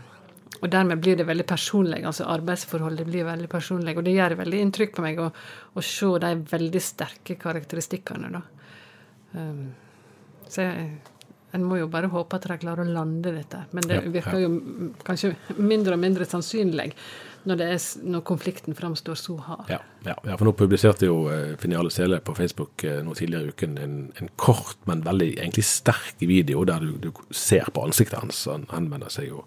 og 0.57 0.71
dermed 0.73 1.01
blir 1.01 1.17
det 1.19 1.27
veldig 1.27 1.45
personlig. 1.45 2.01
altså 2.05 2.25
Arbeidsforholdet 2.33 3.05
blir 3.05 3.27
veldig 3.27 3.49
personlig. 3.49 3.93
Og 3.97 4.05
det 4.05 4.15
gjør 4.15 4.39
veldig 4.39 4.61
inntrykk 4.63 4.95
på 4.95 5.03
meg 5.05 5.19
å, 5.21 5.27
å 5.77 5.83
se 5.85 6.09
de 6.23 6.31
veldig 6.49 6.81
sterke 6.81 7.37
karakteristikkene, 7.37 8.31
da. 8.33 8.41
Um, 9.37 9.67
så 10.49 10.65
jeg, 10.65 10.89
en 11.55 11.63
må 11.63 11.77
jo 11.79 11.87
bare 11.91 12.09
håpe 12.11 12.37
at 12.37 12.45
de 12.49 12.57
klarer 12.59 12.83
å 12.83 12.93
lande 12.97 13.31
dette. 13.31 13.63
Men 13.75 13.87
det 13.87 14.01
virker 14.11 14.41
jo 14.41 14.51
kanskje 15.07 15.33
mindre 15.55 15.95
og 15.95 16.01
mindre 16.03 16.27
sannsynlig 16.27 16.91
når, 17.47 17.59
det 17.61 17.67
er, 17.71 17.83
når 18.11 18.23
konflikten 18.27 18.75
framstår 18.75 19.19
så 19.19 19.37
hard. 19.45 19.69
Ja, 19.71 19.79
ja, 20.03 20.15
ja, 20.27 20.35
for 20.35 20.49
nå 20.49 20.53
publiserte 20.57 21.07
jo 21.07 21.21
eh, 21.31 21.53
Finiale 21.61 21.91
Sele 21.93 22.19
på 22.19 22.35
Facebook 22.35 22.83
eh, 22.83 22.99
nå 23.05 23.15
tidligere 23.15 23.47
i 23.47 23.55
uken 23.55 23.77
en, 23.79 23.97
en 24.19 24.31
kort, 24.35 24.79
men 24.89 25.05
veldig 25.05 25.29
egentlig 25.37 25.63
sterk 25.69 26.19
video 26.27 26.65
der 26.67 26.83
du, 26.83 26.97
du 27.07 27.11
ser 27.31 27.71
på 27.71 27.85
ansiktet 27.87 28.19
hans. 28.19 28.43
Han 28.51 28.67
henvender 28.73 29.13
seg 29.13 29.31
jo 29.31 29.45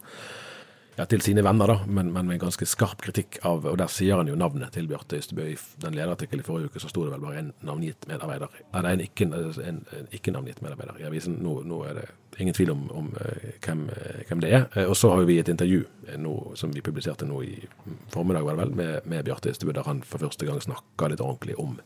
ja, 1.00 1.06
til 1.08 1.22
sine 1.24 1.42
venner, 1.44 1.70
da, 1.70 1.76
men, 1.88 2.12
men 2.12 2.28
med 2.28 2.36
en 2.36 2.42
ganske 2.44 2.66
skarp 2.68 3.00
kritikk 3.04 3.38
av 3.48 3.64
Og 3.70 3.78
der 3.80 3.90
sier 3.92 4.20
han 4.20 4.28
jo 4.28 4.36
navnet 4.38 4.74
til 4.74 4.88
Bjarte 4.90 5.16
Ystebø. 5.20 5.46
I 5.48 5.56
den 5.80 5.96
lederartikkelen 5.96 6.44
i 6.44 6.46
forrige 6.46 6.70
uke 6.70 6.82
så 6.82 6.90
sto 6.92 7.06
det 7.06 7.14
vel 7.14 7.24
bare 7.24 7.40
en 7.40 7.52
navngitt 7.64 8.08
medarbeider. 8.10 8.52
Nei, 8.74 8.82
det 8.82 8.90
er 8.90 8.98
en 8.98 9.04
ikke, 9.06 9.28
en, 9.64 9.84
en 9.96 10.10
ikke 10.16 10.34
medarbeider 10.36 11.00
i 11.00 11.06
avisen. 11.08 11.38
Nå, 11.40 11.60
nå 11.64 11.80
er 11.88 12.02
det 12.02 12.08
ingen 12.40 12.54
tvil 12.56 12.74
om, 12.74 12.84
om 12.96 13.08
eh, 13.20 13.48
hvem, 13.64 13.86
eh, 13.94 14.20
hvem 14.28 14.44
det 14.44 14.52
er. 14.52 14.66
Eh, 14.74 14.88
Og 14.90 14.96
så 14.96 15.12
har 15.14 15.24
vi 15.28 15.38
et 15.40 15.48
intervju 15.48 15.84
nå, 16.18 16.34
som 16.56 16.72
vi 16.74 16.84
publiserte 16.84 17.28
nå 17.28 17.42
i 17.46 17.56
formiddag, 18.12 18.44
var 18.44 18.56
det 18.56 18.66
vel, 18.66 18.76
med, 18.76 19.08
med 19.08 19.24
Bjarte 19.24 19.54
Ystebø, 19.54 19.72
der 19.76 19.88
han 19.88 20.02
for 20.06 20.22
første 20.22 20.46
gang 20.48 20.60
snakka 20.60 21.10
litt 21.10 21.24
ordentlig 21.24 21.58
om 21.60 21.78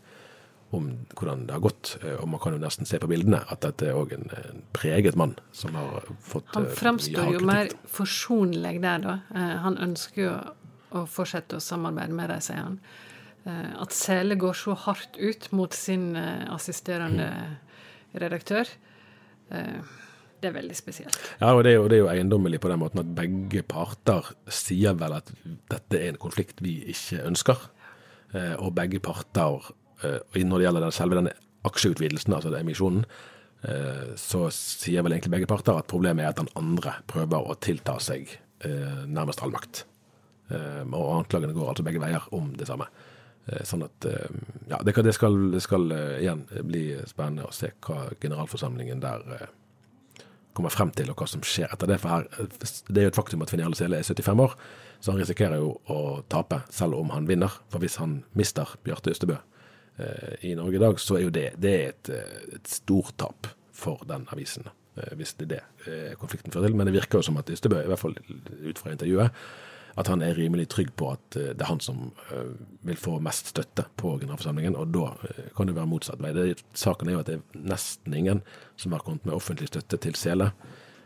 om 0.77 0.91
hvordan 1.15 1.47
det 1.49 1.55
har 1.57 1.63
gått. 1.65 1.95
Eh, 2.03 2.17
Og 2.23 2.29
man 2.29 2.41
kan 2.43 2.53
jo 2.57 2.61
nesten 2.63 2.87
se 2.89 2.99
på 3.03 3.09
bildene 3.11 3.41
at 3.51 3.61
dette 3.65 3.89
er 3.91 3.97
òg 3.99 4.13
en, 4.17 4.29
en 4.39 4.63
preget 4.77 5.17
mann 5.17 5.35
som 5.53 5.75
har 5.79 6.07
fått 6.21 6.53
Han 6.55 6.67
eh, 6.69 6.77
framstår 6.79 7.33
jo 7.39 7.41
mer 7.47 7.73
forsonlig 7.91 8.77
der, 8.85 8.99
da. 9.05 9.17
Eh, 9.35 9.57
Han 9.65 9.79
ønsker 9.89 10.23
jo 10.25 10.35
å 10.95 11.07
fortsette 11.11 11.57
å 11.59 11.63
samarbeide 11.65 12.15
med 12.15 12.31
dem, 12.31 12.41
sier 12.45 12.63
han. 12.63 12.79
At 13.83 13.93
Sele 13.93 14.39
går 14.41 14.55
så 14.57 14.73
hardt 14.87 15.19
ut 15.21 15.51
mot 15.53 15.75
sin 15.77 16.15
assisterende 16.17 17.27
redaktør, 18.15 18.69
eh, 19.51 19.83
det 20.41 20.49
er 20.49 20.55
veldig 20.55 20.77
spesielt. 20.79 21.19
Ja, 21.41 21.51
og 21.57 21.65
det 21.65 21.73
er, 21.73 21.77
jo, 21.81 21.89
det 21.89 21.97
er 21.99 22.03
jo 22.05 22.09
eiendommelig 22.13 22.61
på 22.63 22.71
den 22.71 22.81
måten 22.81 23.01
at 23.03 23.11
begge 23.17 23.63
parter 23.69 24.31
sier 24.53 24.95
vel 25.01 25.17
at 25.19 25.29
dette 25.73 25.99
er 25.99 26.13
en 26.13 26.21
konflikt 26.21 26.61
vi 26.65 26.79
ikke 26.95 27.23
ønsker. 27.27 27.59
Og 28.59 28.73
begge 28.75 28.99
parter, 28.99 29.63
når 30.35 30.59
det 30.61 30.67
gjelder 30.67 30.87
den, 30.87 30.95
selve 30.95 31.19
denne 31.21 31.35
aksjeutvidelsen, 31.65 32.35
altså 32.37 32.53
den 32.53 32.67
emisjonen, 32.67 33.07
eh, 33.65 34.13
så 34.21 34.47
sier 34.53 35.05
vel 35.05 35.17
egentlig 35.17 35.33
begge 35.39 35.51
parter 35.51 35.79
at 35.81 35.91
problemet 35.91 36.25
er 36.25 36.35
at 36.35 36.43
den 36.43 36.53
andre 36.59 36.99
prøver 37.11 37.49
å 37.51 37.57
tilta 37.65 37.97
seg 38.03 38.29
eh, 38.67 39.03
nærmest 39.09 39.43
all 39.45 39.55
makt. 39.55 39.85
Eh, 40.53 40.85
og 40.85 41.11
anklagene 41.23 41.57
går 41.57 41.73
altså 41.73 41.87
begge 41.87 42.03
veier 42.03 42.29
om 42.37 42.53
det 42.59 42.69
samme. 42.69 42.89
Eh, 43.49 43.65
Sånn 43.69 43.85
at 43.87 44.09
eh, 44.09 44.39
Ja, 44.71 44.81
det, 44.85 45.17
skal, 45.17 45.39
det 45.53 45.65
skal 45.65 45.91
eh, 45.93 46.23
igjen 46.25 46.45
bli 46.69 46.87
spennende 47.09 47.49
å 47.49 47.55
se 47.55 47.73
hva 47.85 48.11
generalforsamlingen 48.21 49.01
der 49.05 49.25
eh, 49.39 49.47
kommer 50.55 50.71
frem 50.71 50.93
til, 50.95 51.09
og 51.11 51.19
hva 51.19 51.27
som 51.27 51.43
skjer 51.43 51.73
etter 51.75 51.91
det. 51.91 51.99
For 52.03 52.13
her, 52.13 52.29
det 52.31 53.01
er 53.01 53.09
jo 53.09 53.13
et 53.13 53.19
faktum 53.19 53.43
at 53.43 53.51
Finiale 53.51 53.77
Sele 53.79 53.99
er 53.99 54.07
75 54.07 54.45
år, 54.45 54.55
så 55.03 55.13
han 55.13 55.19
risikerer 55.21 55.59
jo 55.59 55.73
å 55.91 55.99
tape, 56.31 56.61
selv 56.73 57.01
om 57.01 57.11
han 57.11 57.27
vinner. 57.27 57.57
For 57.73 57.83
hvis 57.83 57.99
han 57.99 58.21
mister 58.39 58.77
Bjarte 58.87 59.11
Ystebø 59.13 59.35
eh, 59.41 59.54
i 60.43 60.55
Norge 60.59 60.77
i 60.77 60.83
dag, 60.83 60.99
så 61.01 61.17
er 61.19 61.23
jo 61.29 61.31
det, 61.35 61.53
det 61.63 61.75
er 61.75 61.93
et, 61.93 62.09
eh, 62.11 62.57
et 62.57 62.69
stort 62.69 63.23
for 63.73 64.03
den 64.09 64.27
avisen. 64.35 64.67
Eh, 64.97 65.15
hvis 65.19 65.35
det 65.39 65.47
er 65.47 65.53
det 65.55 65.63
eh, 65.87 66.15
konflikten 66.19 66.53
fører 66.55 66.69
til. 66.69 66.77
Men 66.77 66.87
det 66.87 66.95
virker 66.97 67.19
jo 67.19 67.23
som 67.29 67.37
at 67.39 67.51
Ystebø, 67.51 67.83
i 67.83 67.87
hvert 67.91 67.99
fall 68.03 68.15
ut 68.19 68.79
fra 68.79 68.93
intervjuet, 68.95 69.31
at 69.97 70.09
han 70.11 70.23
er 70.27 70.35
rimelig 70.35 70.69
trygg 70.75 70.89
på 70.99 71.13
at 71.13 71.37
eh, 71.39 71.53
det 71.55 71.63
er 71.63 71.71
han 71.71 71.81
som 71.83 72.09
eh, 72.35 72.53
vil 72.83 72.99
få 72.99 73.21
mest 73.23 73.53
støtte 73.55 73.85
på 73.97 74.17
generalforsamlingen, 74.19 74.75
og 74.79 74.91
da 74.95 75.13
eh, 75.31 75.51
kan 75.57 75.71
det 75.71 75.77
være 75.79 75.91
motsatt 75.91 76.23
vei. 76.23 76.55
Saken 76.75 77.09
er 77.11 77.15
jo 77.19 77.23
at 77.23 77.31
det 77.31 77.37
er 77.39 77.67
nesten 77.75 78.15
ingen 78.19 78.43
som 78.77 78.95
har 78.97 79.05
kommet 79.07 79.27
med 79.27 79.35
offentlig 79.39 79.71
støtte 79.71 79.99
til 80.03 80.19
Sele. 80.19 80.51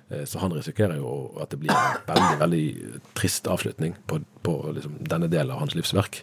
Eh, 0.08 0.24
Så 0.24 0.40
han 0.40 0.52
risikerer 0.56 0.96
jo 0.96 1.34
at 1.40 1.52
det 1.52 1.60
blir 1.60 1.72
en 1.76 2.04
veldig 2.08 2.40
veldig 2.40 3.00
trist 3.14 3.48
avslutning 3.52 3.96
på, 4.08 4.22
på 4.42 4.56
liksom 4.72 4.96
denne 5.04 5.28
delen 5.28 5.52
av 5.52 5.60
hans 5.60 5.76
livsverk. 5.76 6.22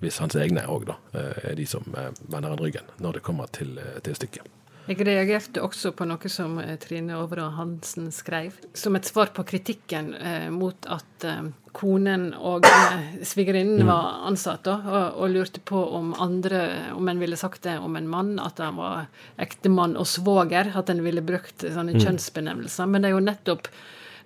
Hvis 0.00 0.20
hans 0.22 0.36
egne 0.40 0.64
òg 0.68 0.88
da 0.88 0.96
eh, 1.12 1.52
er 1.52 1.58
de 1.58 1.66
som 1.68 1.84
eh, 1.96 2.12
vender 2.26 2.54
han 2.54 2.62
ryggen 2.62 2.88
når 2.98 3.18
det 3.18 3.26
kommer 3.26 3.52
til, 3.52 3.76
eh, 3.78 4.00
til 4.04 4.16
stykket. 4.16 4.56
Jeg 4.90 5.04
reagerte 5.06 5.62
også 5.62 5.92
på 5.94 6.06
noe 6.08 6.30
som 6.32 6.56
Trine 6.82 7.14
Overå 7.20 7.44
Hansen 7.54 8.08
skrev, 8.10 8.56
som 8.74 8.96
et 8.98 9.06
svar 9.06 9.30
på 9.36 9.44
kritikken 9.46 10.08
eh, 10.16 10.48
mot 10.50 10.88
at 10.90 11.26
eh, 11.28 11.50
konen 11.76 12.32
og 12.34 12.66
eh, 12.66 13.20
svigerinnen 13.22 13.86
var 13.86 14.24
ansatt, 14.26 14.64
da, 14.66 14.80
og, 14.80 15.20
og 15.22 15.36
lurte 15.36 15.62
på 15.62 15.84
om 16.00 16.10
andre, 16.18 16.64
om 16.96 17.06
en 17.12 17.22
ville 17.22 17.38
sagt 17.38 17.68
det 17.68 17.76
om 17.78 17.94
en 18.00 18.10
mann, 18.10 18.34
at 18.42 18.58
han 18.58 18.80
var 18.80 19.06
ektemann 19.38 19.94
og 20.00 20.10
svoger, 20.10 20.72
at 20.74 20.90
en 20.90 21.04
ville 21.06 21.22
brukt 21.22 21.62
sånne 21.62 21.94
kjønnsbenevnelser. 22.00 22.90
Men 22.90 23.04
det 23.04 23.12
er 23.12 23.18
jo 23.18 23.24
nettopp 23.28 23.70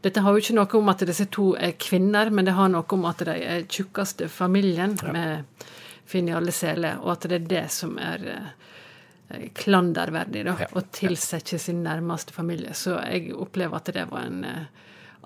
dette 0.05 0.21
har 0.21 0.35
jo 0.35 0.43
ikke 0.43 0.57
noe 0.59 0.79
om 0.79 0.91
at 0.93 1.03
disse 1.09 1.27
to 1.33 1.55
er 1.57 1.77
kvinner, 1.81 2.31
men 2.31 2.45
det 2.45 2.57
har 2.59 2.69
noe 2.73 2.85
om 2.97 3.07
at 3.09 3.25
de 3.25 3.37
er 3.41 3.65
tjukkeste 3.65 4.29
familien 4.33 4.99
med 5.15 5.65
Finn 6.05 6.29
i 6.29 6.35
alle 6.37 6.53
seler, 6.53 6.99
og 7.01 7.15
at 7.15 7.25
det 7.31 7.37
er 7.39 7.45
det 7.49 7.63
som 7.73 7.95
er 7.97 8.25
eh, 8.29 9.47
klanderverdig, 9.57 10.43
da. 10.45 10.57
Ja. 10.61 10.69
Å 10.77 10.83
tilsette 10.93 11.57
sin 11.59 11.81
nærmeste 11.87 12.37
familie. 12.37 12.75
Så 12.77 12.99
jeg 13.01 13.33
opplever 13.33 13.81
at 13.81 13.89
det 13.97 14.05
var 14.11 14.27
en 14.29 14.45
eh, 14.45 14.67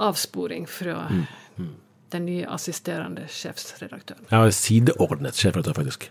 avsporing 0.07 0.69
fra 0.71 1.01
den 2.15 2.29
nye 2.29 2.47
assisterende 2.47 3.27
sjefsredaktøren. 3.27 4.29
Har 4.31 4.53
sideordnet 4.55 5.35
sjefredaktør, 5.35 5.81
faktisk. 5.83 6.09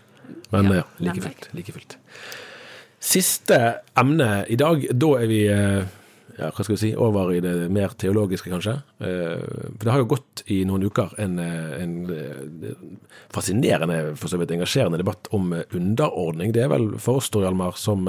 Men 0.52 0.68
Ja, 0.68 0.82
ja, 0.82 0.84
like 1.00 1.24
fullt. 1.24 1.48
Like 1.56 1.72
fullt. 1.72 1.96
Siste 3.00 3.58
emne 3.96 4.44
i 4.52 4.58
dag. 4.60 4.84
Da 4.92 5.14
er 5.22 5.32
vi 5.32 5.40
eh, 5.48 5.88
ja, 6.36 6.50
hva 6.52 6.64
skal 6.64 6.74
vi 6.74 6.80
si, 6.80 6.90
over 6.98 7.32
i 7.34 7.40
det 7.42 7.54
mer 7.74 7.94
teologiske, 7.98 8.50
kanskje. 8.52 8.76
Eh, 9.00 9.40
For 9.78 9.86
det 9.86 9.94
har 9.94 10.02
jo 10.02 10.10
gått 10.12 10.42
i 10.52 10.60
noen 10.68 10.84
uker 10.86 11.14
en, 11.18 11.38
eh, 11.38 11.82
en 11.82 11.94
eh, 12.14 12.74
fascinerende, 13.34 14.16
for 14.16 14.30
så 14.30 14.38
vidt 14.38 14.52
engasjerende 14.54 15.00
debatt 15.00 15.30
om 15.34 15.54
underordning. 15.72 16.52
Det 16.52 16.64
er 16.64 16.72
vel 16.74 16.92
for 16.98 17.22
oss, 17.22 17.30
Tor 17.30 17.46
Hjalmar, 17.46 17.76
som 17.76 18.04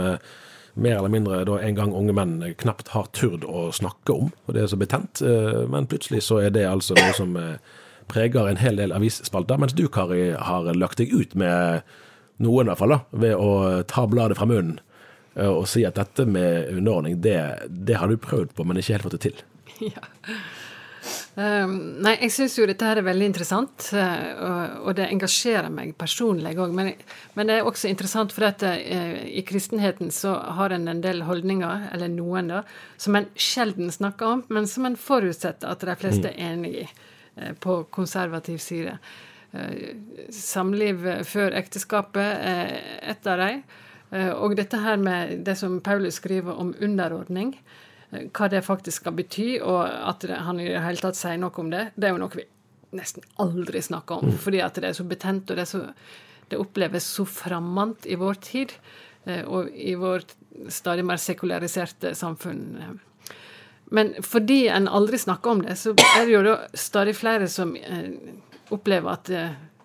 mer 0.80 0.96
eller 0.96 1.10
mindre 1.12 1.44
da 1.46 1.58
en 1.60 1.76
gang 1.76 1.94
unge 1.96 2.14
menn 2.14 2.54
knapt 2.62 2.94
har 2.94 3.10
turd 3.12 3.44
å 3.44 3.70
snakke 3.74 4.14
om, 4.14 4.30
og 4.46 4.54
det 4.54 4.64
er 4.64 4.70
så 4.72 4.80
betent. 4.80 5.22
Men 5.70 5.88
plutselig 5.90 6.22
så 6.24 6.38
er 6.46 6.54
det 6.56 6.68
altså 6.70 6.96
noe 6.96 7.16
som 7.18 7.34
preger 8.08 8.48
en 8.48 8.62
hel 8.62 8.78
del 8.80 8.94
avisspalter, 8.96 9.58
mens 9.60 9.74
du, 9.74 9.88
Kari, 9.92 10.32
har 10.38 10.70
lagt 10.78 11.02
deg 11.02 11.12
ut 11.12 11.36
med 11.36 11.82
noen 12.40 12.68
i 12.68 12.72
hvert 12.72 12.80
fall, 12.80 12.96
da, 12.96 13.02
ved 13.12 13.36
å 13.36 13.82
ta 13.90 14.06
bladet 14.08 14.38
fra 14.40 14.48
munnen 14.48 14.80
og 15.48 15.68
si 15.72 15.86
at 15.88 16.00
dette 16.00 16.26
med 16.28 16.74
underordning, 16.76 17.20
det, 17.24 17.38
det 17.70 18.00
har 18.00 18.12
du 18.12 18.20
prøvd 18.20 18.56
på, 18.56 18.66
men 18.68 18.82
ikke 18.82 18.98
helt 18.98 19.08
fått 19.08 19.20
det 19.20 19.26
til. 19.30 19.46
Ja. 19.94 20.04
Um, 21.40 21.76
nei, 22.04 22.16
jeg 22.26 22.34
syns 22.36 22.58
jo 22.58 22.66
dette 22.68 22.84
her 22.84 23.00
er 23.00 23.06
veldig 23.06 23.28
interessant, 23.30 23.86
eh, 23.96 24.32
og, 24.44 24.74
og 24.90 24.96
det 24.98 25.06
engasjerer 25.08 25.70
meg 25.72 25.94
personlig 26.00 26.52
òg. 26.60 26.74
Men, 26.76 26.90
men 27.38 27.48
det 27.48 27.60
er 27.60 27.70
også 27.70 27.88
interessant 27.88 28.34
fordi 28.36 28.50
at 28.50 28.66
uh, 28.68 29.22
i 29.24 29.44
kristenheten 29.48 30.12
så 30.12 30.34
har 30.58 30.76
en 30.76 30.90
en 30.92 31.04
del 31.04 31.24
holdninger, 31.28 31.88
eller 31.94 32.12
noen 32.12 32.52
da, 32.52 32.64
som 33.00 33.16
en 33.16 33.30
sjelden 33.40 33.94
snakker 33.94 34.34
om, 34.34 34.44
men 34.52 34.68
som 34.68 34.90
en 34.90 35.00
forutsetter 35.00 35.70
at 35.70 35.86
de 35.88 35.98
fleste 36.02 36.34
er 36.34 36.52
enig 36.52 36.74
i 36.84 36.86
uh, 36.90 37.54
på 37.64 37.84
konservativ 37.96 38.60
side. 38.64 38.98
Uh, 39.54 39.96
samliv 40.36 41.08
før 41.30 41.56
ekteskapet 41.62 42.50
er 42.52 42.76
et 43.16 43.32
av 43.32 43.46
dem. 43.46 43.64
Eh, 44.12 44.32
Og 44.32 44.56
dette 44.58 44.78
her 44.78 44.98
med 44.98 45.44
det 45.46 45.58
som 45.58 45.80
Paulus 45.82 46.18
skriver 46.20 46.58
om 46.58 46.74
underordning, 46.82 47.58
eh, 48.12 48.28
hva 48.34 48.50
det 48.50 48.66
faktisk 48.66 49.04
skal 49.04 49.14
bety, 49.14 49.60
og 49.62 49.84
at 49.86 50.26
han 50.30 50.60
i 50.60 50.70
det 50.70 50.82
hele 50.82 51.04
tatt 51.04 51.16
sier 51.20 51.38
noe 51.38 51.54
om 51.62 51.70
det, 51.70 51.92
det 51.96 52.10
er 52.10 52.16
jo 52.16 52.24
noe 52.24 52.36
vi 52.36 52.48
nesten 52.98 53.24
aldri 53.38 53.82
snakker 53.82 54.24
om. 54.24 54.32
Fordi 54.42 54.64
at 54.66 54.74
det 54.82 54.90
er 54.90 54.98
så 54.98 55.06
betent, 55.06 55.52
og 55.52 55.58
det, 55.58 55.68
så, 55.70 55.84
det 56.50 56.58
oppleves 56.58 57.06
så 57.06 57.26
framant 57.26 58.06
i 58.10 58.16
vår 58.18 58.42
tid, 58.42 58.74
eh, 59.26 59.44
og 59.46 59.70
i 59.76 59.94
vårt 59.96 60.34
stadig 60.70 61.06
mer 61.06 61.22
sekulariserte 61.22 62.16
samfunn. 62.18 63.00
Men 63.92 64.14
fordi 64.22 64.68
en 64.70 64.88
aldri 64.88 65.18
snakker 65.18 65.52
om 65.52 65.62
det, 65.62 65.78
så 65.78 65.94
er 66.18 66.26
det 66.26 66.34
jo 66.34 66.42
da 66.46 66.56
stadig 66.78 67.16
flere 67.18 67.48
som 67.50 67.76
opplever 68.70 69.10
at 69.14 69.32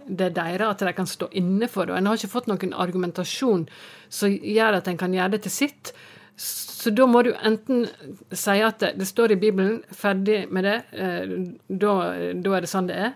det 0.06 0.30
er 0.30 0.34
deres, 0.36 0.66
at 0.68 0.82
de 0.86 0.92
kan 0.96 1.08
stå 1.08 1.28
inne 1.36 1.68
for 1.70 1.88
det. 1.88 1.96
En 1.98 2.08
har 2.10 2.18
ikke 2.18 2.32
fått 2.32 2.50
noen 2.50 2.74
argumentasjon 2.76 3.68
som 4.12 4.32
gjør 4.32 4.80
at 4.80 4.90
en 4.90 5.00
kan 5.00 5.14
gjøre 5.14 5.36
det 5.36 5.44
til 5.46 5.54
sitt. 5.54 5.94
Så 6.36 6.90
da 6.90 7.06
må 7.06 7.22
du 7.22 7.30
enten 7.34 7.86
si 8.34 8.58
at 8.64 8.80
det, 8.82 8.94
det 8.98 9.06
står 9.08 9.34
i 9.34 9.40
Bibelen, 9.40 9.78
ferdig 9.94 10.44
med 10.50 10.66
det, 10.66 10.76
eh, 10.92 11.36
da, 11.68 11.94
er 12.18 12.66
det 12.66 12.70
sånn 12.70 12.90
det 12.90 12.98
er. 13.08 13.14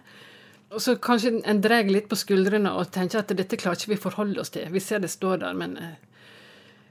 Og 0.69 0.83
så 0.85 0.95
kanskje 1.01 1.39
en 1.49 1.63
drar 1.65 1.89
litt 1.89 2.11
på 2.11 2.19
skuldrene 2.19 2.75
og 2.77 2.93
tenker 2.93 3.23
at 3.23 3.33
dette 3.37 3.59
klarer 3.61 3.81
ikke 3.81 3.95
vi 3.95 4.03
forholde 4.03 4.43
oss 4.43 4.53
til. 4.55 4.69
Vi 4.73 4.83
ser 4.85 5.03
det 5.03 5.11
står 5.13 5.43
der, 5.45 5.57
men 5.59 5.77
eh, 5.81 6.25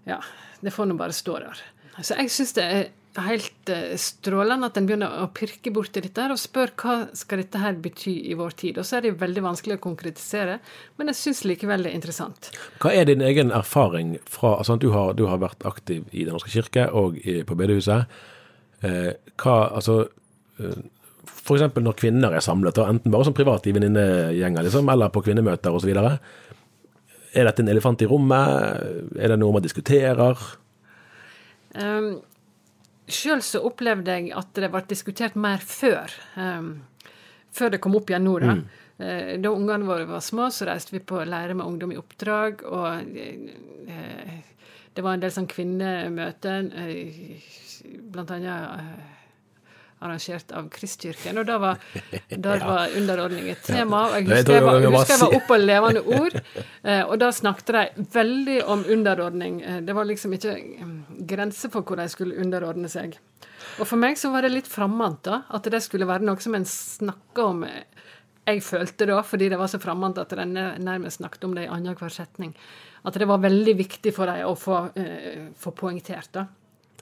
ja, 0.09 0.19
det 0.61 0.73
får 0.73 0.89
nå 0.89 0.97
bare 0.99 1.15
stå 1.15 1.39
der. 1.45 1.61
Så 2.01 2.17
jeg 2.17 2.33
syns 2.33 2.55
det 2.57 2.65
er 2.65 2.87
helt 3.25 3.69
eh, 3.73 3.95
strålende 3.99 4.69
at 4.69 4.77
en 4.77 4.87
begynner 4.89 5.21
å 5.23 5.29
pirke 5.35 5.71
borti 5.73 6.03
dette 6.03 6.21
her 6.21 6.33
og 6.33 6.41
spør 6.41 6.73
hva 6.77 6.97
skal 7.17 7.41
dette 7.41 7.61
her 7.61 7.77
bety 7.81 8.13
i 8.31 8.35
vår 8.37 8.55
tid. 8.59 8.77
Og 8.77 8.87
så 8.87 8.99
er 8.99 9.07
det 9.07 9.15
veldig 9.21 9.43
vanskelig 9.45 9.77
å 9.79 9.83
konkretisere, 9.83 10.59
men 10.99 11.11
jeg 11.11 11.19
syns 11.21 11.43
likevel 11.49 11.85
det 11.85 11.93
er 11.93 11.97
interessant. 11.97 12.51
Hva 12.83 12.93
er 12.93 13.09
din 13.09 13.23
egen 13.25 13.53
erfaring 13.55 14.17
fra 14.29 14.57
altså, 14.59 14.77
Du 14.77 14.91
har, 14.93 15.15
du 15.17 15.25
har 15.31 15.41
vært 15.41 15.65
aktiv 15.65 16.05
i 16.11 16.25
Den 16.27 16.37
norske 16.37 16.53
kirke 16.53 16.89
og 16.93 17.17
i, 17.23 17.41
på 17.47 17.57
bedehuset. 17.57 18.05
Eh, 18.85 19.11
hva, 19.41 19.57
altså 19.73 20.03
eh, 20.61 20.77
eksempel 21.55 21.85
når 21.85 21.97
kvinner 21.97 22.35
er 22.35 22.43
samlet, 22.43 22.77
enten 22.83 23.13
bare 23.13 23.27
som 23.27 23.35
privat 23.35 23.65
i 23.67 23.73
venninnegjenger, 23.75 24.67
liksom, 24.67 24.89
eller 24.93 25.11
på 25.13 25.23
kvinnemøter 25.25 25.73
osv. 25.73 25.91
Er 27.37 27.47
dette 27.47 27.63
en 27.63 27.69
elefant 27.71 28.01
i 28.01 28.09
rommet? 28.09 29.13
Er 29.17 29.33
det 29.33 29.37
noe 29.41 29.55
man 29.55 29.65
diskuterer? 29.65 30.37
Um, 31.77 32.17
Sjøl 33.07 33.41
så 33.45 33.61
opplevde 33.63 34.17
jeg 34.17 34.33
at 34.35 34.49
det 34.57 34.69
ble 34.73 34.81
diskutert 34.89 35.37
mer 35.39 35.61
før. 35.63 36.11
Um, 36.35 36.73
før 37.55 37.71
det 37.73 37.79
kom 37.83 37.95
opp 37.95 38.11
igjen 38.11 38.27
nå, 38.27 38.35
da. 38.43 38.57
Eh, 38.99 39.35
Da 39.39 39.51
ungene 39.53 39.87
våre 39.87 40.07
var 40.09 40.23
små, 40.25 40.49
så 40.51 40.67
reiste 40.67 40.95
vi 40.95 40.99
på 40.99 41.21
lære 41.23 41.53
med 41.55 41.65
ungdom 41.65 41.93
i 41.93 41.99
oppdrag. 42.01 42.63
Og 42.67 43.07
uh, 43.07 44.39
det 44.93 45.05
var 45.05 45.13
en 45.13 45.23
del 45.23 45.31
sånn 45.31 45.47
kvinnemøter, 45.47 46.67
uh, 46.73 47.53
blant 48.11 48.33
annet 48.35 48.81
eh, 48.81 49.16
arrangert 49.99 50.51
av 50.55 50.67
Kristkirken. 50.73 51.37
Og 51.41 51.47
da 51.47 51.57
var, 51.61 51.79
da 52.29 52.57
var 52.71 52.95
underordning 52.97 53.49
et 53.51 53.63
tema. 53.65 54.03
Og 54.11 54.17
jeg 54.19 54.27
husker 54.29 54.57
jeg 54.57 54.65
var, 54.67 54.81
husker 54.85 55.13
jeg 55.15 55.21
var 55.23 55.37
oppe 55.39 55.47
på 55.51 55.59
levende 55.61 56.03
ord, 56.19 56.37
eh, 56.89 57.03
og 57.05 57.15
da 57.21 57.31
snakket 57.33 57.73
de 57.77 58.07
veldig 58.17 58.59
om 58.69 58.85
underordning. 58.97 59.61
Eh, 59.61 59.79
Det 59.87 59.95
var 59.97 60.09
liksom 60.09 60.33
ikke 60.37 60.55
mm, 60.57 60.97
grenser 61.29 61.73
for 61.73 61.81
hvor 61.87 61.99
de 62.01 62.07
skulle 62.13 62.37
underordne 62.43 62.89
seg. 62.91 63.17
Og 63.77 63.85
for 63.85 63.99
meg 63.99 64.17
så 64.17 64.31
var 64.33 64.45
det 64.45 64.53
litt 64.53 64.69
framant, 64.69 65.21
da. 65.25 65.43
At 65.53 65.67
det 65.69 65.81
skulle 65.85 66.07
være 66.09 66.25
noe 66.25 66.41
som 66.41 66.55
en 66.57 66.65
snakka 66.65 67.43
om. 67.51 67.65
Jeg 68.47 68.61
følte 68.63 69.05
da, 69.09 69.19
fordi 69.27 69.49
det 69.51 69.57
var 69.59 69.67
så 69.69 69.79
framant 69.81 70.17
at 70.21 70.31
en 70.39 70.53
nærmest 70.55 71.19
snakket 71.19 71.43
om 71.43 71.55
det 71.57 71.65
i 71.65 71.71
annenhver 71.73 72.13
setning, 72.13 72.53
at 73.03 73.17
det 73.19 73.27
var 73.27 73.41
veldig 73.43 73.73
viktig 73.77 74.13
for 74.15 74.29
dem 74.29 74.47
å 74.47 74.55
få, 74.57 74.79
eh, 74.95 75.49
få 75.59 75.73
poengtert, 75.75 76.31
da. 76.37 76.45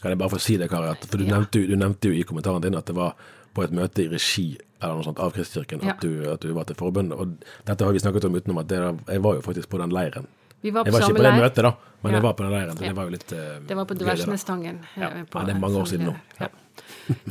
Kan 0.02 0.12
jeg 0.12 0.18
bare 0.20 0.30
få 0.30 0.40
si 0.40 0.58
det, 0.58 0.70
Kari? 0.70 0.94
For 1.08 1.18
du, 1.18 1.24
Ja. 1.26 1.38
nevnte, 1.40 1.68
du 1.68 1.76
nevnte 1.76 2.10
jo 2.12 2.14
i 2.14 2.24
kommentaren 2.24 2.62
din 2.62 2.76
at 2.76 2.86
det 2.86 2.96
var 2.96 3.16
på 3.56 3.64
et 3.64 3.72
møte 3.72 4.04
i 4.04 4.08
regi 4.12 4.58
eller 4.82 4.96
noe 5.00 5.04
sånt 5.08 5.20
av 5.20 5.32
Kristkirken 5.34 5.82
Ja. 5.82 5.94
at, 5.96 6.02
du, 6.02 6.30
at 6.30 6.40
du 6.42 6.52
var 6.54 6.66
til 6.66 6.76
forbund. 6.76 7.14
Og 7.14 7.38
dette 7.66 7.86
har 7.86 7.94
vi 7.96 8.00
snakket 8.04 8.26
om 8.26 8.36
utenom 8.36 8.58
at 8.60 8.68
det, 8.68 8.82
jeg 9.08 9.22
var 9.24 9.36
jo 9.36 9.42
faktisk 9.42 9.70
på 9.70 9.78
den 9.80 9.90
leiren. 9.96 10.28
Vi 10.62 10.72
var 10.72 10.84
på 10.84 10.88
Jeg 10.90 10.94
var 10.94 11.00
ikke 11.02 11.16
på 11.16 11.24
det 11.24 11.32
leir. 11.32 11.42
møtet, 11.42 11.64
da, 11.64 11.72
men 12.04 12.12
Ja. 12.12 12.18
jeg 12.18 12.24
var 12.24 12.34
på 12.34 12.44
den 12.44 12.52
leiren. 12.52 12.76
Så 12.78 12.84
det 12.84 12.96
var 12.96 13.04
jo 13.06 13.10
litt 13.10 13.32
uh, 13.34 13.60
Det 13.68 13.76
var 13.76 13.86
på. 13.86 13.94
Dversnestangen. 13.96 14.80
eh, 14.96 15.02
Ja. 15.02 15.10
Det 15.10 15.56
er 15.56 15.60
mange 15.60 15.78
år 15.80 15.86
siden 15.86 16.06
nå. 16.08 16.16
Ja. 16.42 16.48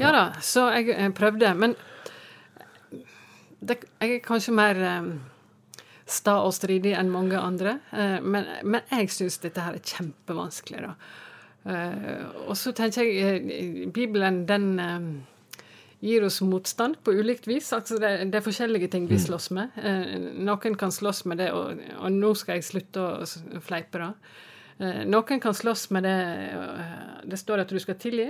ja 0.00 0.12
da, 0.12 0.32
så 0.40 0.70
jeg 0.74 0.88
eh, 0.96 1.10
prøvde. 1.10 1.54
Men 1.56 1.76
det, 3.64 3.78
jeg 4.00 4.16
er 4.18 4.24
kanskje 4.24 4.52
mer 4.54 4.80
um, 5.00 5.20
sta 6.06 6.38
og 6.44 6.52
stridig 6.56 6.94
enn 6.98 7.10
mange 7.12 7.38
andre. 7.40 7.78
Uh, 7.92 8.20
men, 8.22 8.46
men 8.64 8.80
jeg 8.92 9.10
syns 9.14 9.38
dette 9.42 9.60
her 9.64 9.74
er 9.78 9.84
kjempevanskelig, 9.84 10.80
da. 10.88 10.94
Eh, 11.64 12.24
og 12.44 12.56
så 12.60 12.74
tenker 12.76 13.06
jeg 13.08 13.40
eh, 13.40 13.84
Bibelen, 13.92 14.42
den 14.48 14.66
eh, 14.82 15.06
gir 16.04 16.26
oss 16.26 16.42
motstand 16.44 16.98
på 17.04 17.14
ulikt 17.16 17.48
vis. 17.48 17.72
Altså 17.72 17.98
det, 18.00 18.16
det 18.32 18.40
er 18.40 18.44
forskjellige 18.44 18.90
ting 18.92 19.06
vi 19.08 19.18
slåss 19.20 19.50
med. 19.56 19.78
Noen 20.44 20.76
kan 20.76 20.92
slåss 20.92 21.24
med 21.30 21.40
det, 21.40 21.50
og, 21.56 21.80
og 21.96 22.10
nå 22.12 22.34
skal 22.36 22.60
jeg 22.60 22.68
slutte 22.68 23.04
å 23.04 23.60
fleipe, 23.64 24.02
da. 24.02 24.10
Noen 25.08 25.38
kan 25.40 25.54
slåss 25.54 25.86
med 25.94 26.02
det 26.02 26.16
Det 27.30 27.38
står 27.38 27.62
at 27.62 27.70
du 27.70 27.78
skal 27.80 27.96
tilgi. 27.96 28.26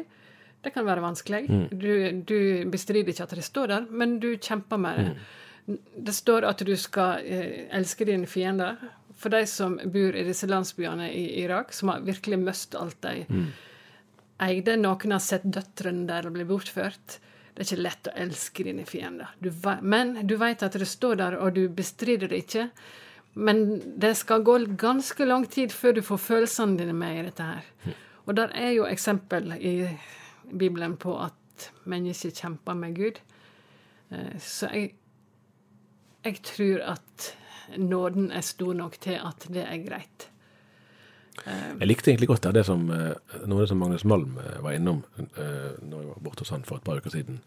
Det 0.62 0.70
kan 0.74 0.86
være 0.86 1.02
vanskelig. 1.02 1.48
Du, 1.72 2.20
du 2.22 2.38
bestrider 2.70 3.10
ikke 3.10 3.24
at 3.26 3.34
det 3.34 3.46
står 3.48 3.72
der, 3.72 3.88
men 3.90 4.20
du 4.22 4.36
kjemper 4.36 4.78
med 4.78 5.00
det. 5.00 5.74
Det 6.06 6.14
står 6.14 6.46
at 6.46 6.62
du 6.62 6.76
skal 6.78 7.24
elske 7.74 8.06
dine 8.06 8.28
fiender. 8.30 8.78
For 9.16 9.30
de 9.30 9.44
som 9.46 9.76
bor 9.84 10.16
i 10.16 10.24
disse 10.26 10.46
landsbyene 10.50 11.06
i 11.14 11.24
Irak, 11.44 11.72
som 11.72 11.88
har 11.92 12.00
virkelig 12.06 12.38
mist 12.42 12.74
alt 12.74 13.00
de 13.04 13.26
eide. 14.42 14.76
Noen 14.76 15.12
har 15.14 15.22
sett 15.22 15.44
døtrene 15.46 16.06
der 16.08 16.26
og 16.26 16.34
blir 16.34 16.48
bortført. 16.48 17.20
Det 17.54 17.62
er 17.62 17.68
ikke 17.68 17.82
lett 17.84 18.08
å 18.10 18.14
elske 18.24 18.64
dine 18.66 18.84
fiender. 18.84 19.30
Du, 19.38 19.50
men 19.82 20.26
du 20.26 20.34
vet 20.40 20.62
at 20.66 20.72
det 20.74 20.88
står 20.90 21.16
der, 21.20 21.36
og 21.38 21.54
du 21.54 21.68
bestrider 21.68 22.28
det 22.28 22.40
ikke. 22.42 22.68
Men 23.34 23.64
det 23.98 24.16
skal 24.18 24.42
gå 24.46 24.58
ganske 24.78 25.24
lang 25.26 25.46
tid 25.50 25.72
før 25.74 25.94
du 25.96 26.02
får 26.02 26.18
følelsene 26.22 26.78
dine 26.78 26.92
med 26.94 27.20
i 27.20 27.22
dette 27.28 27.46
her. 27.46 27.94
Og 28.26 28.34
der 28.38 28.50
er 28.58 28.72
jo 28.74 28.84
eksempel 28.90 29.52
i 29.58 29.76
Bibelen 30.50 30.96
på 30.96 31.14
at 31.22 31.70
mennesker 31.86 32.30
kjemper 32.34 32.74
med 32.74 32.94
Gud. 32.98 33.18
Eh, 34.10 34.34
Så 34.38 34.66
jeg, 34.74 34.94
jeg 36.24 36.42
tror 36.42 36.82
at 36.94 37.30
nåden 37.78 38.30
er 38.32 38.40
stor 38.46 38.74
nok 38.74 38.98
til 39.00 39.18
at 39.20 39.46
det 39.52 39.64
er 39.66 39.82
greit. 39.86 40.28
Jeg 41.44 41.88
likte 41.88 42.12
egentlig 42.12 42.28
godt 42.30 42.46
det 42.54 42.62
som, 42.66 42.84
eh, 42.94 43.14
noe 43.50 43.66
som 43.66 43.78
Magnus 43.82 44.04
Malm 44.06 44.36
eh, 44.38 44.60
var 44.62 44.76
innom 44.76 45.00
eh, 45.18 45.72
når 45.82 45.98
jeg 46.00 46.08
var 46.12 46.20
borte 46.22 46.44
hos 46.44 46.50
han 46.54 46.62
for 46.64 46.78
et 46.78 46.84
par 46.86 47.00
uker 47.02 47.10
siden. 47.10 47.40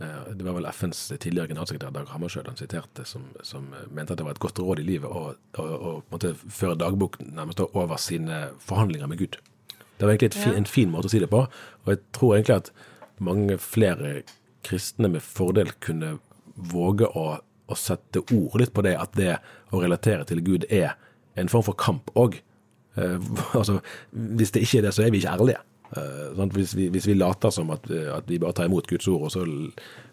Eh, 0.00 0.32
Det 0.34 0.44
var 0.44 0.54
vel 0.56 0.64
FNs 0.72 1.02
tidligere 1.20 1.48
generalsekretær 1.50 1.92
Dag 1.92 2.08
Hammarskjöld 2.08 2.48
han 2.48 2.56
siterte, 2.56 3.04
som, 3.04 3.26
som 3.42 3.68
mente 3.92 4.12
at 4.12 4.18
det 4.18 4.24
var 4.24 4.32
et 4.32 4.40
godt 4.40 4.58
råd 4.58 4.80
i 4.80 4.86
livet 4.88 5.10
å, 5.12 5.34
å, 5.60 5.62
å 5.62 5.92
måte 6.10 6.32
føre 6.34 6.78
dagbok 6.80 7.18
nærmest 7.20 7.60
over 7.66 7.96
sine 8.00 8.46
forhandlinger 8.64 9.06
med 9.12 9.18
Gud. 9.18 9.36
Det 9.98 10.04
var 10.04 10.14
egentlig 10.14 10.32
et 10.32 10.40
fi, 10.42 10.50
Ja. 10.50 10.56
en 10.56 10.66
fin 10.68 10.90
måte 10.92 11.08
å 11.08 11.12
si 11.12 11.20
det 11.20 11.30
på, 11.32 11.44
og 11.46 11.92
jeg 11.92 12.00
tror 12.16 12.34
egentlig 12.38 12.56
at 12.56 12.72
mange 13.20 13.58
flere 13.58 14.22
kristne 14.64 15.08
med 15.12 15.22
fordel 15.24 15.70
kunne 15.80 16.18
våge 16.56 17.04
å, 17.16 17.38
å 17.66 17.78
sette 17.78 18.22
ord 18.24 18.58
litt 18.60 18.74
på 18.74 18.84
det, 18.86 18.96
at 18.98 19.14
det 19.18 19.38
å 19.74 19.80
relatere 19.82 20.26
til 20.28 20.42
Gud 20.46 20.66
er 20.70 20.94
en 21.36 21.50
form 21.52 21.66
for 21.66 21.78
kamp 21.78 22.12
òg. 22.18 22.38
Eh, 22.96 23.16
altså, 23.58 23.80
hvis 24.12 24.54
det 24.54 24.66
ikke 24.66 24.82
er 24.82 24.88
det, 24.88 24.94
så 24.96 25.06
er 25.06 25.14
vi 25.14 25.22
ikke 25.22 25.34
ærlige. 25.36 25.62
Eh, 25.96 26.36
sant? 26.36 26.54
Hvis, 26.56 26.76
vi, 26.76 26.88
hvis 26.94 27.06
vi 27.08 27.18
later 27.18 27.52
som 27.54 27.70
at, 27.74 27.90
eh, 27.90 28.08
at 28.14 28.30
vi 28.30 28.40
bare 28.42 28.56
tar 28.56 28.70
imot 28.70 28.88
Guds 28.90 29.08
ord, 29.08 29.28
og 29.28 29.34
så 29.34 29.44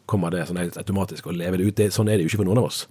kommer 0.10 0.34
det 0.34 0.48
sånn 0.50 0.60
helt 0.60 0.78
automatisk 0.78 1.30
og 1.30 1.40
lever 1.40 1.62
det 1.62 1.70
ut, 1.70 1.78
det, 1.80 1.94
sånn 1.96 2.12
er 2.12 2.20
det 2.20 2.28
jo 2.28 2.34
ikke 2.34 2.44
for 2.44 2.50
noen 2.50 2.64
av 2.64 2.70
oss. 2.70 2.84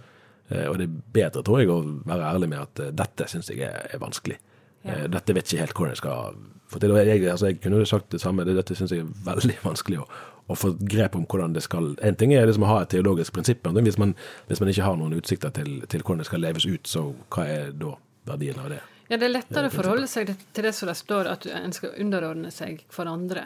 Eh, 0.51 0.67
og 0.69 0.79
det 0.81 0.89
er 0.89 0.97
bedre, 1.19 1.45
tror 1.47 1.63
jeg, 1.63 1.71
å 1.71 1.83
være 2.09 2.33
ærlig 2.33 2.51
med 2.53 2.65
at 2.65 2.83
eh, 2.83 2.95
dette 3.03 3.29
syns 3.31 3.53
jeg 3.53 3.63
er, 3.69 3.87
er 3.93 4.03
vanskelig. 4.03 4.41
Ja. 4.83 5.05
dette 5.07 5.31
vet 5.31 5.47
ikke 5.47 5.61
helt 5.61 5.77
hvordan 5.77 5.93
jeg 5.93 5.99
skal 6.01 6.39
få 6.67 6.81
til. 6.83 6.91
Og 6.91 7.07
jeg, 7.07 7.21
altså, 7.31 7.53
jeg 7.53 7.61
kunne 7.63 7.79
jo 7.79 7.87
sagt 7.87 8.09
det 8.11 8.19
samme, 8.19 8.43
dette 8.49 8.75
syns 8.75 8.91
jeg 8.91 9.05
er 9.05 9.13
veldig 9.29 9.61
vanskelig 9.69 10.01
å, 10.03 10.07
å 10.51 10.57
få 10.59 10.73
grep 10.81 11.17
om 11.17 11.27
hvordan 11.29 11.55
det 11.55 11.63
skal 11.65 11.93
En 12.03 12.17
ting 12.19 12.35
er 12.35 12.47
liksom 12.47 12.67
å 12.67 12.71
ha 12.73 12.79
et 12.83 12.91
teologisk 12.95 13.35
prinsipp, 13.37 13.67
men 13.69 13.87
hvis 13.87 13.99
man, 14.01 14.15
hvis 14.49 14.61
man 14.61 14.73
ikke 14.73 14.87
har 14.87 14.97
noen 14.99 15.17
utsikter 15.19 15.55
til, 15.55 15.83
til 15.89 16.03
hvordan 16.03 16.23
det 16.23 16.29
skal 16.31 16.43
leves 16.45 16.67
ut, 16.67 16.87
så 16.89 17.05
hva 17.33 17.47
er 17.49 17.73
da 17.79 17.95
verdien 18.29 18.61
av 18.63 18.73
det? 18.75 18.83
Ja, 19.09 19.19
det 19.19 19.29
er 19.29 19.35
lettere 19.35 19.69
å 19.69 19.75
forholde 19.75 20.09
seg 20.09 20.31
til 20.33 20.65
det 20.67 20.73
som 20.77 20.89
det 20.89 20.97
står, 20.97 21.29
at 21.29 21.47
en 21.51 21.75
skal 21.77 21.97
underordne 22.01 22.53
seg 22.55 22.81
hverandre. 22.95 23.45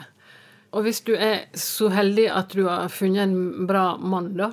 Og 0.76 0.84
hvis 0.86 1.00
du 1.06 1.14
er 1.16 1.46
så 1.58 1.88
heldig 1.94 2.28
at 2.30 2.54
du 2.54 2.66
har 2.68 2.90
funnet 2.92 3.24
en 3.24 3.66
bra 3.66 3.96
mann, 3.98 4.34
da, 4.38 4.52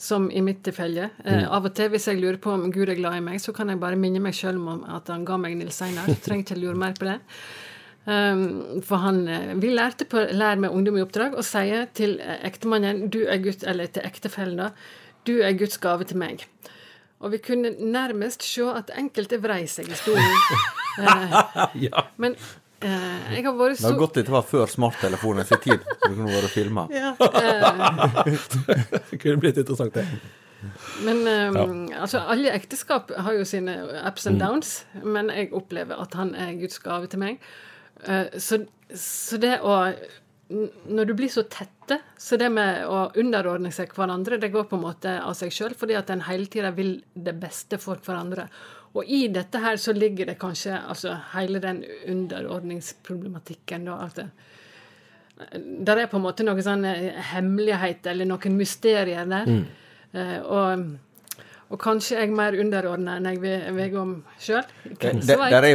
som 0.00 0.26
i 0.30 0.40
mitt 0.42 0.64
tilfelle 0.66 1.06
eh, 1.22 1.44
Av 1.46 1.64
og 1.64 1.74
til 1.76 1.86
hvis 1.92 2.08
jeg 2.10 2.18
lurer 2.18 2.40
på 2.42 2.50
om 2.50 2.66
Gud 2.74 2.90
er 2.90 2.98
glad 2.98 3.18
i 3.18 3.22
meg, 3.24 3.38
så 3.40 3.54
kan 3.54 3.70
jeg 3.70 3.80
bare 3.82 3.98
minne 3.98 4.22
meg 4.22 4.34
sjøl 4.36 4.58
om 4.58 4.82
at 4.90 5.08
han 5.12 5.24
ga 5.26 5.38
meg 5.40 5.54
Nils 5.58 5.78
Einar. 5.86 6.10
Trenger 6.24 6.44
ikke 6.44 6.58
lure 6.60 6.78
mer 6.78 6.96
på 6.98 7.06
det. 7.08 7.20
Um, 8.04 8.82
for 8.84 9.00
han 9.00 9.22
eh, 9.32 9.54
Vi 9.56 9.70
lærte 9.72 10.04
på 10.04 10.20
Lær 10.36 10.58
med 10.60 10.74
ungdom 10.76 10.98
i 10.98 11.04
oppdrag 11.04 11.38
å 11.40 11.44
si 11.46 11.70
til 11.96 12.18
eh, 12.20 12.42
ektemannen, 12.44 13.06
du 13.08 13.22
er 13.24 13.40
Guds, 13.40 13.64
eller 13.64 13.88
til 13.88 14.04
ektefellen, 14.04 14.60
da, 14.60 14.66
du 15.24 15.38
er 15.40 15.56
Guds 15.56 15.80
gave 15.80 16.04
til 16.04 16.20
meg. 16.20 16.44
Og 17.24 17.32
vi 17.32 17.40
kunne 17.40 17.72
nærmest 17.80 18.44
se 18.44 18.66
at 18.68 18.92
enkelte 19.00 19.38
vrei 19.40 19.62
seg 19.70 19.88
i 19.88 20.00
stolen. 20.00 20.36
Eh, 20.94 21.32
Ja. 21.88 22.04
men 22.22 22.36
Uh, 22.84 23.32
jeg 23.32 23.46
har 23.46 23.54
vært 23.56 23.78
så... 23.78 23.88
Det 23.88 23.88
var 23.88 23.94
gått 23.94 24.00
godt 24.02 24.16
dette 24.18 24.32
var 24.34 24.42
før 24.44 24.68
smarttelefonen 24.68 25.46
sin 25.48 25.60
tid, 25.62 25.84
så 25.88 26.10
det 26.10 26.16
kunne 26.18 26.34
vært 26.34 26.52
filma. 26.52 26.82
ja, 26.92 27.14
uh... 27.16 28.18
Det 29.08 29.18
kunne 29.22 29.40
blitt 29.40 29.60
interessant, 29.62 29.96
det. 29.96 30.04
Men 31.04 31.22
eh, 31.28 32.00
altså, 32.00 32.20
alle 32.28 32.52
ekteskap 32.52 33.12
har 33.16 33.38
jo 33.38 33.46
sine 33.48 33.78
ups 34.04 34.28
and 34.28 34.40
downs, 34.42 34.74
men 35.02 35.32
jeg 35.32 35.50
opplever 35.56 36.00
at 36.04 36.16
han 36.18 36.34
er 36.36 36.54
Guds 36.60 36.78
gave 36.84 37.08
til 37.08 37.24
meg. 37.24 37.40
Eh, 38.06 38.38
så, 38.38 38.60
så 38.94 39.40
det 39.42 39.58
å 39.64 39.78
Når 40.54 41.08
du 41.08 41.14
blir 41.16 41.30
så 41.32 41.46
tette, 41.48 41.96
så 42.20 42.36
det 42.36 42.50
med 42.52 42.84
å 42.86 43.06
underordne 43.16 43.70
seg 43.72 43.94
hverandre, 43.96 44.36
det 44.38 44.52
går 44.52 44.66
på 44.68 44.76
en 44.76 44.84
måte 44.84 45.14
av 45.24 45.32
seg 45.38 45.52
sjøl, 45.52 45.72
fordi 45.74 45.96
at 45.96 46.10
en 46.12 46.26
hele 46.28 46.46
tida 46.52 46.70
vil 46.76 46.98
det 47.14 47.32
beste 47.40 47.78
for 47.80 47.96
hverandre. 48.04 48.44
Og 48.94 49.08
i 49.08 49.24
dette 49.32 49.58
her 49.58 49.80
så 49.80 49.94
ligger 49.96 50.28
det 50.28 50.36
kanskje 50.38 50.76
altså 50.76 51.16
hele 51.32 51.62
den 51.64 51.80
underordningsproblematikken, 52.12 53.88
da. 53.88 53.96
At 54.04 54.20
det, 54.20 54.28
der 55.88 56.04
er 56.04 56.12
på 56.12 56.20
en 56.20 56.26
måte 56.28 56.46
noen 56.46 56.62
sånn 56.62 56.84
hemmeligheter 57.32 58.12
eller 58.12 58.28
noen 58.28 58.60
mysterier 58.60 59.26
der. 59.32 59.50
Eh, 60.14 60.38
og, 60.44 60.84
og 61.72 61.80
kanskje 61.80 62.18
jeg 62.18 62.28
er 62.28 62.34
mer 62.36 62.56
underordna 62.60 63.16
enn 63.18 63.28
jeg 63.30 63.40
ve- 63.42 63.72
veier 63.74 63.94
om 64.00 64.10
sjøl. 64.40 64.66
Det, 64.84 65.14
det, 65.24 65.70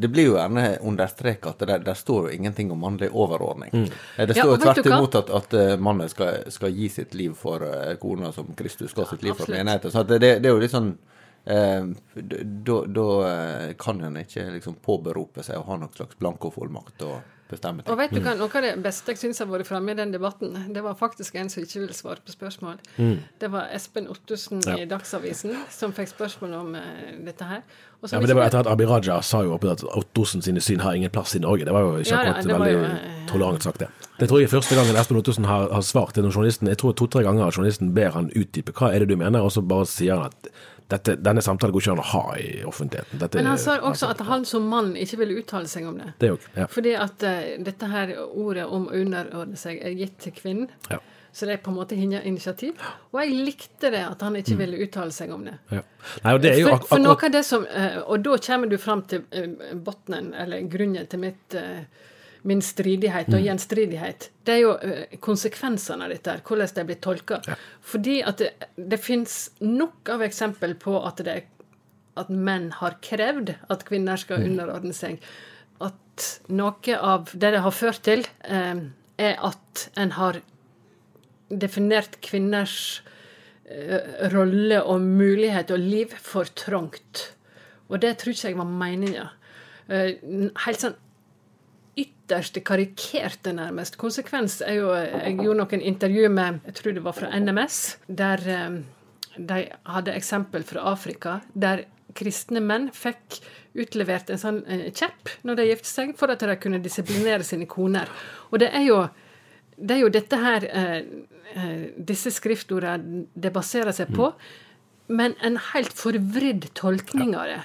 det 0.00 0.10
blir 0.10 0.30
jo 0.30 0.36
gjerne 0.38 0.64
understreket 0.88 1.50
at 1.52 1.64
det, 1.68 1.78
der 1.86 1.98
står 1.98 2.28
jo 2.30 2.36
ingenting 2.38 2.72
om 2.72 2.80
mannlig 2.80 3.10
overordning. 3.12 3.70
Mm. 3.74 3.90
Det 4.16 4.36
står 4.38 4.54
ja, 4.54 4.62
tvert 4.64 4.88
imot 4.90 5.18
at, 5.20 5.30
at 5.40 5.58
eh, 5.60 5.74
mannen 5.76 6.08
skal, 6.08 6.46
skal 6.54 6.72
gi 6.72 6.88
sitt 6.88 7.14
liv 7.14 7.36
for 7.36 7.62
eh, 7.68 7.92
kona 8.00 8.32
som 8.32 8.48
Kristus 8.56 8.96
ga 8.96 9.04
sitt 9.10 9.22
liv 9.26 9.36
for 9.36 9.52
menigheten. 9.52 9.92
Så 9.92 10.02
at 10.02 10.10
det, 10.14 10.20
det 10.40 10.48
er 10.48 10.54
jo 10.54 10.62
litt 10.64 10.74
sånn 10.74 10.94
eh, 11.44 11.86
Da 12.16 13.06
eh, 13.28 13.70
kan 13.78 14.00
en 14.08 14.20
ikke 14.24 14.48
liksom 14.56 14.80
påberope 14.84 15.44
seg 15.46 15.60
å 15.60 15.66
ha 15.68 15.78
noen 15.80 15.92
slags 15.94 16.18
blankofullmakt 16.18 17.04
og 17.06 17.35
bestemme 17.50 17.84
Og 17.86 17.98
vet 17.98 18.14
du 18.14 18.20
hva, 18.20 18.34
Noe 18.38 18.50
av 18.50 18.64
det 18.64 18.72
beste 18.84 19.14
jeg 19.14 19.20
syns 19.22 19.42
har 19.42 19.48
vært 19.50 19.68
framme 19.68 19.94
i 19.94 19.98
den 19.98 20.14
debatten, 20.14 20.54
det 20.74 20.82
var 20.84 20.96
faktisk 20.98 21.36
en 21.40 21.50
som 21.52 21.64
ikke 21.64 21.82
ville 21.84 21.96
svare 21.96 22.22
på 22.24 22.34
spørsmål. 22.34 22.80
Det 23.40 23.50
var 23.52 23.70
Espen 23.76 24.08
Ottosen 24.12 24.62
i 24.76 24.86
Dagsavisen 24.90 25.54
som 25.72 25.94
fikk 25.96 26.12
spørsmål 26.14 26.56
om 26.60 26.74
uh, 26.78 26.82
dette 27.26 27.48
her. 27.48 27.62
Ja, 28.10 28.20
men 28.20 28.28
det 28.28 28.36
var 28.36 28.46
etter 28.46 28.60
at 28.60 28.68
Abid 28.70 28.90
Raja 28.90 29.16
sa 29.24 29.40
jo 29.42 29.54
oppe 29.56 29.70
at 29.72 29.82
Ottosen 29.82 30.44
sine 30.44 30.60
syn 30.62 30.82
har 30.84 30.94
ingen 30.94 31.10
plass 31.10 31.34
i 31.34 31.40
Norge. 31.42 31.64
Det 31.64 31.74
var 31.74 31.86
jo 31.86 31.96
ikke 32.02 32.12
Ja, 32.12 32.22
ja, 32.22 32.34
akkurat 32.34 32.60
veldig 32.60 32.74
jo, 32.74 32.82
eh, 32.84 33.26
tolerant 33.30 33.62
sagt, 33.64 33.80
det. 33.80 33.88
Det 34.20 34.28
tror 34.28 34.40
jeg 34.40 34.48
er 34.48 34.52
første 34.52 34.76
gangen 34.78 34.96
Espen 35.00 35.18
Ottosen 35.20 35.48
har, 35.48 35.68
har 35.72 35.84
svart 35.84 36.14
til 36.14 36.26
noen 36.26 36.34
journalisten. 36.34 36.68
Jeg 36.68 36.78
tror 36.82 36.92
to-tre 36.92 37.24
ganger 37.26 37.50
journalisten 37.50 37.94
ber 37.96 38.14
han 38.14 38.30
utdype 38.36 38.74
hva 38.76 38.92
er 38.92 39.04
det 39.04 39.10
du 39.14 39.16
mener, 39.16 39.40
og 39.40 39.52
så 39.52 39.64
bare 39.64 39.88
sier 39.90 40.20
han 40.20 40.30
at 40.30 40.50
dette, 40.88 41.16
denne 41.18 41.42
samtalen 41.42 41.74
går 41.74 41.82
ikke 41.82 41.94
an 41.96 42.02
å 42.02 42.06
ha 42.12 42.22
i 42.38 42.50
offentligheten. 42.66 43.18
Dette, 43.18 43.40
Men 43.40 43.50
han 43.50 43.58
sa 43.58 43.74
også 43.82 44.12
at 44.12 44.22
han 44.28 44.46
som 44.46 44.68
mann 44.70 44.92
ikke 44.98 45.18
ville 45.22 45.40
uttale 45.40 45.66
seg 45.70 45.88
om 45.88 45.98
det. 45.98 46.12
Det 46.22 46.30
òg. 46.36 46.46
Ja. 46.54 46.68
Fordi 46.70 46.94
at 47.00 47.26
uh, 47.26 47.50
dette 47.66 47.90
her 47.90 48.14
ordet 48.26 48.68
om 48.70 48.86
å 48.86 48.94
underordne 48.94 49.58
seg 49.58 49.82
er 49.82 49.96
gitt 49.98 50.18
til 50.22 50.34
kvinnen. 50.36 50.70
Ja. 50.92 51.00
Så 51.36 51.44
det 51.44 51.52
er 51.52 51.58
på 51.60 51.68
en 51.68 51.76
måte 51.76 51.98
hennes 51.98 52.24
initiativ. 52.24 52.78
Og 53.10 53.18
jeg 53.20 53.34
likte 53.44 53.90
det, 53.92 54.00
at 54.06 54.22
han 54.24 54.38
ikke 54.38 54.54
ville 54.56 54.78
uttale 54.86 55.12
seg 55.12 55.34
om 55.34 55.42
det. 55.44 55.58
Ja. 55.68 55.82
Nei, 56.22 56.32
og 56.32 56.40
det 56.40 56.52
er 56.54 56.62
jo 56.62 56.70
For, 56.70 56.86
for 56.94 57.02
noe 57.02 57.18
av 57.18 57.34
det 57.34 57.42
som 57.44 57.66
uh, 57.66 57.98
Og 58.06 58.22
da 58.24 58.38
kommer 58.46 58.70
du 58.70 58.78
fram 58.80 59.02
til 59.10 59.26
uh, 59.34 59.74
bunnen, 59.74 60.30
eller 60.38 60.70
grunnen 60.70 61.10
til 61.10 61.20
mitt 61.26 61.58
eh, 61.58 61.82
min 62.46 62.60
stridighet 62.62 63.26
Mm. 63.28 63.34
og 63.34 63.42
gjenstridighet. 63.46 64.28
Det 64.46 64.54
er 64.54 64.60
jo 64.62 64.72
eh, 64.78 65.16
konsekvensene 65.20 66.04
av 66.06 66.10
dette, 66.14 66.36
hvordan 66.46 66.74
det 66.76 66.84
blir 66.86 67.00
tolka. 67.02 67.40
Fordi 67.82 68.20
at 68.22 68.38
det, 68.38 68.50
det 68.78 69.00
fins 69.02 69.50
nok 69.60 70.08
av 70.14 70.22
eksempel 70.22 70.76
på 70.78 70.94
at, 71.06 71.22
det, 71.26 71.40
at 72.16 72.30
menn 72.30 72.70
har 72.78 72.98
krevd 73.02 73.56
at 73.68 73.84
kvinner 73.88 74.16
skal 74.16 74.38
Mm. 74.44 74.50
underordne 74.52 74.94
seg. 74.94 75.18
At 75.80 76.40
noe 76.48 76.96
av 77.02 77.32
det 77.34 77.50
det 77.52 77.60
har 77.66 77.74
ført 77.74 78.02
til, 78.06 78.22
eh, 78.44 78.84
er 79.18 79.34
at 79.42 79.88
en 79.96 80.10
har 80.16 80.38
definert 81.50 82.20
kvinners 82.24 83.02
eh, 83.68 84.28
rolle 84.32 84.78
og 84.84 85.00
mulighet 85.02 85.70
og 85.74 85.78
liv 85.82 86.14
for 86.22 86.44
trangt. 86.58 87.32
Og 87.90 88.00
det 88.02 88.16
tror 88.18 88.32
ikke 88.34 88.48
jeg 88.52 88.58
var 88.58 88.70
meninga. 88.70 89.28
Eh, 89.88 90.14
helt 90.66 90.80
sånn 90.82 90.96
ytterste 91.96 92.60
karikerte, 92.60 93.52
nærmest. 93.56 93.96
Konsekvens 93.96 94.60
er 94.60 94.80
jo 94.80 94.92
Jeg 94.94 95.38
gjorde 95.38 95.58
noen 95.62 95.82
intervju 95.92 96.28
med 96.28 96.60
jeg 96.66 96.74
tror 96.74 96.96
det 96.96 97.04
var 97.04 97.16
fra 97.16 97.30
NMS, 97.40 97.80
der 98.08 98.42
eh, 98.46 98.80
de 99.36 99.60
hadde 99.84 100.16
eksempel 100.16 100.64
fra 100.64 100.84
Afrika, 100.92 101.40
der 101.54 101.84
kristne 102.16 102.62
menn 102.64 102.88
fikk 102.94 103.40
utlevert 103.76 104.30
en 104.32 104.40
sånn 104.40 104.62
eh, 104.70 104.88
kjepp 104.94 105.32
når 105.46 105.58
de 105.58 105.68
giftet 105.70 105.92
seg, 105.92 106.12
for 106.18 106.32
at 106.32 106.42
de 106.42 106.58
kunne 106.60 106.82
disiplinere 106.82 107.44
sine 107.46 107.68
koner. 107.68 108.10
Og 108.50 108.60
det 108.62 108.70
er 108.74 108.86
jo, 108.88 109.00
det 109.76 109.98
er 109.98 110.04
jo 110.04 110.12
dette 110.12 110.40
her 110.40 110.68
eh, 110.70 110.98
eh, 111.54 111.82
disse 111.96 112.32
skriftordene 112.34 113.26
det 113.34 113.52
baserer 113.54 113.96
seg 113.96 114.12
på, 114.16 114.32
men 115.06 115.36
en 115.44 115.58
helt 115.72 115.94
forvridd 115.94 116.70
tolkning 116.78 117.36
av 117.38 117.50
det. 117.52 117.62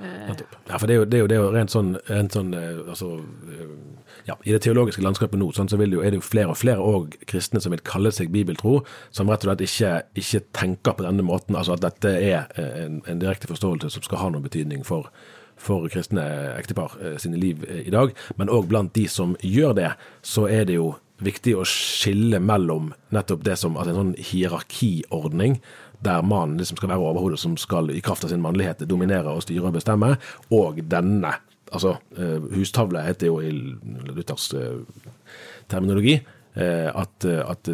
Ja, 0.00 0.78
for 0.78 0.88
det 0.90 0.96
er 0.96 0.98
jo, 1.02 1.04
det 1.06 1.18
er 1.18 1.22
jo, 1.22 1.28
det 1.30 1.36
er 1.36 1.42
jo 1.42 1.50
rent 1.54 1.72
sånn, 1.72 1.92
rent 2.10 2.34
sånn 2.34 2.50
eh, 2.58 2.80
altså, 2.90 3.12
eh, 3.46 3.68
ja, 4.26 4.36
I 4.42 4.54
det 4.56 4.62
teologiske 4.64 5.04
landskapet 5.04 5.38
nå 5.38 5.50
sånn, 5.54 5.68
så 5.70 5.78
det 5.78 5.90
jo, 5.92 6.02
er 6.02 6.14
det 6.14 6.18
jo 6.18 6.26
flere 6.26 6.54
og 6.54 6.58
flere 6.58 6.82
og 6.82 7.14
kristne 7.30 7.62
som 7.62 7.74
vil 7.74 7.84
kalle 7.86 8.12
seg 8.14 8.32
bibeltro, 8.34 8.80
som 9.14 9.30
rett 9.30 9.44
og 9.44 9.52
slett 9.52 9.64
ikke, 9.66 9.92
ikke 10.22 10.42
tenker 10.56 10.98
på 10.98 11.06
denne 11.06 11.26
måten. 11.26 11.56
altså 11.58 11.76
At 11.76 11.84
dette 11.84 12.10
er 12.18 12.50
eh, 12.58 12.84
en, 12.86 13.00
en 13.06 13.22
direkte 13.22 13.50
forståelse 13.50 13.92
som 13.94 14.06
skal 14.06 14.22
ha 14.22 14.32
noen 14.32 14.46
betydning 14.46 14.84
for, 14.88 15.12
for 15.60 15.86
kristne 15.92 16.24
ektepar 16.56 16.98
eh, 17.00 17.16
sine 17.22 17.40
liv 17.40 17.66
eh, 17.68 17.84
i 17.86 17.94
dag. 17.94 18.14
Men 18.40 18.52
òg 18.52 18.68
blant 18.72 18.94
de 18.96 19.06
som 19.10 19.38
gjør 19.44 19.78
det, 19.78 19.94
så 20.26 20.48
er 20.50 20.66
det 20.70 20.80
jo 20.80 20.94
viktig 21.24 21.54
å 21.54 21.66
skille 21.68 22.40
mellom 22.42 22.90
nettopp 23.14 23.44
det 23.46 23.54
som 23.60 23.76
altså 23.78 23.92
en 23.92 24.00
sånn 24.00 24.14
hierarkiordning, 24.32 25.60
der 26.04 26.22
mannen 26.22 26.60
liksom 26.60 26.78
skal 26.78 26.92
være 26.92 27.08
overhodet, 27.10 27.40
som 27.40 27.56
skal 27.60 27.90
i 27.94 28.02
kraft 28.04 28.24
av 28.26 28.32
sin 28.32 28.44
mannlighet 28.44 28.84
dominere 28.88 29.32
og 29.32 29.44
styre 29.46 29.70
og 29.70 29.78
bestemme, 29.80 30.14
og 30.52 30.80
denne 30.90 31.34
Altså, 31.74 31.96
eh, 32.16 32.42
hustavle 32.54 33.02
heter 33.02 33.26
jo 33.26 33.40
i 33.40 33.50
Luthers 33.50 34.52
eh, 34.54 34.76
terminologi 35.68 36.12
eh, 36.14 36.90
at, 36.94 37.24
at 37.24 37.70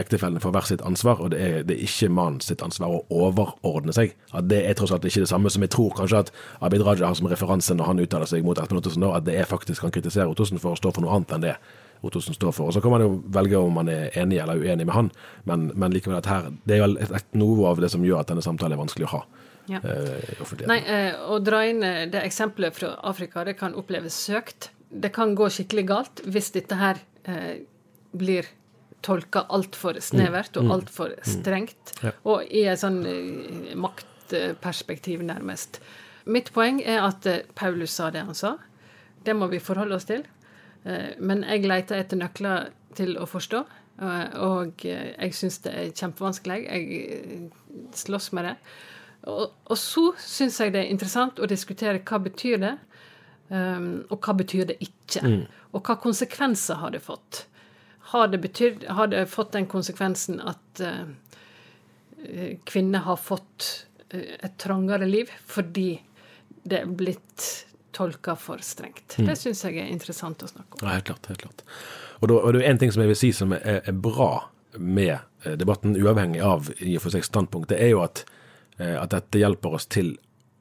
ektefellene 0.00 0.40
får 0.40 0.54
hver 0.54 0.68
sitt 0.70 0.84
ansvar, 0.86 1.20
og 1.20 1.34
det 1.34 1.40
er, 1.42 1.58
det 1.66 1.76
er 1.76 1.82
ikke 1.84 2.08
mannen 2.14 2.40
sitt 2.40 2.62
ansvar 2.64 2.94
å 2.94 3.02
overordne 3.26 3.92
seg. 3.92 4.14
At 4.32 4.48
Det 4.48 4.62
er 4.64 4.78
tross 4.78 4.94
alt 4.94 5.04
ikke 5.04 5.26
det 5.26 5.32
samme 5.32 5.52
som 5.52 5.66
jeg 5.66 5.74
tror 5.74 5.92
kanskje 5.98 6.22
at 6.24 6.32
Abid 6.64 6.86
Raja 6.86 7.10
har 7.10 7.18
som 7.18 7.28
referanse 7.28 7.76
når 7.76 7.90
han 7.90 8.00
uttaler 8.06 8.30
seg 8.30 8.46
mot 8.46 8.62
Espen 8.62 8.80
Ottosen, 8.80 9.04
at 9.10 9.28
det 9.28 9.36
er 9.36 9.50
faktisk 9.50 9.84
han 9.84 9.92
kritiserer 9.92 10.32
Ottosen 10.32 10.62
for 10.62 10.72
å 10.72 10.80
stå 10.80 10.94
for 10.94 11.04
noe 11.04 11.18
annet 11.18 11.36
enn 11.36 11.46
det 11.50 11.58
Ottosen 12.02 12.34
står 12.34 12.52
for. 12.54 12.70
Og 12.70 12.72
Så 12.72 12.80
kan 12.80 12.90
man 12.94 13.02
jo 13.02 13.22
velge 13.34 13.58
om 13.58 13.74
man 13.74 13.88
er 13.90 14.14
enig 14.18 14.38
eller 14.42 14.60
uenig 14.60 14.86
med 14.86 14.94
han, 14.94 15.10
men, 15.44 15.70
men 15.74 15.94
likevel 15.94 16.20
at 16.20 16.30
her, 16.30 16.50
det 16.64 16.76
er 16.76 16.84
jo 16.84 16.90
et, 16.94 17.12
et, 17.18 17.28
noe 17.38 17.68
av 17.70 17.82
det 17.82 17.90
som 17.92 18.04
gjør 18.06 18.22
at 18.22 18.30
denne 18.30 18.44
samtalen 18.44 18.76
er 18.76 18.82
vanskelig 18.82 19.08
å 19.08 19.14
ha. 19.16 19.22
Ja. 19.68 19.80
eh. 19.84 20.66
Nei, 20.68 20.78
eh, 20.88 21.16
å 21.28 21.40
dra 21.44 21.62
inn 21.68 21.82
eh, 21.84 22.04
det 22.10 22.22
eksempelet 22.24 22.76
fra 22.76 22.94
Afrika, 23.08 23.44
det 23.44 23.58
kan 23.60 23.76
oppleves 23.76 24.16
søkt. 24.28 24.70
Det 24.88 25.10
kan 25.12 25.34
gå 25.36 25.50
skikkelig 25.52 25.84
galt 25.90 26.22
hvis 26.24 26.52
dette 26.54 26.78
her 26.78 27.02
eh, 27.28 27.58
blir 28.16 28.48
tolka 29.04 29.44
altfor 29.54 30.00
snevert 30.02 30.56
og 30.58 30.72
altfor 30.74 31.12
strengt. 31.22 31.92
Ja. 32.02 32.14
Og 32.26 32.48
i 32.48 32.64
et 32.66 32.80
sånn 32.80 33.02
maktperspektiv, 33.78 35.22
nærmest. 35.22 35.78
Mitt 36.26 36.50
poeng 36.56 36.80
er 36.82 37.04
at 37.04 37.28
Paulus 37.54 37.94
sa 37.94 38.08
det 38.10 38.24
han 38.26 38.34
sa. 38.34 38.56
Det 39.22 39.36
må 39.38 39.46
vi 39.52 39.60
forholde 39.62 40.00
oss 40.00 40.08
til. 40.08 40.24
Eh, 40.84 41.14
Men 41.18 41.44
jeg 41.46 41.66
leter 41.66 42.02
etter 42.02 42.20
nøkler 42.20 42.70
til 42.98 43.16
å 43.20 43.26
forstå, 43.28 43.62
eh, 44.02 44.26
og 44.44 44.84
eh, 44.86 45.12
jeg 45.14 45.36
syns 45.36 45.60
det 45.66 45.74
er 45.74 45.90
kjempevanskelig. 45.92 46.60
Jeg 46.66 47.92
slåss 47.98 48.32
med 48.36 48.50
det. 48.50 48.56
Og, 49.28 49.54
og 49.66 49.78
så 49.78 50.10
syns 50.22 50.60
jeg 50.62 50.74
det 50.74 50.84
er 50.84 50.92
interessant 50.92 51.40
å 51.42 51.48
diskutere 51.50 52.02
hva 52.06 52.20
betyr 52.22 52.62
det, 52.62 52.76
og 53.48 54.18
hva 54.20 54.32
betyr 54.36 54.66
det 54.68 54.74
ikke. 54.84 55.22
Og 55.72 55.80
hva 55.80 55.94
konsekvenser 56.00 56.76
har 56.82 56.92
det 56.92 57.00
fått? 57.00 57.46
Har 58.12 58.28
det, 58.28 58.42
betydd, 58.44 58.84
har 58.92 59.08
det 59.08 59.22
fått 59.32 59.54
den 59.56 59.64
konsekvensen 59.72 60.36
at 60.44 60.82
kvinner 62.68 63.06
har 63.08 63.16
fått 63.16 63.70
et 64.12 64.58
trangere 64.60 65.08
liv 65.08 65.32
fordi 65.48 65.88
det 66.68 66.82
er 66.82 66.92
blitt 67.00 67.48
tolka 67.96 68.34
for 68.38 68.62
strengt? 68.64 69.16
Det 69.16 69.36
syns 69.38 69.64
jeg 69.64 69.78
er 69.80 69.90
interessant 69.92 70.42
å 70.44 70.50
snakke 70.50 70.78
om. 70.78 70.84
Ja, 70.84 70.98
helt 70.98 71.08
klart. 71.10 71.28
helt 71.30 71.42
klart. 71.42 71.64
Og, 72.20 72.28
da, 72.30 72.38
og 72.40 72.54
det 72.54 72.62
er 72.64 72.72
en 72.72 72.80
ting 72.80 72.92
som 72.94 73.04
jeg 73.04 73.12
vil 73.12 73.20
si 73.20 73.32
som 73.36 73.54
er, 73.56 73.80
er 73.80 73.94
bra 73.96 74.48
med 74.78 75.14
eh, 75.44 75.54
debatten, 75.58 75.96
uavhengig 75.96 76.42
av 76.44 76.72
i 76.78 76.96
og 76.98 77.04
for 77.04 77.14
seg 77.14 77.26
standpunkt, 77.26 77.70
det 77.72 77.80
er 77.82 77.94
jo 77.94 78.02
at, 78.04 78.24
eh, 78.78 78.96
at 78.98 79.14
dette 79.14 79.40
hjelper 79.40 79.78
oss 79.78 79.88
til 79.90 80.16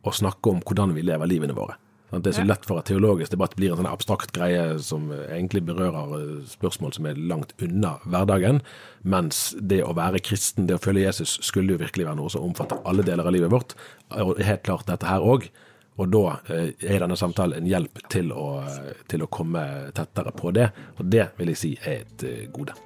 å 0.07 0.13
snakke 0.15 0.53
om 0.53 0.63
hvordan 0.63 0.95
vi 0.95 1.05
lever 1.05 1.29
livene 1.29 1.57
våre. 1.57 1.77
Det 2.07 2.29
er 2.31 2.35
så 2.37 2.43
lett 2.45 2.63
for 2.63 2.79
at 2.79 2.87
teologisk 2.87 3.33
debatt 3.33 3.57
blir 3.59 3.73
en 3.73 3.81
sånn 3.81 3.89
abstrakt 3.89 4.31
greie 4.35 4.77
som 4.79 5.09
eh, 5.11 5.25
egentlig 5.35 5.65
berører 5.67 6.45
spørsmål 6.47 6.95
som 6.95 7.09
er 7.09 7.19
langt 7.19 7.51
unna 7.63 7.97
hverdagen, 8.07 8.61
mens 9.03 9.49
det 9.59 9.81
å 9.83 9.95
være 9.97 10.23
kristen, 10.23 10.69
det 10.69 10.77
å 10.77 10.83
følge 10.83 11.03
Jesus, 11.03 11.35
skulle 11.43 11.75
jo 11.75 11.81
virkelig 11.83 12.07
være 12.07 12.19
noe 12.21 12.31
som 12.31 12.45
omfatter 12.47 12.79
alle 12.87 13.03
deler 13.07 13.27
av 13.27 13.35
livet 13.35 13.51
vårt. 13.51 13.75
Og 14.15 14.39
helt 14.39 14.63
klart 14.63 14.87
dette 14.87 15.09
her 15.09 15.25
òg. 15.25 15.49
Og 15.97 16.11
da 16.13 16.23
eh, 16.53 16.73
er 16.85 17.01
denne 17.01 17.17
samtalen 17.17 17.61
en 17.61 17.69
hjelp 17.69 18.03
til 18.11 18.29
å, 18.33 18.61
til 19.09 19.23
å 19.25 19.29
komme 19.33 19.63
tettere 19.97 20.33
på 20.35 20.53
det, 20.53 20.69
og 20.97 21.09
det 21.09 21.31
vil 21.39 21.53
jeg 21.53 21.61
si 21.61 21.71
er 21.81 22.03
et 22.03 22.27
eh, 22.27 22.45
gode. 22.53 22.77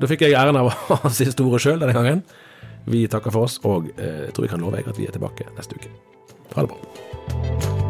Da 0.00 0.08
fikk 0.08 0.24
jeg 0.24 0.38
æren 0.38 0.56
av 0.56 0.70
å 0.70 1.00
si 1.10 1.26
siste 1.26 1.44
ordet 1.44 1.62
sjøl 1.66 1.82
denne 1.82 1.96
gangen. 1.96 2.24
Vi 2.90 3.04
takker 3.10 3.34
for 3.34 3.50
oss, 3.50 3.58
og 3.66 3.90
eh, 3.98 4.26
jeg 4.28 4.34
tror 4.36 4.46
jeg 4.46 4.54
kan 4.54 4.64
love 4.64 4.86
at 4.86 4.98
vi 4.98 5.10
er 5.10 5.16
tilbake 5.16 5.50
neste 5.58 5.76
uke. 5.76 5.92
Ha 6.54 6.66
det 6.66 6.72
bra. 6.72 7.89